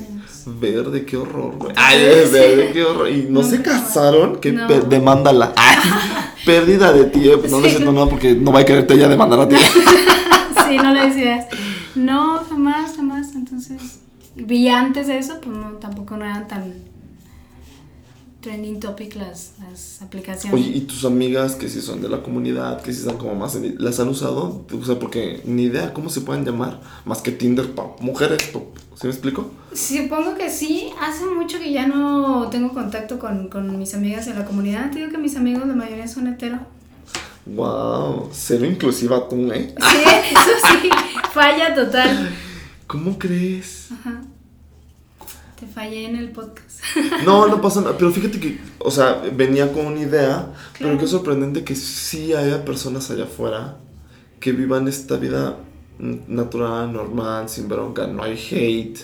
Verde, 0.45 1.05
qué 1.05 1.17
horror, 1.17 1.55
güey. 1.57 1.73
Ay, 1.75 1.99
verde, 2.31 2.69
qué 2.73 2.83
horror. 2.83 3.09
¿Y 3.09 3.27
no 3.29 3.43
se 3.43 3.61
casaron? 3.61 4.37
¿Qué 4.41 4.51
No. 4.51 4.67
demándala. 4.67 5.53
Ay, 5.57 5.77
pérdida 6.45 6.91
de 6.91 7.05
tiempo. 7.05 7.47
No 7.49 7.59
le 7.61 7.69
Sí. 7.69 7.75
siento 7.75 7.91
nada 7.93 8.07
porque 8.07 8.33
no 8.33 8.51
va 8.51 8.59
a 8.61 8.65
quererte 8.65 8.93
ella 8.95 9.07
demandar 9.07 9.39
a 9.41 9.47
ti. 9.49 9.55
Sí, 10.69 10.77
no 10.77 10.93
lo 10.93 11.05
decías. 11.05 11.45
No, 11.93 12.39
jamás, 12.49 12.95
jamás. 12.95 13.35
Entonces. 13.35 13.99
Y 14.35 14.67
antes 14.69 15.07
de 15.07 15.17
eso, 15.19 15.39
pues 15.43 15.55
no, 15.55 15.71
tampoco 15.73 16.17
no 16.17 16.25
eran 16.25 16.47
tan 16.47 16.73
trending 18.43 18.79
topic 18.79 19.15
las, 19.15 19.53
las 19.59 20.01
aplicaciones. 20.01 20.53
Oye, 20.53 20.77
¿y 20.77 20.81
tus 20.81 21.05
amigas 21.05 21.55
que 21.55 21.69
sí 21.69 21.81
son 21.81 22.01
de 22.01 22.09
la 22.09 22.21
comunidad, 22.21 22.81
que 22.81 22.93
sí 22.93 22.99
están 22.99 23.17
como 23.17 23.33
más 23.33 23.55
en... 23.55 23.75
¿Las 23.79 23.99
han 23.99 24.09
usado? 24.09 24.65
O 24.71 24.85
sea, 24.85 24.99
porque 24.99 25.41
ni 25.45 25.63
idea 25.63 25.93
cómo 25.93 26.09
se 26.09 26.21
pueden 26.21 26.45
llamar. 26.45 26.79
Más 27.05 27.21
que 27.21 27.31
Tinder 27.31 27.71
para 27.71 27.89
mujeres. 28.01 28.43
¿Sí 28.43 29.07
me 29.07 29.09
explico? 29.09 29.49
Supongo 29.73 30.35
que 30.35 30.51
sí. 30.51 30.91
Hace 31.01 31.25
mucho 31.25 31.57
que 31.57 31.71
ya 31.71 31.87
no 31.87 32.49
tengo 32.51 32.73
contacto 32.73 33.17
con, 33.17 33.47
con 33.47 33.79
mis 33.79 33.95
amigas 33.95 34.25
de 34.25 34.35
la 34.35 34.45
comunidad. 34.45 34.91
Te 34.91 34.99
digo 34.99 35.09
que 35.09 35.17
mis 35.17 35.35
amigos, 35.35 35.65
la 35.65 35.73
mayoría 35.73 36.07
son 36.07 36.27
hetero. 36.27 36.59
Wow, 37.45 38.29
cero 38.31 38.65
inclusiva 38.65 39.27
tú, 39.27 39.51
¿eh? 39.51 39.73
Sí, 39.77 39.97
eso 40.31 40.67
sí. 40.81 40.89
Falla 41.33 41.73
total. 41.73 42.29
¿Cómo 42.87 43.17
crees? 43.17 43.89
Ajá. 43.91 44.21
Te 45.63 45.71
fallé 45.71 46.05
en 46.05 46.15
el 46.17 46.29
podcast. 46.31 46.81
No, 47.25 47.47
no 47.47 47.61
pasa 47.61 47.79
nada. 47.81 47.95
Pero 47.97 48.11
fíjate 48.11 48.37
que, 48.39 48.59
o 48.79 48.91
sea, 48.91 49.21
venía 49.33 49.71
con 49.71 49.85
una 49.85 49.99
idea, 50.01 50.47
pero 50.73 50.89
Claro. 50.89 50.97
qué 50.97 51.07
sorprendente 51.07 51.63
que 51.63 51.73
sí 51.75 52.33
haya 52.33 52.65
personas 52.65 53.09
allá 53.11 53.23
afuera 53.23 53.77
que 54.41 54.51
vivan 54.51 54.87
esta 54.89 55.15
vida 55.15 55.55
natural, 55.99 56.91
normal, 56.91 57.47
sin 57.47 57.69
bronca, 57.69 58.07
no 58.07 58.23
hay 58.23 58.33
hate. 58.51 58.99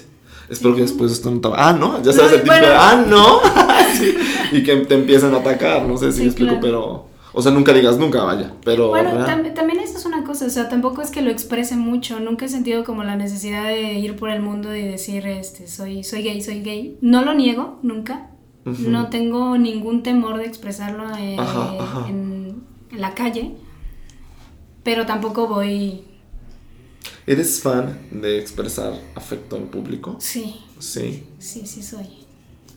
Espero 0.49 0.75
que 0.75 0.81
después 0.81 1.11
esto 1.13 1.31
no 1.31 1.39
te... 1.39 1.47
Ah, 1.55 1.71
no, 1.71 2.01
ya 2.03 2.11
sabes 2.11 2.31
No, 2.31 2.35
el 2.37 2.41
tipo 2.43 2.53
de... 2.53 2.59
bueno. 2.59 2.75
Ah, 2.77 3.05
no. 3.07 3.39
Sí, 3.97 4.15
Y 4.51 4.63
que 4.63 4.75
te 4.77 4.95
empiecen 4.95 5.33
a 5.33 5.37
atacar, 5.37 5.83
no 5.83 5.97
sé 5.97 6.11
si 6.11 6.17
Sí, 6.17 6.21
me 6.23 6.27
explico, 6.27 6.59
claro. 6.59 6.61
pero... 6.61 7.08
O 7.39 7.41
sea, 7.41 7.53
nunca 7.53 7.71
digas 7.73 7.97
nunca, 7.97 8.21
vaya, 8.23 8.53
pero... 8.65 8.89
Bueno, 8.89 9.11
tam- 9.25 9.53
también 9.53 9.79
eso 9.79 9.97
es 9.97 10.05
una 10.05 10.25
cosa, 10.25 10.45
o 10.45 10.49
sea, 10.49 10.67
tampoco 10.67 11.01
es 11.01 11.09
que 11.09 11.21
lo 11.21 11.31
exprese 11.31 11.77
mucho, 11.77 12.19
nunca 12.19 12.45
he 12.45 12.49
sentido 12.49 12.83
como 12.83 13.03
la 13.03 13.15
necesidad 13.15 13.63
de 13.63 13.93
ir 13.93 14.17
por 14.17 14.29
el 14.29 14.41
mundo 14.41 14.75
y 14.75 14.81
decir, 14.81 15.25
este, 15.25 15.67
soy, 15.67 16.03
soy 16.03 16.21
gay, 16.23 16.41
soy 16.41 16.61
gay. 16.61 16.97
No 17.01 17.23
lo 17.23 17.33
niego, 17.33 17.79
nunca. 17.81 18.27
No 18.65 19.09
tengo 19.09 19.57
ningún 19.57 20.03
temor 20.03 20.37
de 20.37 20.45
expresarlo 20.45 21.05
eh, 21.17 21.37
Ajá, 21.39 21.73
ajá. 21.79 22.09
En, 22.09 22.61
en 22.91 23.01
la 23.01 23.15
calle, 23.15 23.53
pero 24.83 25.05
tampoco 25.05 25.47
voy, 25.47 26.03
¿Eres 27.25 27.61
fan 27.61 27.97
de 28.11 28.37
expresar 28.39 28.93
afecto 29.15 29.55
en 29.55 29.67
público? 29.67 30.17
sí, 30.19 30.55
Sí. 30.79 31.23
sí, 31.39 31.65
sí 31.65 31.81
soy. 31.83 32.18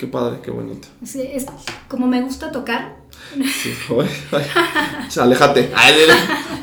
Qué 0.03 0.09
padre, 0.09 0.41
qué 0.43 0.51
bonito. 0.51 0.89
Sí, 1.05 1.23
es 1.33 1.47
como 1.87 2.09
me 2.09 2.23
gusta 2.23 2.51
tocar, 2.51 2.97
Sí, 3.37 3.73
aléjate. 5.21 5.71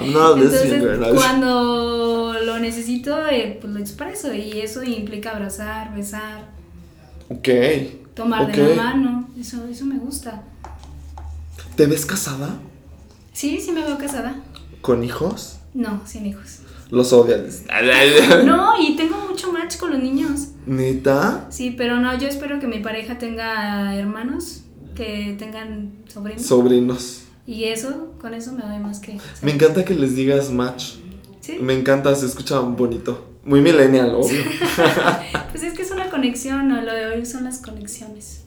Entonces 0.02 0.84
cuando 1.16 2.34
lo 2.44 2.60
necesito, 2.60 3.26
eh, 3.28 3.58
pues 3.62 3.72
lo 3.72 3.80
expreso 3.80 4.34
y 4.34 4.60
eso 4.60 4.84
implica 4.84 5.32
abrazar, 5.32 5.96
besar. 5.96 6.50
Ok. 7.30 7.48
tomar 8.14 8.52
de 8.52 8.76
la 8.76 8.84
mano, 8.84 9.30
eso, 9.40 9.66
eso 9.72 9.86
me 9.86 9.98
gusta. 9.98 10.44
¿Te 11.78 11.86
ves 11.86 12.06
casada? 12.06 12.60
Sí, 13.32 13.62
sí 13.62 13.72
me 13.72 13.86
veo 13.86 13.98
casada. 13.98 14.36
¿Con 14.82 15.02
hijos? 15.02 15.60
No, 15.74 16.02
sin 16.06 16.26
hijos. 16.26 16.60
Los 16.90 17.14
odias. 17.14 17.64
No, 18.44 18.74
y 18.82 18.98
tengo 18.98 19.16
mucho 19.30 19.49
match 19.70 19.78
con 19.78 19.92
los 19.92 20.02
niños. 20.02 20.48
¿Neta? 20.66 21.48
Sí, 21.52 21.76
pero 21.78 22.00
no, 22.00 22.18
yo 22.18 22.28
espero 22.28 22.60
que 22.60 22.68
mi 22.68 22.80
pareja 22.80 23.20
tenga 23.20 23.96
hermanos, 23.96 24.64
que 24.96 25.36
tengan 25.38 25.94
sobrinos. 26.08 26.42
Sobrinos. 26.42 27.24
y 27.46 27.66
eso, 27.66 28.14
con 28.20 28.34
eso 28.34 28.54
me 28.54 28.64
doy 28.64 28.80
más 28.80 29.00
que... 29.00 29.18
Me 29.44 29.52
encanta 29.52 29.86
que 29.86 29.94
les 29.94 30.16
digas 30.16 30.52
match. 30.52 30.96
Sí, 31.42 31.58
Me 31.62 31.74
encanta, 31.74 32.14
se 32.16 32.26
escucha 32.26 32.60
bonito. 32.60 33.28
Muy 33.46 33.62
millennial, 33.62 34.16
obvio. 34.16 34.42
pues 35.52 35.64
es 35.64 35.74
que 35.74 35.84
es 35.84 35.92
una 35.92 36.10
conexión, 36.10 36.68
¿no? 36.68 36.82
lo 36.82 36.94
de 36.94 37.06
hoy 37.06 37.26
son 37.26 37.44
las 37.44 37.60
conexiones. 37.60 38.44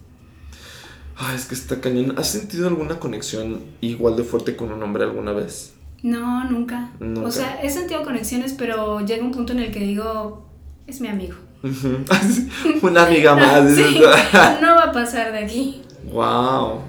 Ay, 1.17 1.37
es 1.37 1.47
que 1.47 1.55
está 1.55 1.81
cañón. 1.81 2.15
¿Has 2.19 2.31
sentido 2.31 2.67
alguna 2.67 2.99
conexión 2.99 3.61
igual 3.81 4.17
de 4.17 4.25
fuerte 4.25 4.57
con 4.57 4.73
un 4.73 4.83
hombre 4.83 5.05
alguna 5.05 5.33
vez? 5.33 5.75
No, 6.03 6.45
nunca. 6.51 6.91
Nunca. 6.99 7.29
O 7.29 7.31
sea, 7.31 7.63
he 7.63 7.71
sentido 7.71 8.03
conexiones, 8.03 8.55
pero 8.55 9.01
llega 9.01 9.25
un 9.25 9.31
punto 9.31 9.53
en 9.53 9.61
el 9.61 9.71
que 9.71 9.81
digo, 9.81 10.52
es 10.87 11.01
mi 11.01 11.09
amigo. 11.09 11.35
Una 12.83 13.07
amiga 13.07 13.35
más. 13.37 13.75
Sí, 13.75 14.01
no 14.63 14.75
va 14.77 14.85
a 14.85 14.93
pasar 14.93 15.33
de 15.33 15.39
aquí. 15.39 15.83
wow. 16.13 16.81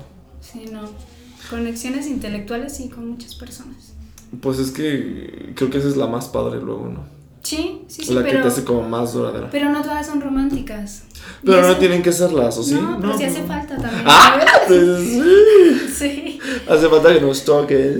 Sí, 0.41 0.65
no. 0.71 0.81
Conexiones 1.49 2.07
intelectuales 2.07 2.75
sí 2.75 2.89
con 2.89 3.07
muchas 3.09 3.35
personas. 3.35 3.93
Pues 4.41 4.59
es 4.59 4.71
que 4.71 5.53
creo 5.55 5.69
que 5.69 5.77
esa 5.77 5.87
es 5.87 5.95
la 5.97 6.07
más 6.07 6.27
padre 6.27 6.59
luego, 6.59 6.87
¿no? 6.89 7.03
Sí, 7.43 7.81
sí, 7.87 8.03
sí, 8.05 8.13
la 8.13 8.23
que 8.23 8.29
pero, 8.31 8.41
te 8.43 8.47
hace 8.47 8.63
como 8.63 8.87
más 8.87 9.13
duradera. 9.13 9.49
pero 9.51 9.69
no 9.69 9.81
todas 9.81 10.07
son 10.07 10.21
románticas. 10.21 11.03
Y 11.43 11.47
Pero 11.47 11.67
no 11.67 11.75
tienen 11.77 12.01
que 12.01 12.11
serlas, 12.13 12.57
¿o 12.57 12.63
sí? 12.63 12.73
No, 12.73 12.97
pero 12.99 13.13
sí 13.13 13.19
pues 13.19 13.31
hace 13.31 13.41
no. 13.41 13.47
falta 13.47 13.77
también. 13.77 14.03
Ah, 14.05 14.39
¿sabes? 14.39 14.67
pues 14.67 15.93
sí. 15.93 15.93
Sí, 15.93 16.39
Hace 16.69 16.87
falta 16.89 17.13
que 17.13 17.21
nos 17.21 17.43
toques. 17.43 17.97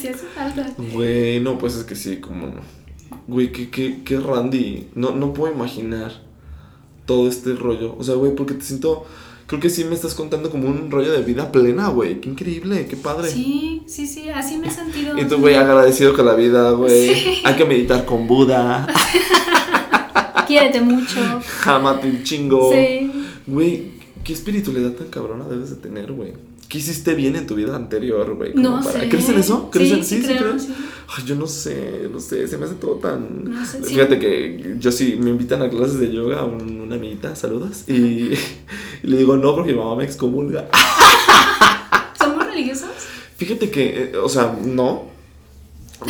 sí 0.00 0.08
hace 0.08 0.26
falta. 0.34 0.66
Güey, 0.92 1.40
no, 1.40 1.56
pues 1.58 1.76
es 1.76 1.84
que 1.84 1.96
sí, 1.96 2.18
como 2.18 2.46
no. 2.48 2.60
Güey, 3.26 3.52
qué, 3.52 3.70
qué, 3.70 4.02
qué 4.04 4.20
randy. 4.20 4.88
No, 4.94 5.12
no 5.12 5.32
puedo 5.32 5.52
imaginar 5.52 6.22
todo 7.04 7.28
este 7.28 7.54
rollo. 7.54 7.96
O 7.98 8.04
sea, 8.04 8.14
güey, 8.14 8.34
porque 8.34 8.54
te 8.54 8.64
siento 8.64 9.06
creo 9.46 9.60
que 9.60 9.70
sí 9.70 9.84
me 9.84 9.94
estás 9.94 10.14
contando 10.14 10.50
como 10.50 10.68
un 10.68 10.90
rollo 10.90 11.12
de 11.12 11.22
vida 11.22 11.50
plena, 11.52 11.88
güey. 11.88 12.20
Qué 12.20 12.28
increíble, 12.28 12.86
qué 12.88 12.96
padre. 12.96 13.30
Sí, 13.30 13.82
sí, 13.86 14.06
sí, 14.06 14.28
así 14.28 14.58
me 14.58 14.68
he 14.68 14.70
sentido. 14.70 15.16
Y 15.18 15.24
tú, 15.24 15.38
güey, 15.38 15.54
agradecido 15.54 16.14
con 16.14 16.26
la 16.26 16.34
vida, 16.34 16.70
güey. 16.72 17.42
Hay 17.44 17.54
que 17.56 17.64
meditar 17.64 18.04
con 18.04 18.26
Buda. 18.26 18.86
Quiérete 20.46 20.80
mucho. 20.80 21.20
Jámate 21.60 22.08
un 22.08 22.22
chingo. 22.22 22.72
Sí. 22.72 23.10
Güey, 23.46 23.92
qué 24.22 24.32
espiritualidad 24.32 24.92
tan 24.92 25.08
cabrona 25.08 25.44
debes 25.44 25.70
de 25.70 25.76
tener, 25.76 26.12
güey. 26.12 26.34
¿Qué 26.68 26.78
hiciste 26.78 27.14
bien 27.14 27.36
en 27.36 27.46
tu 27.46 27.54
vida 27.54 27.76
anterior, 27.76 28.34
güey? 28.34 28.52
No 28.54 28.80
para- 28.82 29.00
sé. 29.00 29.08
¿Crees 29.08 29.28
en 29.28 29.38
eso? 29.38 29.70
¿Crees 29.70 29.88
Sí, 29.90 29.94
en 29.94 30.04
sí 30.04 30.22
creo, 30.22 30.50
crees? 30.50 30.62
sí. 30.64 30.74
Ay, 31.16 31.24
yo 31.24 31.36
no 31.36 31.46
sé, 31.46 32.08
no 32.12 32.18
sé, 32.18 32.48
se 32.48 32.58
me 32.58 32.64
hace 32.64 32.74
todo 32.74 32.96
tan... 32.96 33.44
No 33.44 33.64
sé, 33.64 33.78
sí. 33.84 33.90
Fíjate 33.94 34.18
que 34.18 34.74
yo 34.80 34.90
sí, 34.90 35.16
me 35.20 35.30
invitan 35.30 35.62
a 35.62 35.70
clases 35.70 36.00
de 36.00 36.12
yoga, 36.12 36.44
un- 36.44 36.80
una 36.80 36.96
amiguita, 36.96 37.36
saludos, 37.36 37.84
y, 37.88 37.92
y 38.32 38.38
le 39.02 39.16
digo 39.18 39.36
no 39.36 39.54
porque 39.54 39.72
mi 39.72 39.78
mamá 39.78 39.94
me 39.94 40.04
excomulga. 40.04 40.68
¿Somos 42.18 42.46
religiosos? 42.46 42.88
Fíjate 43.36 43.70
que, 43.70 44.02
eh, 44.12 44.16
o 44.16 44.28
sea, 44.28 44.58
no, 44.64 45.04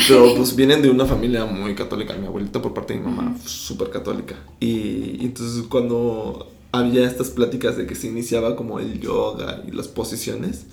pero 0.09 0.35
pues 0.37 0.57
vienen 0.57 0.81
de 0.81 0.89
una 0.91 1.05
familia 1.05 1.45
muy 1.45 1.75
católica. 1.75 2.15
Mi 2.15 2.27
abuelita 2.27 2.63
por 2.63 2.73
parte 2.73 2.95
de 2.95 3.01
mi 3.01 3.07
mamá, 3.07 3.37
súper 3.45 3.91
católica. 3.91 4.37
Y, 4.61 4.69
y 4.69 5.19
entonces 5.23 5.65
cuando 5.69 6.51
había 6.79 7.07
estas 7.07 7.31
pláticas 7.31 7.77
de 7.77 7.87
que 7.87 7.95
se 7.95 8.09
iniciaba 8.09 8.57
como 8.57 8.79
el 8.79 9.01
yoga 9.01 9.63
y 9.67 9.71
las 9.71 9.89
posiciones, 9.89 10.67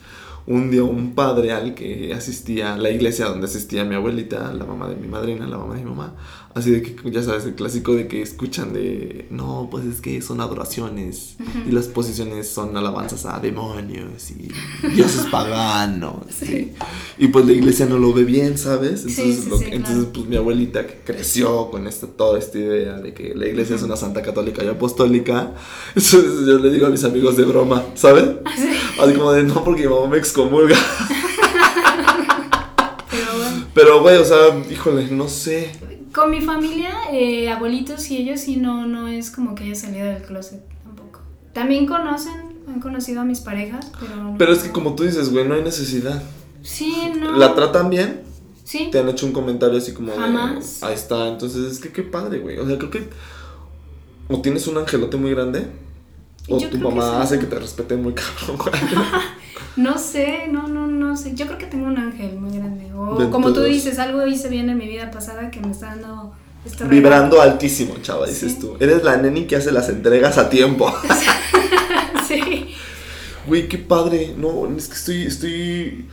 un 0.46 0.72
día 0.72 0.84
un 0.84 1.16
padre 1.16 1.54
al 1.54 1.74
que 1.74 2.14
asistía 2.14 2.76
la 2.78 2.90
iglesia 2.90 3.26
donde 3.26 3.48
asistía 3.48 3.86
mi 3.86 3.96
abuelita, 3.96 4.54
la 4.54 4.66
mamá 4.66 4.90
de 4.90 4.96
mi 4.96 5.08
madrina, 5.08 5.48
la 5.48 5.58
mamá 5.58 5.76
de 5.76 5.84
mi 5.84 5.90
mamá, 5.90 6.16
así 6.56 6.72
de 6.72 6.82
que 6.84 6.96
ya 7.12 7.24
sabes, 7.24 7.46
el 7.46 7.56
clásico 7.56 7.94
de 7.96 8.08
que 8.08 8.22
escuchan 8.22 8.74
de, 8.74 9.26
no, 9.32 9.68
pues 9.72 9.86
es 9.86 10.02
que 10.02 10.22
son 10.22 10.40
adoraciones 10.42 11.36
y 11.68 11.72
las 11.72 11.88
posiciones 11.88 12.48
son 12.50 12.76
alabanzas 12.78 13.26
a 13.26 13.40
demonios 13.40 14.32
y 14.32 14.50
dioses 14.96 15.26
paganos. 15.32 16.18
Sí. 16.30 16.74
Y, 17.18 17.26
y 17.26 17.28
pues 17.30 17.46
la 17.46 17.54
iglesia 17.54 17.86
no 17.88 17.98
lo 17.98 18.14
ve 18.14 18.24
bien, 18.24 18.58
¿sabes? 18.58 19.02
Sí, 19.02 19.10
Entonces, 19.10 19.44
sí, 19.44 19.50
lo- 19.50 19.58
sí, 19.58 19.66
entonces 19.72 19.96
claro. 20.04 20.14
pues 20.14 20.26
mi 20.28 20.36
abuelita 20.36 20.86
que 20.86 21.00
creció 21.04 21.70
con 21.72 21.88
esta, 21.88 22.08
toda 22.08 22.38
esta 22.40 22.58
idea 22.60 22.94
de 23.00 23.14
que 23.14 23.34
la 23.36 23.48
iglesia 23.48 23.76
es 23.76 23.84
una 23.84 23.96
santa 23.96 24.22
católica 24.22 24.64
y 24.64 24.68
apostólica, 24.68 25.54
entonces 25.96 26.46
yo 26.46 26.60
le 26.60 26.70
digo 26.70 26.88
a 26.88 26.90
mis 26.90 27.04
amigos 27.04 27.36
de 27.38 27.46
broma, 27.46 27.84
¿sabes? 27.96 28.26
Así 29.02 29.14
como 29.16 29.32
de 29.32 29.44
no, 29.44 29.64
porque 29.64 29.88
mi 29.88 29.94
mamá 29.94 30.08
me 30.08 30.18
excomulga. 30.18 30.76
Pero 33.10 33.38
bueno. 33.38 33.66
Pero, 33.74 34.02
güey, 34.02 34.18
o 34.18 34.26
sea, 34.26 34.38
híjole, 34.72 35.08
no 35.12 35.28
sé. 35.28 35.72
Con 36.14 36.30
mi 36.30 36.42
familia, 36.42 36.92
eh, 37.12 37.50
abuelitos 37.50 38.10
y 38.12 38.18
ellos 38.18 38.42
sí 38.42 38.58
no, 38.58 38.86
no 38.86 39.08
es 39.08 39.32
como 39.32 39.56
que 39.56 39.64
haya 39.64 39.76
salido 39.76 40.06
del 40.06 40.22
closet 40.22 40.62
tampoco. 40.84 41.22
También 41.54 41.88
conocen, 41.88 42.62
han 42.68 42.80
conocido 42.80 43.22
a 43.22 43.26
mis 43.26 43.40
parejas, 43.40 43.92
pero... 44.00 44.36
Pero 44.38 44.54
es 44.54 44.60
que 44.60 44.72
como 44.72 44.96
tú 44.96 45.04
dices, 45.04 45.32
güey, 45.32 45.48
no 45.48 45.56
hay 45.56 45.64
necesidad. 45.64 46.22
Sí, 46.62 47.12
no. 47.20 47.36
¿La 47.38 47.56
tratan 47.56 47.90
bien? 47.90 48.22
Sí. 48.64 48.90
Te 48.92 49.00
han 49.00 49.10
hecho 49.10 49.26
un 49.26 49.34
comentario 49.34 49.78
así 49.78 49.94
como 49.94 50.14
Jamás. 50.16 50.82
de... 50.82 50.88
Ahí 50.88 50.94
está, 50.94 51.28
entonces 51.28 51.72
es 51.72 51.80
que 51.80 51.92
qué 51.92 52.04
padre, 52.04 52.40
güey. 52.40 52.60
O 52.60 52.68
sea, 52.68 52.78
creo 52.78 52.92
que... 52.92 53.10
O 54.30 54.40
tienes 54.40 54.68
un 54.68 54.78
angelote 54.78 55.18
muy 55.18 55.32
grande. 55.32 55.68
O 56.48 56.60
Yo 56.60 56.70
tu 56.70 56.78
que 56.78 56.84
mamá 56.84 57.22
hace 57.22 57.40
que 57.40 57.46
te 57.46 57.58
respeten 57.58 58.04
muy 58.04 58.14
cabrón, 58.14 58.58
güey. 58.58 58.74
No 59.76 59.98
sé, 59.98 60.48
no, 60.52 60.68
no, 60.68 60.88
no 60.88 61.18
sé. 61.18 61.34
Yo 61.36 61.48
creo 61.48 61.58
que 61.58 61.66
tengo 61.66 61.88
un 61.88 61.98
ángel 61.98 62.38
muy 62.38 62.58
grande. 62.58 62.92
O 62.94 63.18
De 63.18 63.30
como 63.30 63.54
tú 63.54 63.62
dices, 63.62 63.98
algo 64.00 64.26
hice 64.28 64.50
bien 64.50 64.70
en 64.70 64.78
mi 64.78 64.88
vida 64.88 65.10
pasada 65.10 65.50
que 65.50 65.60
me 65.60 65.72
está 65.72 65.88
dando 65.88 66.34
este 66.66 66.86
Vibrando 66.86 67.42
altísimo, 67.42 67.96
chava, 68.02 68.28
dices 68.28 68.60
tú. 68.60 68.78
Eres 68.80 69.04
la 69.04 69.18
neni 69.18 69.46
que 69.46 69.56
hace 69.56 69.72
las 69.72 69.90
entregas 69.90 70.38
a 70.38 70.50
tiempo. 70.50 70.94
Sí. 72.28 72.74
Güey, 73.46 73.68
qué 73.68 73.78
padre. 73.78 74.34
No, 74.38 74.66
es 74.78 74.88
que 74.88 74.94
estoy, 74.94 75.24
estoy. 75.24 76.06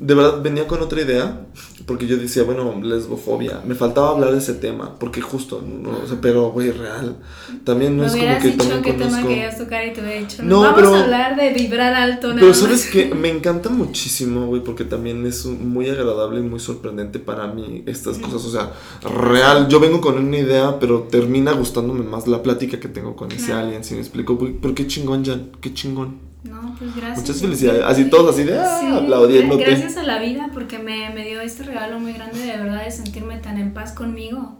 De 0.00 0.14
verdad 0.14 0.40
venía 0.42 0.66
con 0.66 0.80
otra 0.80 1.00
idea. 1.02 1.46
Porque 1.86 2.06
yo 2.06 2.16
decía, 2.16 2.44
bueno, 2.44 2.80
lesbofobia. 2.80 3.62
Me 3.66 3.74
faltaba 3.74 4.10
hablar 4.10 4.30
de 4.32 4.38
ese 4.38 4.54
tema. 4.54 4.96
Porque 4.98 5.20
justo, 5.20 5.60
no, 5.66 5.90
o 6.04 6.06
sea, 6.06 6.18
pero, 6.20 6.50
güey, 6.52 6.70
real. 6.70 7.16
También 7.64 7.96
no 7.96 8.02
Me 8.02 8.06
es 8.08 8.12
como 8.14 8.38
que 8.38 8.50
dicho 8.50 8.82
qué 8.82 8.92
tema 8.92 9.22
querías 9.26 9.58
tocar 9.58 9.86
y 9.86 9.92
te 9.92 10.00
hubiera 10.00 10.20
dicho. 10.20 10.42
No, 10.42 10.60
vamos 10.60 10.74
pero- 10.76 10.94
a 10.94 11.02
hablar 11.02 11.36
de 11.36 11.52
vibrar 11.52 11.92
alto. 11.94 12.28
nada 12.28 12.40
Pero 12.40 12.54
sabes 12.54 12.86
que 12.86 13.06
me 13.14 13.28
encanta 13.28 13.70
muchísimo, 13.70 14.46
güey, 14.46 14.62
porque 14.62 14.84
también 14.84 15.26
es 15.26 15.44
muy 15.46 15.88
agradable 15.90 16.40
y 16.40 16.44
muy 16.44 16.60
sorprendente 16.60 17.18
para 17.18 17.48
mí 17.48 17.82
estas 17.86 18.18
cosas. 18.18 18.44
O 18.44 18.50
sea, 18.50 18.72
real, 19.02 19.68
yo 19.68 19.80
vengo 19.80 20.00
con 20.00 20.16
una 20.16 20.38
idea, 20.38 20.78
pero 20.78 21.08
termina 21.10 21.52
gustándome 21.52 22.04
más 22.04 22.26
la 22.28 22.42
plática 22.42 22.78
que 22.78 22.88
tengo 22.88 23.16
con 23.16 23.32
ese 23.32 23.52
alien, 23.52 23.82
si 23.84 23.94
me 23.94 24.00
explico. 24.00 24.36
Güey, 24.36 24.52
Pero 24.60 24.74
qué 24.74 24.86
chingón, 24.86 25.24
Jan, 25.24 25.50
qué 25.60 25.74
chingón. 25.74 26.29
No, 26.70 26.76
pues 26.78 26.96
gracias. 26.96 27.18
Muchas 27.20 27.40
felicidades. 27.40 27.82
Así 27.84 28.04
todos 28.04 28.34
así 28.34 28.44
de 28.44 28.58
ah, 28.58 28.78
Sí, 28.80 28.86
aplaudiéndote. 28.86 29.64
Gracias 29.64 29.96
a 29.96 30.02
la 30.02 30.18
vida 30.20 30.48
porque 30.52 30.78
me, 30.78 31.10
me 31.10 31.24
dio 31.26 31.40
este 31.40 31.62
regalo 31.64 31.98
muy 32.00 32.12
grande 32.12 32.38
de 32.38 32.56
verdad 32.56 32.84
de 32.84 32.90
sentirme 32.90 33.38
tan 33.38 33.58
en 33.58 33.72
paz 33.72 33.92
conmigo. 33.92 34.56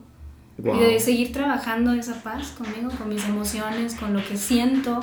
Wow. 0.59 0.77
Y 0.77 0.81
de 0.85 1.01
seguir 1.01 1.33
trabajando 1.33 1.93
esa 1.95 2.23
paz 2.23 2.49
conmigo, 2.57 2.91
con 2.99 3.09
mis 3.09 3.25
emociones, 3.27 3.95
con 3.95 4.13
lo 4.13 4.23
que 4.23 4.37
siento, 4.37 5.01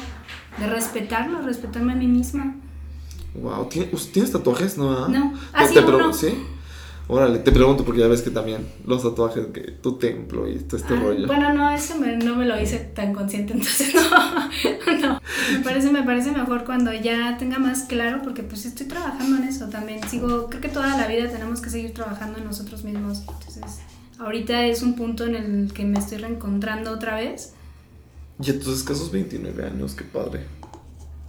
de 0.60 0.68
respetarlo, 0.68 1.42
respetarme 1.42 1.94
a 1.94 1.96
mí 1.96 2.08
misma. 2.08 2.56
Wow, 3.34 3.68
¿Tien- 3.70 3.90
us- 3.92 4.12
¿tienes 4.12 4.32
tatuajes? 4.32 4.78
No. 4.78 5.08
No. 5.08 5.34
Te- 5.34 5.80
Ah, 5.80 5.86
uno. 5.88 6.14
¿Sí? 6.14 6.28
Órale, 7.10 7.40
te 7.40 7.54
pregunto 7.54 7.86
porque 7.86 8.02
ya 8.02 8.08
ves 8.08 8.22
que 8.22 8.32
también 8.32 8.68
los 8.86 9.02
tatuajes, 9.02 9.48
que 9.54 9.62
tu 9.62 9.98
templo 9.98 10.46
y 10.50 10.56
todo 10.60 10.76
este 10.78 10.94
Ah, 10.94 11.00
rollo. 11.00 11.26
Bueno, 11.28 11.54
no, 11.54 11.70
eso 11.72 11.98
me- 11.98 12.18
no 12.18 12.36
me 12.36 12.46
lo 12.46 12.60
hice 12.62 12.80
tan 12.80 13.14
consciente, 13.14 13.54
entonces 13.58 13.94
no. 13.96 14.98
no. 15.02 15.22
Me 15.54 15.60
parece, 15.64 15.90
me 15.92 16.04
parece 16.04 16.32
mejor 16.32 16.66
cuando 16.66 16.92
ya 16.94 17.38
tenga 17.38 17.60
más 17.60 17.84
claro, 17.84 18.22
porque 18.24 18.44
pues 18.44 18.66
estoy 18.66 18.88
trabajando 18.88 19.38
en 19.38 19.44
eso 19.48 19.70
también. 19.70 20.02
Sigo, 20.10 20.50
creo 20.50 20.62
que 20.62 20.68
toda 20.70 20.98
la 20.98 21.08
vida 21.08 21.30
tenemos 21.30 21.62
que 21.62 21.70
seguir 21.70 21.94
trabajando 21.94 22.40
en 22.40 22.46
nosotros 22.46 22.84
mismos. 22.84 23.20
Entonces, 23.20 23.80
ahorita 24.20 24.66
es 24.66 24.82
un 24.82 24.96
punto 24.96 25.26
en 25.26 25.36
el 25.36 25.72
que 25.74 25.86
me 25.86 26.00
estoy 26.00 26.18
reencontrando 26.18 26.92
otra 26.92 27.16
vez. 27.16 27.54
Y 28.44 28.50
entonces 28.52 28.84
que 28.84 28.92
esos 28.94 29.12
29 29.12 29.66
años, 29.66 29.96
qué 29.96 30.04
padre. 30.04 30.42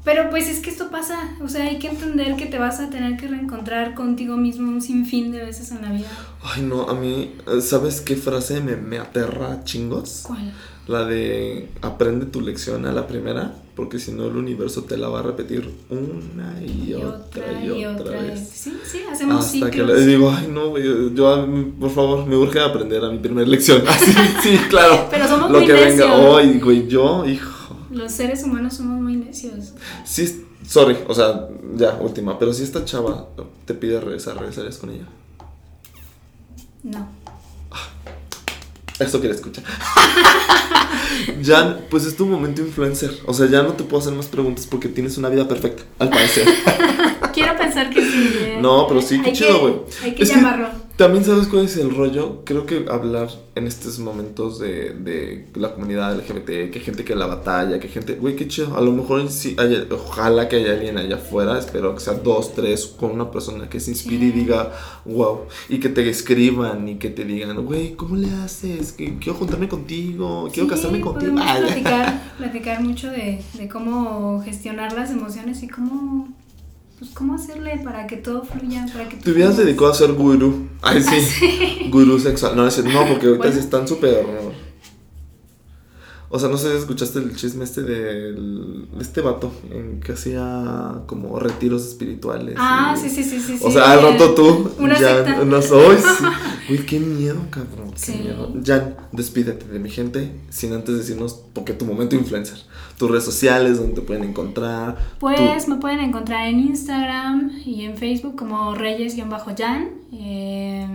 Pero 0.08 0.30
pues 0.30 0.48
es 0.48 0.60
que 0.60 0.70
esto 0.70 0.88
pasa, 0.90 1.36
o 1.44 1.48
sea, 1.48 1.64
hay 1.64 1.78
que 1.78 1.88
entender 1.88 2.34
que 2.36 2.46
te 2.46 2.56
vas 2.56 2.80
a 2.80 2.88
tener 2.88 3.18
que 3.18 3.28
reencontrar 3.28 3.92
contigo 3.92 4.38
mismo 4.38 4.66
un 4.70 4.80
sinfín 4.80 5.32
de 5.32 5.44
veces 5.44 5.70
en 5.70 5.82
la 5.82 5.92
vida. 5.92 6.08
Ay, 6.42 6.62
no, 6.62 6.88
a 6.88 6.94
mí, 6.94 7.34
¿sabes 7.60 8.00
qué 8.00 8.16
frase 8.16 8.62
me, 8.62 8.74
me 8.76 8.98
aterra 8.98 9.64
chingos? 9.64 10.22
¿Cuál? 10.26 10.50
La 10.86 11.04
de 11.04 11.68
aprende 11.82 12.24
tu 12.24 12.40
lección 12.40 12.86
a 12.86 12.92
la 12.92 13.06
primera, 13.06 13.54
porque 13.76 13.98
si 13.98 14.12
no 14.12 14.24
el 14.24 14.36
universo 14.36 14.84
te 14.84 14.96
la 14.96 15.08
va 15.08 15.20
a 15.20 15.24
repetir 15.24 15.70
una 15.90 16.58
y, 16.62 16.94
otra, 16.94 17.62
y 17.62 17.84
otra, 17.84 18.22
vez. 18.22 18.48
Sí, 18.50 18.72
sí, 18.90 19.02
hacemos 19.12 19.44
Hasta 19.44 19.70
que 19.70 19.76
ciclos. 19.76 19.98
le 19.98 20.06
digo, 20.06 20.34
ay 20.34 20.48
no, 20.50 20.78
yo, 20.78 21.12
yo, 21.12 21.46
por 21.78 21.90
favor, 21.90 22.24
me 22.24 22.34
urge 22.34 22.60
aprender 22.60 23.04
a 23.04 23.10
mi 23.10 23.18
primera 23.18 23.46
lección. 23.46 23.82
Así, 23.86 24.10
sí, 24.42 24.56
claro. 24.70 25.06
Pero 25.10 25.28
somos 25.28 25.50
Lo 25.50 25.58
muy 25.58 25.66
que 25.66 25.74
venga, 25.74 26.06
ay, 26.38 26.58
güey, 26.60 26.88
yo, 26.88 27.26
hijo. 27.26 27.57
Los 27.90 28.12
seres 28.12 28.42
humanos 28.42 28.74
somos 28.74 29.00
muy 29.00 29.16
necios. 29.16 29.72
Sí, 30.04 30.44
sorry, 30.66 30.96
o 31.08 31.14
sea, 31.14 31.48
ya, 31.76 31.94
última, 32.00 32.38
pero 32.38 32.52
si 32.52 32.62
esta 32.62 32.84
chava 32.84 33.28
te 33.64 33.74
pide 33.74 34.00
regresar, 34.00 34.36
¿regresarías 34.36 34.76
con 34.78 34.90
ella? 34.90 35.06
No. 36.82 37.08
Eso 38.98 39.20
quiere 39.20 39.34
escuchar. 39.36 39.62
Jan, 41.44 41.82
pues 41.88 42.04
es 42.04 42.16
tu 42.16 42.26
momento 42.26 42.62
influencer. 42.62 43.12
O 43.26 43.32
sea, 43.34 43.46
ya 43.46 43.62
no 43.62 43.72
te 43.74 43.84
puedo 43.84 44.00
hacer 44.02 44.12
más 44.12 44.26
preguntas 44.26 44.66
porque 44.66 44.88
tienes 44.88 45.16
una 45.18 45.28
vida 45.28 45.46
perfecta, 45.46 45.84
al 46.00 46.10
parecer. 46.10 46.46
Quiero 47.32 47.56
pensar 47.56 47.90
que 47.90 48.02
sí. 48.02 48.30
¿eh? 48.40 48.58
No, 48.60 48.86
pero 48.88 49.00
sí, 49.00 49.20
qué 49.22 49.30
Hay 49.30 49.36
chido, 49.36 49.54
que- 49.54 49.60
güey. 49.60 49.74
Hay 50.02 50.14
que 50.14 50.22
Es 50.24 50.30
que 50.30 50.34
llamarlo. 50.36 50.68
También 50.98 51.24
sabes 51.24 51.46
cuál 51.46 51.66
es 51.66 51.76
el 51.76 51.94
rollo. 51.94 52.42
Creo 52.44 52.66
que 52.66 52.86
hablar 52.90 53.28
en 53.54 53.68
estos 53.68 54.00
momentos 54.00 54.58
de, 54.58 54.90
de 54.94 55.46
la 55.54 55.72
comunidad 55.72 56.16
LGBT, 56.18 56.72
que 56.72 56.80
gente 56.84 57.04
que 57.04 57.14
la 57.14 57.26
batalla, 57.26 57.78
que 57.78 57.86
gente. 57.86 58.14
Güey, 58.14 58.34
qué 58.34 58.48
chido. 58.48 58.76
A 58.76 58.80
lo 58.80 58.90
mejor 58.90 59.30
sí, 59.30 59.54
haya- 59.58 59.86
ojalá 59.92 60.48
que 60.48 60.56
haya 60.56 60.72
alguien 60.72 60.98
allá 60.98 61.14
afuera. 61.14 61.56
Espero 61.56 61.94
que 61.94 62.00
sea 62.00 62.14
dos, 62.14 62.52
tres, 62.52 62.84
con 62.98 63.12
una 63.12 63.30
persona 63.30 63.70
que 63.70 63.78
se 63.78 63.92
inspire 63.92 64.26
y 64.26 64.32
diga, 64.32 64.72
wow. 65.04 65.42
Y 65.68 65.78
que 65.78 65.88
te 65.88 66.08
escriban 66.10 66.88
y 66.88 66.96
que 66.96 67.10
te 67.10 67.24
digan, 67.24 67.64
güey, 67.64 67.94
¿cómo 67.94 68.16
le 68.16 68.28
haces? 68.42 68.92
Quiero 68.96 69.34
juntarme 69.34 69.68
contigo, 69.68 70.48
quiero 70.52 70.68
Sí, 70.68 70.74
casarme 70.74 71.00
contigo. 71.00 71.34
platicar, 71.64 72.34
platicar 72.38 72.82
mucho 72.82 73.08
de, 73.08 73.40
de 73.56 73.68
cómo 73.68 74.42
gestionar 74.44 74.92
las 74.94 75.12
emociones 75.12 75.62
y 75.62 75.68
cómo, 75.68 76.28
pues, 76.98 77.10
cómo 77.12 77.34
hacerle 77.34 77.80
para 77.84 78.06
que 78.06 78.16
todo 78.16 78.42
fluya, 78.44 78.86
para 78.92 79.08
que 79.08 79.16
Te 79.16 79.30
hubieras 79.30 79.54
todo- 79.56 79.64
dedicado 79.64 79.90
a 79.90 79.94
ser 79.94 80.12
gurú. 80.12 80.68
Ay, 80.82 81.02
sí. 81.02 81.88
Gurú 81.90 82.18
sexual. 82.18 82.56
No, 82.56 82.64
no, 82.64 82.70
porque 82.70 83.26
ahorita 83.26 83.36
Bueno. 83.38 83.52
sí 83.52 83.58
están 83.60 83.86
súper. 83.88 84.24
O 86.30 86.38
sea, 86.38 86.50
no 86.50 86.58
sé 86.58 86.70
si 86.72 86.76
escuchaste 86.78 87.20
el 87.20 87.34
chisme 87.34 87.64
este 87.64 87.82
del, 87.82 88.86
de 88.94 89.02
este 89.02 89.22
vato 89.22 89.50
en 89.70 90.00
que 90.00 90.12
hacía 90.12 91.00
como 91.06 91.38
retiros 91.38 91.86
espirituales. 91.86 92.54
Ah, 92.58 92.94
y- 92.96 93.00
sí, 93.00 93.08
sí, 93.08 93.24
sí, 93.24 93.40
sí. 93.40 93.58
O 93.62 93.70
sea, 93.70 93.92
al 93.92 94.02
rato 94.02 94.34
tú 94.34 94.70
Una 94.78 95.00
ya 95.00 95.44
no 95.44 95.62
soy. 95.62 95.96
sí. 95.96 96.24
Güey, 96.68 96.84
qué 96.84 97.00
miedo, 97.00 97.40
cabrón. 97.48 97.92
Qué 97.92 97.98
Sí. 97.98 98.12
miedo. 98.22 98.52
Jan, 98.62 98.94
despídete 99.10 99.66
de 99.68 99.78
mi 99.78 99.88
gente 99.88 100.30
sin 100.50 100.74
antes 100.74 100.98
decirnos, 100.98 101.40
porque 101.54 101.72
tu 101.72 101.86
momento 101.86 102.14
influencer, 102.14 102.58
tus 102.98 103.10
redes 103.10 103.24
sociales, 103.24 103.78
donde 103.78 103.94
te 103.94 104.00
pueden 104.02 104.24
encontrar. 104.24 104.98
Pues 105.18 105.64
tu- 105.64 105.70
me 105.70 105.76
pueden 105.78 106.00
encontrar 106.00 106.46
en 106.46 106.60
Instagram 106.60 107.52
y 107.64 107.84
en 107.84 107.96
Facebook 107.96 108.36
como 108.36 108.74
Reyes-Jan. 108.74 109.88
Eh, 110.12 110.86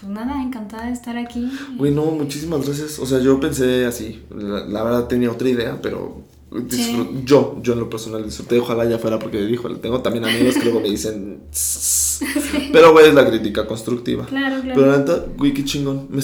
pues 0.00 0.12
nada, 0.12 0.42
encantada 0.42 0.86
de 0.86 0.92
estar 0.92 1.16
aquí. 1.16 1.50
Güey, 1.76 1.92
no, 1.92 2.06
muchísimas 2.06 2.64
gracias. 2.64 2.98
O 2.98 3.06
sea, 3.06 3.18
yo 3.20 3.38
pensé 3.40 3.86
así. 3.86 4.22
La, 4.34 4.64
la 4.66 4.82
verdad 4.82 5.06
tenía 5.08 5.30
otra 5.30 5.48
idea, 5.48 5.78
pero 5.82 6.22
disfrut- 6.50 7.24
yo, 7.24 7.58
yo 7.62 7.74
en 7.74 7.80
lo 7.80 7.90
personal 7.90 8.24
disfruté. 8.24 8.58
Ojalá 8.58 8.84
ya 8.86 8.98
fuera 8.98 9.18
porque 9.18 9.40
dijo, 9.44 9.68
tengo 9.76 10.00
también 10.00 10.24
amigos 10.24 10.54
que 10.54 10.64
luego 10.64 10.80
me 10.80 10.88
dicen. 10.88 11.40
"Tss". 11.50 12.20
Pero, 12.72 12.92
güey, 12.92 13.08
es 13.08 13.14
la 13.14 13.26
crítica 13.26 13.66
constructiva. 13.66 14.26
Claro, 14.26 14.60
claro. 14.62 14.78
Pero 14.80 14.94
güey, 15.38 15.54
qué 15.54 15.64
chingón. 15.64 16.06
Me 16.10 16.20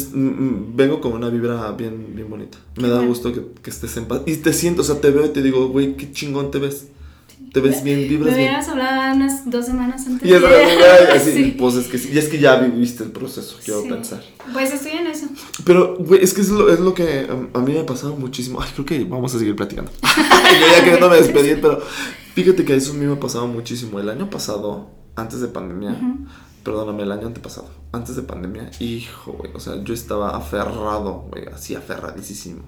vengo 0.74 1.00
con 1.00 1.12
una 1.12 1.30
vibra 1.30 1.70
bien, 1.72 2.12
bien 2.14 2.28
bonita. 2.28 2.58
Me 2.76 2.88
da 2.88 3.00
gusto 3.02 3.32
que, 3.32 3.42
que 3.62 3.70
estés 3.70 3.96
en 3.96 4.04
paz. 4.04 4.20
Y 4.26 4.36
te 4.36 4.52
siento, 4.52 4.82
o 4.82 4.84
sea, 4.84 5.00
te 5.00 5.10
veo 5.10 5.24
y 5.24 5.30
te 5.30 5.42
digo, 5.42 5.68
güey, 5.68 5.96
qué 5.96 6.12
chingón 6.12 6.50
te 6.50 6.58
ves. 6.58 6.88
Te 7.57 7.62
ves 7.62 7.82
bien, 7.82 8.00
Me 8.00 8.09
vibras 8.09 8.34
bien. 8.36 8.48
hubieras 8.50 8.68
hablado 8.68 9.16
unas 9.16 9.48
dos 9.50 9.64
semanas 9.64 10.07
antes. 10.07 10.28
Y 10.28 10.34
es, 10.34 10.42
así, 10.44 11.32
Sí. 11.34 11.57
pues 11.59 11.74
es 11.76 11.86
que, 11.86 11.96
sí. 11.96 12.11
y 12.12 12.18
es 12.18 12.28
que 12.28 12.38
ya 12.38 12.57
viviste 12.57 13.02
el 13.02 13.12
proceso, 13.12 13.57
quiero 13.64 13.80
Sí. 13.80 13.88
pensar. 13.88 14.22
Pues 14.52 14.74
estoy 14.74 14.92
en 14.92 15.07
eso. 15.07 15.26
Pero, 15.64 15.96
güey, 15.96 16.22
es 16.22 16.34
que 16.34 16.42
es 16.42 16.50
lo, 16.50 16.68
es 16.70 16.80
lo 16.80 16.92
que 16.92 17.26
um, 17.32 17.48
a 17.54 17.64
mí 17.64 17.72
me 17.72 17.80
ha 17.80 17.86
pasado 17.86 18.14
muchísimo. 18.14 18.61
Ay, 18.61 18.68
creo 18.74 18.84
que 18.84 19.04
vamos 19.04 19.34
a 19.34 19.38
seguir 19.38 19.57
platicando. 19.57 19.90
Yo 20.02 20.66
ya 20.76 20.84
queriéndome 20.84 21.16
despedir, 21.16 21.59
pero 21.62 21.80
fíjate 22.34 22.62
que 22.66 22.74
eso 22.76 22.92
a 22.92 22.94
mí 22.96 23.07
me 23.07 23.14
ha 23.14 23.20
pasado 23.20 23.46
muchísimo. 23.46 24.00
El 24.00 24.11
año 24.11 24.28
pasado, 24.28 24.90
antes 25.14 25.40
de 25.40 25.48
pandemia, 25.48 25.96
perdóname, 26.62 27.04
el 27.04 27.12
año 27.12 27.26
antepasado, 27.28 27.70
antes 27.90 28.16
de 28.16 28.22
pandemia, 28.22 28.70
hijo, 28.80 29.32
güey, 29.32 29.50
o 29.54 29.61
sea, 29.61 29.82
yo 29.82 29.94
estaba 29.94 30.36
aferrado, 30.36 31.26
güey, 31.30 31.46
así 31.46 31.74
aferradísimo. 31.74 32.64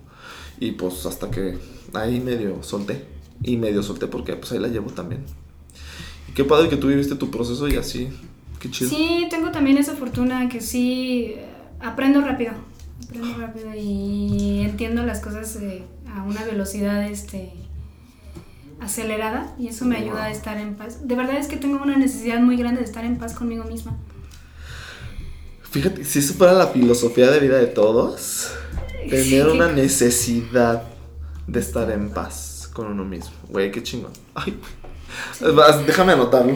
Y 0.61 0.73
pues 0.73 1.05
hasta 1.05 1.31
que 1.31 1.59
ahí 1.93 2.21
medio 2.21 2.63
solté. 2.63 3.18
Y 3.43 3.57
medio 3.57 3.83
solté 3.83 4.07
porque 4.07 4.35
pues 4.37 4.51
ahí 4.53 4.59
la 4.59 4.69
llevo 4.69 4.91
también. 4.91 5.25
Y 6.29 6.33
qué 6.33 6.45
padre 6.45 6.69
que 6.69 6.77
tú 6.77 6.89
viviste 6.89 7.15
tu 7.15 7.31
proceso 7.31 7.69
y 7.69 7.77
así. 7.77 8.09
Qué 8.61 8.71
chido. 8.71 8.91
Sí, 8.91 9.27
tengo 9.31 9.51
también 9.53 9.79
esa 9.79 9.95
fortuna 9.95 10.49
que 10.49 10.61
sí 10.61 11.35
eh, 11.37 11.45
aprendo 11.81 12.21
rápido. 12.21 12.53
Aprendo 13.09 13.39
rápido 13.39 13.71
y 13.77 14.61
entiendo 14.63 15.05
las 15.05 15.21
cosas 15.21 15.57
eh, 15.57 15.85
a 16.13 16.23
una 16.25 16.45
velocidad 16.45 17.05
este 17.09 17.53
acelerada 18.81 19.55
y 19.59 19.69
eso 19.69 19.85
me 19.85 19.97
ayuda 19.97 20.25
a 20.25 20.31
estar 20.31 20.57
en 20.59 20.75
paz. 20.77 21.07
De 21.07 21.15
verdad 21.15 21.37
es 21.37 21.47
que 21.49 21.57
tengo 21.57 21.83
una 21.83 21.97
necesidad 21.97 22.41
muy 22.41 22.57
grande 22.57 22.81
de 22.81 22.87
estar 22.87 23.05
en 23.05 23.17
paz 23.19 23.35
conmigo 23.35 23.65
misma. 23.65 23.97
Fíjate, 25.71 26.05
si 26.05 26.21
eso 26.21 26.35
fuera 26.35 26.53
la 26.55 26.69
filosofía 26.69 27.31
de 27.31 27.41
vida 27.41 27.59
de 27.59 27.67
todos, 27.67 28.51
tener 29.09 29.25
Sí. 29.25 29.41
una 29.41 29.71
necesidad 29.71 30.83
de 31.47 31.61
estar 31.61 31.91
en 31.91 32.11
paz 32.11 32.58
con 32.79 32.93
uno 32.93 33.05
mismo. 33.05 33.33
Güey, 33.49 33.73
qué 33.73 33.83
chingón. 33.83 34.13
Ay, 34.37 34.57
déjame 35.85 36.13
anotarlo. 36.13 36.53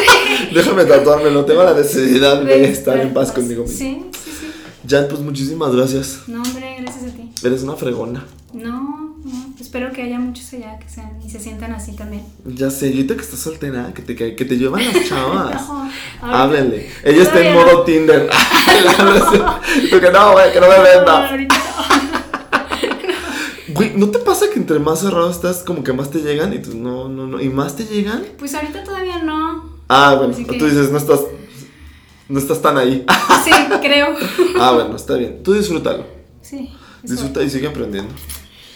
déjame 0.54 0.84
tatuármelo. 0.84 1.46
Tengo 1.46 1.64
la 1.64 1.72
necesidad 1.72 2.42
de 2.42 2.64
estar 2.68 2.98
en 3.00 3.14
paz 3.14 3.32
conmigo 3.32 3.62
mismo. 3.62 3.78
Sí, 3.78 4.04
sí, 4.12 4.30
sí. 4.38 4.46
Jan, 4.86 5.06
pues 5.08 5.22
muchísimas 5.22 5.74
gracias. 5.74 6.24
No, 6.26 6.42
hombre, 6.42 6.76
gracias 6.82 7.04
a 7.04 7.16
ti. 7.16 7.30
Eres 7.42 7.62
una 7.62 7.74
fregona. 7.76 8.22
No, 8.52 9.16
no, 9.24 9.54
espero 9.58 9.90
que 9.92 10.02
haya 10.02 10.18
muchos 10.18 10.52
allá 10.52 10.78
que 10.78 10.90
sean 10.90 11.12
y 11.24 11.30
se 11.30 11.40
sientan 11.40 11.72
así 11.72 11.92
también. 11.92 12.22
Ya 12.44 12.68
sé, 12.70 12.88
y 12.88 12.96
ahorita 12.96 13.14
que 13.14 13.22
estás 13.22 13.40
soltera, 13.40 13.94
que 13.94 14.02
te, 14.02 14.14
que, 14.14 14.36
que 14.36 14.44
te 14.44 14.58
llevan 14.58 14.84
las 14.84 15.08
chavas. 15.08 15.62
No, 16.22 16.36
Háblenle. 16.36 16.88
Ella 17.02 17.22
está 17.22 17.40
en 17.40 17.54
modo. 17.54 17.82
Tinder. 17.82 18.28
Tú 19.90 20.00
que 20.00 20.10
no, 20.12 20.32
güey, 20.32 20.52
que 20.52 20.60
no 20.60 20.68
me 20.68 20.76
No, 20.76 20.82
vendas. 20.84 21.30
ahorita 21.30 21.56
no. 21.56 21.61
Güey, 23.74 23.92
¿no 23.96 24.08
te 24.10 24.18
pasa 24.18 24.46
que 24.52 24.58
entre 24.58 24.78
más 24.78 25.00
cerrado 25.00 25.30
estás, 25.30 25.62
como 25.64 25.82
que 25.84 25.92
más 25.92 26.10
te 26.10 26.20
llegan? 26.20 26.52
Y 26.52 26.58
tú, 26.60 26.76
no, 26.76 27.08
no, 27.08 27.26
no. 27.26 27.40
¿Y 27.40 27.48
más 27.48 27.76
te 27.76 27.84
llegan? 27.84 28.22
Pues 28.38 28.54
ahorita 28.54 28.84
todavía 28.84 29.22
no. 29.22 29.70
Ah, 29.88 30.14
bueno, 30.16 30.34
que- 30.36 30.58
tú 30.58 30.64
dices, 30.64 30.90
no 30.90 30.98
estás, 30.98 31.20
no 32.28 32.38
estás 32.38 32.62
tan 32.62 32.76
ahí. 32.78 33.04
Sí, 33.44 33.50
creo. 33.80 34.08
Ah, 34.58 34.72
bueno, 34.72 34.96
está 34.96 35.14
bien. 35.16 35.42
Tú 35.42 35.52
disfrútalo. 35.54 36.04
Sí. 36.40 36.70
Disfruta 37.02 37.42
y 37.42 37.50
sigue 37.50 37.66
aprendiendo. 37.66 38.12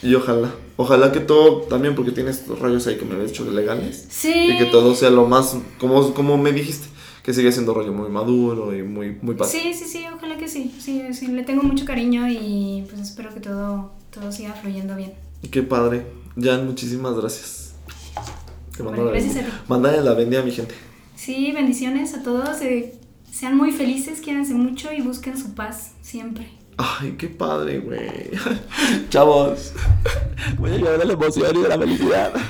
Y 0.02 0.14
ojalá, 0.14 0.50
ojalá 0.76 1.10
que 1.12 1.20
todo, 1.20 1.62
también 1.62 1.94
porque 1.94 2.12
tienes 2.12 2.46
rollos 2.48 2.86
ahí 2.86 2.96
que 2.96 3.04
me 3.04 3.14
habías 3.14 3.30
hecho 3.30 3.44
legales. 3.50 4.06
Sí. 4.10 4.32
Y 4.50 4.58
que 4.58 4.66
todo 4.66 4.94
sea 4.94 5.10
lo 5.10 5.26
más, 5.26 5.56
como, 5.78 6.12
como 6.14 6.36
me 6.36 6.52
dijiste, 6.52 6.86
que 7.22 7.32
sigue 7.32 7.50
siendo 7.50 7.72
rollo 7.74 7.92
muy 7.92 8.08
maduro 8.10 8.76
y 8.76 8.82
muy, 8.82 9.16
muy 9.22 9.34
padre. 9.36 9.52
Sí, 9.52 9.72
sí, 9.74 9.84
sí, 9.86 10.04
ojalá 10.14 10.36
que 10.36 10.48
sí. 10.48 10.74
Sí, 10.78 11.02
sí, 11.12 11.28
le 11.28 11.44
tengo 11.44 11.62
mucho 11.62 11.84
cariño 11.84 12.28
y 12.28 12.84
pues 12.88 13.00
espero 13.00 13.32
que 13.32 13.40
todo, 13.40 13.92
todo 14.20 14.32
siga 14.32 14.52
fluyendo 14.54 14.96
bien. 14.96 15.14
Y 15.42 15.48
qué 15.48 15.62
padre. 15.62 16.06
Jan, 16.40 16.66
muchísimas 16.66 17.14
gracias. 17.16 17.74
Te 18.76 18.82
mando 18.82 19.02
Bueno, 19.02 19.04
la 19.06 19.10
gracias 19.12 19.34
bendición. 19.34 19.58
a 19.58 19.62
ti. 19.62 19.64
Mándale 19.68 20.00
la 20.02 20.14
bendición 20.14 20.42
a 20.42 20.44
mi 20.46 20.52
gente. 20.52 20.74
Sí, 21.14 21.52
bendiciones 21.52 22.14
a 22.14 22.22
todos. 22.22 22.60
eh, 22.62 22.94
sean 23.30 23.56
muy 23.56 23.70
felices, 23.72 24.20
quiéranse 24.20 24.54
mucho 24.54 24.92
y 24.92 25.00
busquen 25.02 25.36
su 25.38 25.54
paz 25.54 25.92
siempre. 26.02 26.48
Ay, 26.78 27.14
qué 27.18 27.28
padre, 27.28 27.78
güey. 27.80 28.30
Chavos. 29.10 29.72
Voy 30.58 30.72
a 30.72 30.76
llorar 30.76 30.98
de 30.98 31.04
la 31.06 31.12
emoción 31.14 31.56
y 31.56 31.62
de 31.62 31.68
la 31.68 31.78
felicidad. 31.78 32.32